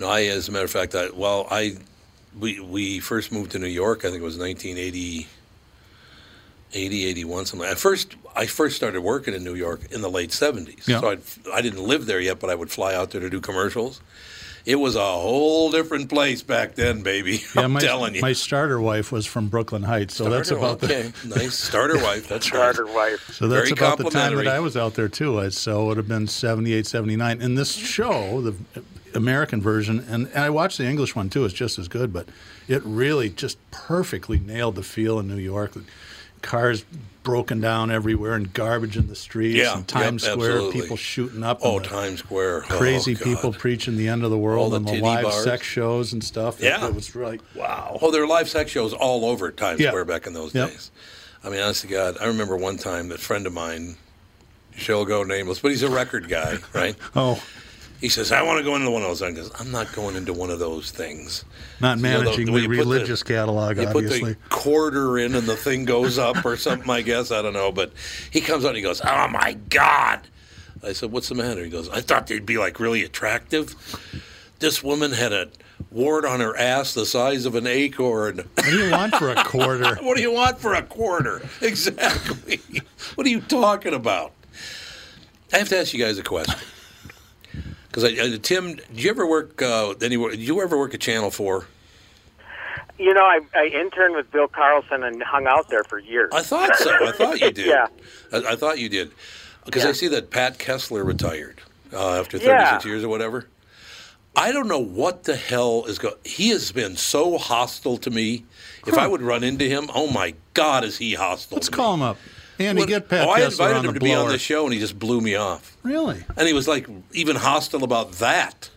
No, 0.00 0.08
I, 0.08 0.24
as 0.24 0.48
a 0.48 0.52
matter 0.52 0.64
of 0.64 0.70
fact, 0.70 0.94
I, 0.94 1.10
well, 1.10 1.46
I, 1.50 1.76
we, 2.38 2.60
we 2.60 3.00
first 3.00 3.30
moved 3.32 3.52
to 3.52 3.58
New 3.58 3.68
York. 3.68 4.00
I 4.00 4.08
think 4.10 4.20
it 4.20 4.24
was 4.24 4.36
1980, 4.38 5.26
80, 6.72 7.06
81, 7.06 7.46
something. 7.46 7.68
At 7.68 7.78
first, 7.78 8.16
I 8.34 8.46
first 8.46 8.74
started 8.76 9.00
working 9.02 9.34
in 9.34 9.44
New 9.44 9.54
York 9.54 9.92
in 9.92 10.00
the 10.02 10.10
late 10.10 10.30
70s. 10.30 10.86
Yeah. 10.88 11.00
So 11.00 11.10
I'd, 11.10 11.20
I 11.52 11.60
didn't 11.62 11.84
live 11.86 12.06
there 12.06 12.20
yet, 12.20 12.40
but 12.40 12.50
I 12.50 12.54
would 12.56 12.70
fly 12.70 12.94
out 12.94 13.10
there 13.12 13.20
to 13.20 13.30
do 13.30 13.40
commercials. 13.40 14.00
It 14.66 14.76
was 14.76 14.96
a 14.96 15.04
whole 15.04 15.70
different 15.70 16.08
place 16.08 16.42
back 16.42 16.74
then, 16.74 17.02
baby. 17.02 17.42
Yeah, 17.54 17.62
I'm 17.62 17.72
my, 17.72 17.80
telling 17.80 18.14
you. 18.14 18.22
my 18.22 18.32
starter 18.32 18.80
wife 18.80 19.12
was 19.12 19.26
from 19.26 19.48
Brooklyn 19.48 19.82
Heights, 19.82 20.16
so 20.16 20.28
that's 20.28 20.50
about 20.50 20.82
okay. 20.82 21.02
the 21.22 21.28
nice 21.28 21.54
starter 21.54 21.96
wife. 21.98 22.26
That's 22.26 22.50
right. 22.52 22.74
Starter 22.74 22.86
wife. 22.86 23.30
So 23.32 23.46
that's 23.46 23.68
Very 23.68 23.78
about 23.78 23.98
the 23.98 24.10
time 24.10 24.34
that. 24.36 24.48
I 24.48 24.58
was 24.60 24.76
out 24.76 24.94
there 24.94 25.08
too. 25.08 25.50
So 25.50 25.82
it 25.82 25.86
would 25.86 25.96
have 25.98 26.08
been 26.08 26.26
78, 26.26 26.86
79. 26.86 27.42
And 27.42 27.56
this 27.56 27.72
show, 27.74 28.40
the 28.40 28.54
American 29.14 29.60
version, 29.60 30.04
and, 30.08 30.26
and 30.28 30.38
I 30.38 30.50
watched 30.50 30.78
the 30.78 30.86
English 30.86 31.14
one 31.14 31.30
too, 31.30 31.44
it's 31.44 31.54
just 31.54 31.78
as 31.78 31.86
good, 31.86 32.12
but 32.12 32.28
it 32.66 32.82
really 32.84 33.28
just 33.28 33.58
perfectly 33.70 34.38
nailed 34.38 34.74
the 34.74 34.82
feel 34.82 35.20
in 35.20 35.28
New 35.28 35.36
York. 35.36 35.74
Cars 36.42 36.84
broken 37.24 37.60
down 37.60 37.90
everywhere 37.90 38.34
and 38.34 38.52
garbage 38.52 38.96
in 38.96 39.08
the 39.08 39.16
streets 39.16 39.56
Yeah, 39.56 39.76
and 39.76 39.88
Times 39.88 40.22
yep, 40.22 40.32
Square, 40.34 40.50
absolutely. 40.52 40.80
people 40.82 40.96
shooting 40.96 41.42
up. 41.42 41.58
Oh, 41.62 41.80
Times 41.80 42.20
Square. 42.20 42.64
Oh, 42.70 42.78
Crazy 42.78 43.14
God. 43.14 43.24
people 43.24 43.52
preaching 43.52 43.96
the 43.96 44.06
end 44.06 44.22
of 44.22 44.30
the 44.30 44.38
world 44.38 44.72
the 44.72 44.76
and 44.76 44.86
the 44.86 45.00
live 45.00 45.24
bars. 45.24 45.42
sex 45.42 45.66
shows 45.66 46.12
and 46.12 46.22
stuff. 46.22 46.60
Yeah. 46.60 46.86
It, 46.86 46.94
was 46.94 47.14
really, 47.16 47.40
wow. 47.56 47.98
Oh, 48.00 48.12
there 48.12 48.20
were 48.20 48.28
live 48.28 48.48
sex 48.48 48.70
shows 48.70 48.92
all 48.92 49.24
over 49.24 49.50
Times 49.50 49.80
Yeah. 49.80 49.88
Square 49.88 50.04
back 50.04 50.26
in 50.28 50.34
those 50.34 50.54
Yep. 50.54 50.68
days. 50.70 50.90
I 51.42 51.50
mean, 51.50 51.60
honest 51.60 51.80
to 51.80 51.88
God, 51.88 52.16
I 52.20 52.26
remember 52.26 52.56
one 52.56 52.76
time 52.78 53.08
that 53.08 53.18
friend 53.20 53.46
of 53.46 53.52
mine, 53.52 53.96
shall 54.76 55.04
go 55.04 55.22
nameless, 55.24 55.60
but 55.60 55.70
he's 55.70 55.82
a 55.82 55.90
record 55.90 56.28
guy, 56.28 56.56
right? 56.72 56.96
Oh, 57.16 57.42
He 58.00 58.08
says, 58.10 58.32
I 58.32 58.42
want 58.42 58.58
to 58.58 58.64
go 58.64 58.76
into 58.76 58.90
one 58.90 59.02
of 59.02 59.08
those. 59.08 59.22
I 59.22 59.30
goes, 59.32 59.50
I'm 59.58 59.70
not 59.70 59.92
going 59.94 60.14
into 60.16 60.32
one 60.34 60.50
of 60.50 60.58
those 60.58 60.90
things. 60.90 61.44
not 61.80 61.96
You 61.96 62.02
know, 62.02 62.18
the- 62.18 62.24
managing 62.24 62.46
the 62.46 62.52
way 62.52 62.58
the 62.58 62.62
you 62.64 62.68
put 62.68 62.74
the- 62.76 62.78
religious 62.94 63.22
catalog, 63.22 63.76
You 63.78 63.86
obviously. 63.86 64.34
put 64.34 64.42
the 64.42 64.48
quarter 64.50 65.18
in 65.18 65.34
and 65.34 65.46
the 65.46 65.56
thing 65.56 65.84
goes 65.86 66.18
up 66.18 66.44
or 66.44 66.56
something, 66.56 66.90
I 66.90 67.00
guess. 67.02 67.30
I 67.30 67.40
don't 67.40 67.54
know. 67.54 67.72
But 67.72 67.92
he 68.30 68.40
comes 68.42 68.64
out 68.64 68.68
and 68.68 68.76
he 68.76 68.82
goes, 68.82 69.00
Oh 69.02 69.28
my 69.28 69.54
God. 69.70 70.20
I 70.82 70.92
said, 70.92 71.12
What's 71.12 71.28
the 71.30 71.34
matter? 71.34 71.64
He 71.64 71.70
goes, 71.70 71.88
I 71.88 72.00
thought 72.02 72.26
they'd 72.26 72.44
be 72.44 72.58
like 72.58 72.78
really 72.78 73.04
attractive. 73.04 73.74
This 74.58 74.82
woman 74.82 75.12
had 75.12 75.32
a 75.32 75.48
wart 75.90 76.24
on 76.24 76.40
her 76.40 76.56
ass 76.56 76.92
the 76.94 77.06
size 77.06 77.46
of 77.46 77.54
an 77.54 77.66
acorn. 77.66 78.36
what 78.54 78.64
do 78.66 78.76
you 78.84 78.90
want 78.90 79.14
for 79.16 79.30
a 79.30 79.42
quarter? 79.44 79.94
what 80.02 80.16
do 80.16 80.22
you 80.22 80.32
want 80.32 80.58
for 80.58 80.74
a 80.74 80.82
quarter? 80.82 81.42
Exactly. 81.62 82.60
what 83.14 83.26
are 83.26 83.30
you 83.30 83.40
talking 83.40 83.94
about? 83.94 84.32
I 85.52 85.58
have 85.58 85.68
to 85.70 85.78
ask 85.78 85.92
you 85.94 86.04
guys 86.04 86.18
a 86.18 86.22
question. 86.22 86.54
Because 87.94 88.04
I, 88.18 88.24
I, 88.34 88.36
Tim, 88.38 88.74
did 88.74 88.86
you 88.90 89.08
ever 89.10 89.24
work 89.24 89.62
uh, 89.62 89.90
anywhere? 90.02 90.32
Did 90.32 90.40
you 90.40 90.60
ever 90.60 90.76
work 90.76 90.94
at 90.94 91.00
Channel 91.00 91.30
Four? 91.30 91.66
You 92.98 93.14
know, 93.14 93.22
I, 93.22 93.40
I 93.54 93.66
interned 93.66 94.16
with 94.16 94.30
Bill 94.32 94.48
Carlson 94.48 95.04
and 95.04 95.22
hung 95.22 95.46
out 95.46 95.68
there 95.68 95.84
for 95.84 96.00
years. 96.00 96.30
I 96.34 96.42
thought 96.42 96.74
so. 96.76 96.90
I 97.06 97.12
thought 97.12 97.40
you 97.40 97.50
did. 97.52 97.66
yeah. 97.66 97.86
I, 98.32 98.52
I 98.52 98.56
thought 98.56 98.78
you 98.80 98.88
did. 98.88 99.12
Because 99.64 99.84
I 99.84 99.92
see 99.92 100.08
that 100.08 100.30
Pat 100.30 100.58
Kessler 100.58 101.04
retired 101.04 101.60
uh, 101.92 102.18
after 102.18 102.36
36 102.38 102.84
Yeah. 102.84 102.90
years 102.90 103.04
or 103.04 103.08
whatever. 103.08 103.46
I 104.36 104.50
don't 104.50 104.66
know 104.66 104.80
what 104.80 105.24
the 105.24 105.36
hell 105.36 105.84
is 105.86 105.98
going. 106.00 106.16
He 106.24 106.48
has 106.48 106.72
been 106.72 106.96
so 106.96 107.38
hostile 107.38 107.96
to 107.98 108.10
me. 108.10 108.44
If 108.86 108.98
I 108.98 109.06
would 109.06 109.22
run 109.22 109.44
into 109.44 109.66
him, 109.66 109.88
oh 109.94 110.08
my 110.10 110.34
God, 110.52 110.82
is 110.84 110.98
he 110.98 111.14
hostile? 111.14 111.56
Let's 111.56 111.68
to 111.68 111.72
call 111.76 111.96
me. 111.96 112.02
him 112.02 112.08
up. 112.10 112.16
Andy, 112.58 112.82
What- 112.82 112.88
get 112.88 113.08
Pat 113.08 113.26
oh, 113.26 113.30
I 113.30 113.40
invited 113.42 113.76
on 113.78 113.84
him 113.84 113.92
the 113.94 113.98
to 113.98 114.04
be 114.04 114.14
on 114.14 114.28
the 114.28 114.38
show, 114.38 114.64
and 114.64 114.72
he 114.72 114.78
just 114.80 114.98
blew 114.98 115.20
me 115.20 115.34
off. 115.34 115.76
Really? 115.82 116.22
And 116.36 116.46
he 116.46 116.52
was 116.54 116.68
like 116.68 116.86
even 117.12 117.36
hostile 117.36 117.82
about 117.84 118.12
that. 118.12 118.70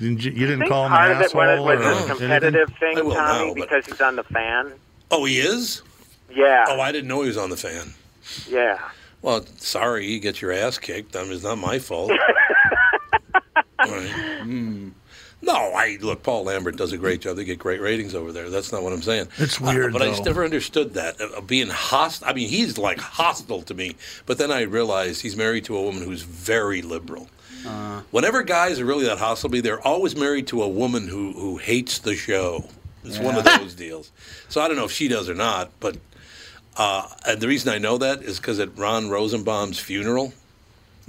Didn't 0.00 0.24
you, 0.24 0.32
you 0.32 0.46
I 0.46 0.50
didn't 0.50 0.68
call 0.68 0.86
him 0.86 0.92
part 0.92 1.10
an 1.10 1.16
of 1.18 1.22
it 1.22 1.34
was, 1.34 1.48
asshole 1.50 1.66
was 1.66 1.78
this 1.80 2.06
competitive 2.18 2.70
I 2.74 2.78
thing, 2.80 2.96
Tommy, 2.96 3.14
now, 3.14 3.46
but- 3.48 3.54
because 3.54 3.86
he's 3.86 4.00
on 4.00 4.16
the 4.16 4.24
fan. 4.24 4.72
Oh, 5.10 5.24
he 5.24 5.38
is. 5.40 5.82
Yeah, 6.32 6.64
Oh, 6.68 6.80
I 6.80 6.92
didn't 6.92 7.08
know 7.08 7.20
he 7.22 7.26
was 7.28 7.36
on 7.36 7.50
the 7.50 7.56
fan. 7.56 7.92
yeah. 8.48 8.78
Well, 9.22 9.44
sorry, 9.58 10.06
you 10.06 10.18
get 10.20 10.40
your 10.40 10.52
ass 10.52 10.78
kicked. 10.78 11.14
I 11.16 11.22
mean, 11.24 11.32
it's 11.32 11.42
not 11.42 11.58
my 11.58 11.78
fault. 11.78 12.10
All 13.78 13.90
right. 13.90 14.08
Hmm. 14.42 14.88
No, 15.42 15.54
I 15.54 15.96
look. 16.00 16.22
Paul 16.22 16.44
Lambert 16.44 16.76
does 16.76 16.92
a 16.92 16.98
great 16.98 17.22
job. 17.22 17.36
They 17.36 17.44
get 17.44 17.58
great 17.58 17.80
ratings 17.80 18.14
over 18.14 18.30
there. 18.30 18.50
That's 18.50 18.72
not 18.72 18.82
what 18.82 18.92
I'm 18.92 19.00
saying. 19.02 19.28
It's 19.38 19.60
Uh, 19.60 19.64
weird, 19.66 19.92
but 19.92 20.02
I 20.02 20.08
just 20.08 20.24
never 20.24 20.44
understood 20.44 20.94
that 20.94 21.20
uh, 21.20 21.28
uh, 21.36 21.40
being 21.40 21.68
hostile. 21.68 22.28
I 22.28 22.32
mean, 22.34 22.48
he's 22.48 22.76
like 22.76 22.98
hostile 23.00 23.62
to 23.62 23.74
me. 23.74 23.96
But 24.26 24.36
then 24.38 24.52
I 24.52 24.62
realized 24.62 25.22
he's 25.22 25.36
married 25.36 25.64
to 25.64 25.76
a 25.76 25.82
woman 25.82 26.02
who's 26.02 26.22
very 26.22 26.82
liberal. 26.82 27.28
Uh. 27.66 28.02
Whenever 28.10 28.42
guys 28.42 28.80
are 28.80 28.84
really 28.84 29.04
that 29.06 29.18
hostile 29.18 29.48
to 29.50 29.54
me, 29.56 29.60
they're 29.60 29.80
always 29.86 30.14
married 30.14 30.46
to 30.48 30.62
a 30.62 30.68
woman 30.68 31.08
who 31.08 31.32
who 31.32 31.56
hates 31.56 31.98
the 31.98 32.14
show. 32.14 32.64
It's 33.02 33.18
one 33.18 33.34
of 33.36 33.44
those 33.44 33.74
deals. 33.74 34.12
So 34.50 34.60
I 34.60 34.68
don't 34.68 34.76
know 34.76 34.84
if 34.84 34.92
she 34.92 35.08
does 35.08 35.28
or 35.30 35.34
not, 35.34 35.70
but 35.80 35.96
uh, 36.76 37.08
and 37.26 37.40
the 37.40 37.48
reason 37.48 37.72
I 37.72 37.78
know 37.78 37.96
that 37.98 38.22
is 38.22 38.38
because 38.38 38.58
at 38.60 38.76
Ron 38.76 39.08
Rosenbaum's 39.08 39.78
funeral, 39.78 40.34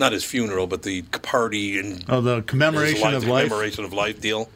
not 0.02 0.12
his 0.12 0.26
funeral, 0.26 0.68
but 0.68 0.84
the 0.84 1.04
party 1.04 1.80
and 1.80 2.04
Oh, 2.10 2.20
the 2.20 2.42
commemoration 2.42 3.14
of 3.14 3.24
the 3.24 3.32
life. 3.32 3.46
commemoration 3.48 3.86
of 3.86 3.94
life 3.94 4.20
deal. 4.20 4.50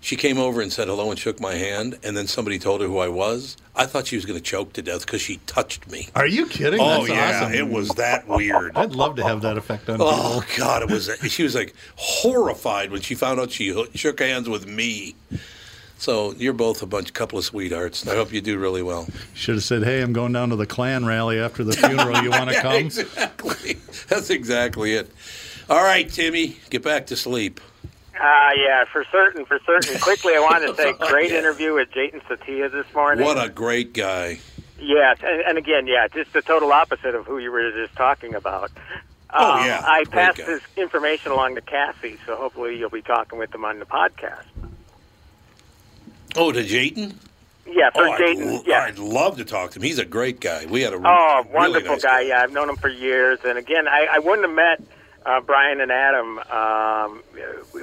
She 0.00 0.16
came 0.16 0.38
over 0.38 0.60
and 0.60 0.72
said 0.72 0.88
hello 0.88 1.08
and 1.10 1.16
shook 1.16 1.38
my 1.38 1.54
hand, 1.54 1.98
and 2.02 2.16
then 2.16 2.26
somebody 2.26 2.58
told 2.58 2.80
her 2.80 2.88
who 2.88 2.98
I 2.98 3.06
was. 3.06 3.56
I 3.76 3.86
thought 3.86 4.08
she 4.08 4.16
was 4.16 4.24
going 4.24 4.36
to 4.36 4.42
choke 4.44 4.72
to 4.72 4.82
death 4.82 5.06
because 5.06 5.20
she 5.22 5.36
touched 5.46 5.88
me. 5.88 6.08
Are 6.16 6.26
you 6.26 6.46
kidding? 6.46 6.80
Oh 6.80 7.06
That's 7.06 7.08
yeah, 7.10 7.40
awesome. 7.44 7.52
it 7.54 7.68
was 7.68 7.90
that 7.90 8.26
weird. 8.26 8.72
I'd 8.76 8.90
love 8.96 9.14
to 9.16 9.22
have 9.22 9.42
that 9.42 9.56
effect 9.56 9.88
on 9.88 10.00
her. 10.00 10.04
Oh 10.08 10.42
people. 10.48 10.64
God, 10.64 10.82
it 10.82 10.90
was. 10.90 11.08
She 11.28 11.44
was 11.44 11.54
like 11.54 11.74
horrified 11.94 12.90
when 12.90 13.02
she 13.02 13.14
found 13.14 13.38
out 13.38 13.52
she 13.52 13.72
shook 13.94 14.18
hands 14.18 14.48
with 14.48 14.66
me. 14.66 15.14
So 15.98 16.32
you're 16.34 16.52
both 16.52 16.80
a 16.82 16.86
bunch, 16.86 17.12
couple 17.12 17.38
of 17.38 17.44
sweethearts. 17.44 18.06
I 18.06 18.14
hope 18.14 18.32
you 18.32 18.40
do 18.40 18.58
really 18.58 18.82
well. 18.82 19.08
Should 19.34 19.56
have 19.56 19.64
said, 19.64 19.82
"Hey, 19.82 20.00
I'm 20.00 20.12
going 20.12 20.32
down 20.32 20.50
to 20.50 20.56
the 20.56 20.66
Klan 20.66 21.04
rally 21.04 21.40
after 21.40 21.64
the 21.64 21.72
funeral. 21.72 22.22
You 22.22 22.30
want 22.30 22.50
to 22.50 22.54
Yeah, 22.54 22.62
come?" 22.62 22.74
Exactly. 22.74 23.74
That's 24.08 24.30
exactly 24.30 24.94
it. 24.94 25.10
All 25.68 25.82
right, 25.82 26.08
Timmy, 26.08 26.56
get 26.70 26.82
back 26.82 27.06
to 27.08 27.16
sleep. 27.16 27.60
Uh, 28.14 28.50
yeah, 28.56 28.84
for 28.92 29.04
certain, 29.12 29.44
for 29.44 29.58
certain. 29.66 29.98
Quickly, 30.00 30.34
I 30.34 30.40
wanted 30.40 30.68
to 30.68 30.74
say, 30.76 30.92
great 31.08 31.30
yeah. 31.30 31.38
interview 31.38 31.74
with 31.74 31.90
Jatin 31.90 32.20
Setia 32.22 32.70
this 32.70 32.86
morning. 32.94 33.24
What 33.24 33.36
a 33.44 33.48
great 33.48 33.92
guy. 33.92 34.38
Yeah, 34.80 35.14
and, 35.22 35.42
and 35.42 35.58
again, 35.58 35.86
yeah, 35.86 36.08
just 36.08 36.32
the 36.32 36.42
total 36.42 36.72
opposite 36.72 37.14
of 37.14 37.26
who 37.26 37.38
you 37.38 37.50
were 37.52 37.70
just 37.72 37.94
talking 37.96 38.34
about. 38.34 38.70
Oh, 39.34 39.58
Um, 39.58 39.66
yeah, 39.66 39.84
I 39.86 40.04
great 40.04 40.10
passed 40.12 40.38
guy. 40.38 40.46
this 40.46 40.62
information 40.76 41.32
along 41.32 41.56
to 41.56 41.60
Cassie, 41.60 42.18
so 42.24 42.34
hopefully 42.36 42.76
you'll 42.78 42.88
be 42.90 43.02
talking 43.02 43.38
with 43.38 43.50
them 43.50 43.64
on 43.64 43.78
the 43.78 43.86
podcast. 43.86 44.44
Oh, 46.38 46.52
to 46.52 46.62
Jatin? 46.62 47.14
Yeah, 47.66 47.90
for 47.90 48.06
Oh, 48.06 48.12
I'd, 48.12 48.66
yeah. 48.66 48.84
I'd 48.84 48.98
love 48.98 49.36
to 49.38 49.44
talk 49.44 49.72
to 49.72 49.78
him. 49.78 49.82
He's 49.82 49.98
a 49.98 50.04
great 50.04 50.40
guy. 50.40 50.66
We 50.66 50.82
had 50.82 50.92
a 50.94 50.96
Oh, 51.04 51.42
really 51.42 51.54
wonderful 51.54 51.92
nice 51.94 52.02
guy. 52.04 52.20
Yeah, 52.22 52.42
I've 52.42 52.52
known 52.52 52.70
him 52.70 52.76
for 52.76 52.88
years. 52.88 53.40
And 53.44 53.58
again, 53.58 53.88
I, 53.88 54.06
I 54.12 54.18
wouldn't 54.20 54.46
have 54.46 54.54
met 54.54 54.80
uh, 55.26 55.40
Brian 55.40 55.80
and 55.80 55.90
Adam 55.90 56.38
um, 56.50 57.22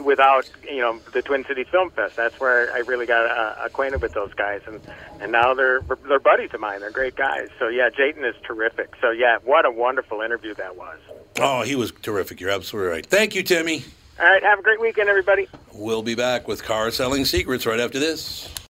without 0.04 0.50
you 0.64 0.78
know 0.80 1.00
the 1.14 1.22
Twin 1.22 1.44
Cities 1.46 1.68
Film 1.70 1.92
Fest. 1.92 2.16
That's 2.16 2.40
where 2.40 2.74
I 2.74 2.80
really 2.80 3.06
got 3.06 3.26
uh, 3.30 3.56
acquainted 3.64 4.02
with 4.02 4.14
those 4.14 4.34
guys, 4.34 4.62
and 4.66 4.80
and 5.20 5.32
now 5.34 5.54
they're 5.54 5.82
they're 6.08 6.20
buddies 6.20 6.50
of 6.54 6.62
mine. 6.62 6.80
They're 6.80 6.92
great 6.92 7.16
guys. 7.16 7.50
So 7.60 7.68
yeah, 7.68 7.90
Jatin 7.90 8.28
is 8.28 8.36
terrific. 8.44 8.96
So 9.02 9.12
yeah, 9.12 9.38
what 9.44 9.66
a 9.66 9.72
wonderful 9.72 10.22
interview 10.22 10.56
that 10.56 10.76
was. 10.78 10.98
Oh, 11.40 11.62
he 11.62 11.76
was 11.76 11.92
terrific. 11.92 12.40
You're 12.40 12.50
absolutely 12.52 12.92
right. 12.92 13.06
Thank 13.06 13.36
you, 13.36 13.44
Timmy. 13.44 13.84
All 14.18 14.26
right, 14.26 14.42
have 14.44 14.60
a 14.60 14.62
great 14.62 14.80
weekend, 14.80 15.10
everybody. 15.10 15.48
We'll 15.74 16.04
be 16.04 16.16
back 16.16 16.48
with 16.48 16.64
car 16.64 16.90
selling 16.92 17.26
secrets 17.26 17.66
right 17.66 17.80
after 17.80 18.00
this. 18.00 18.50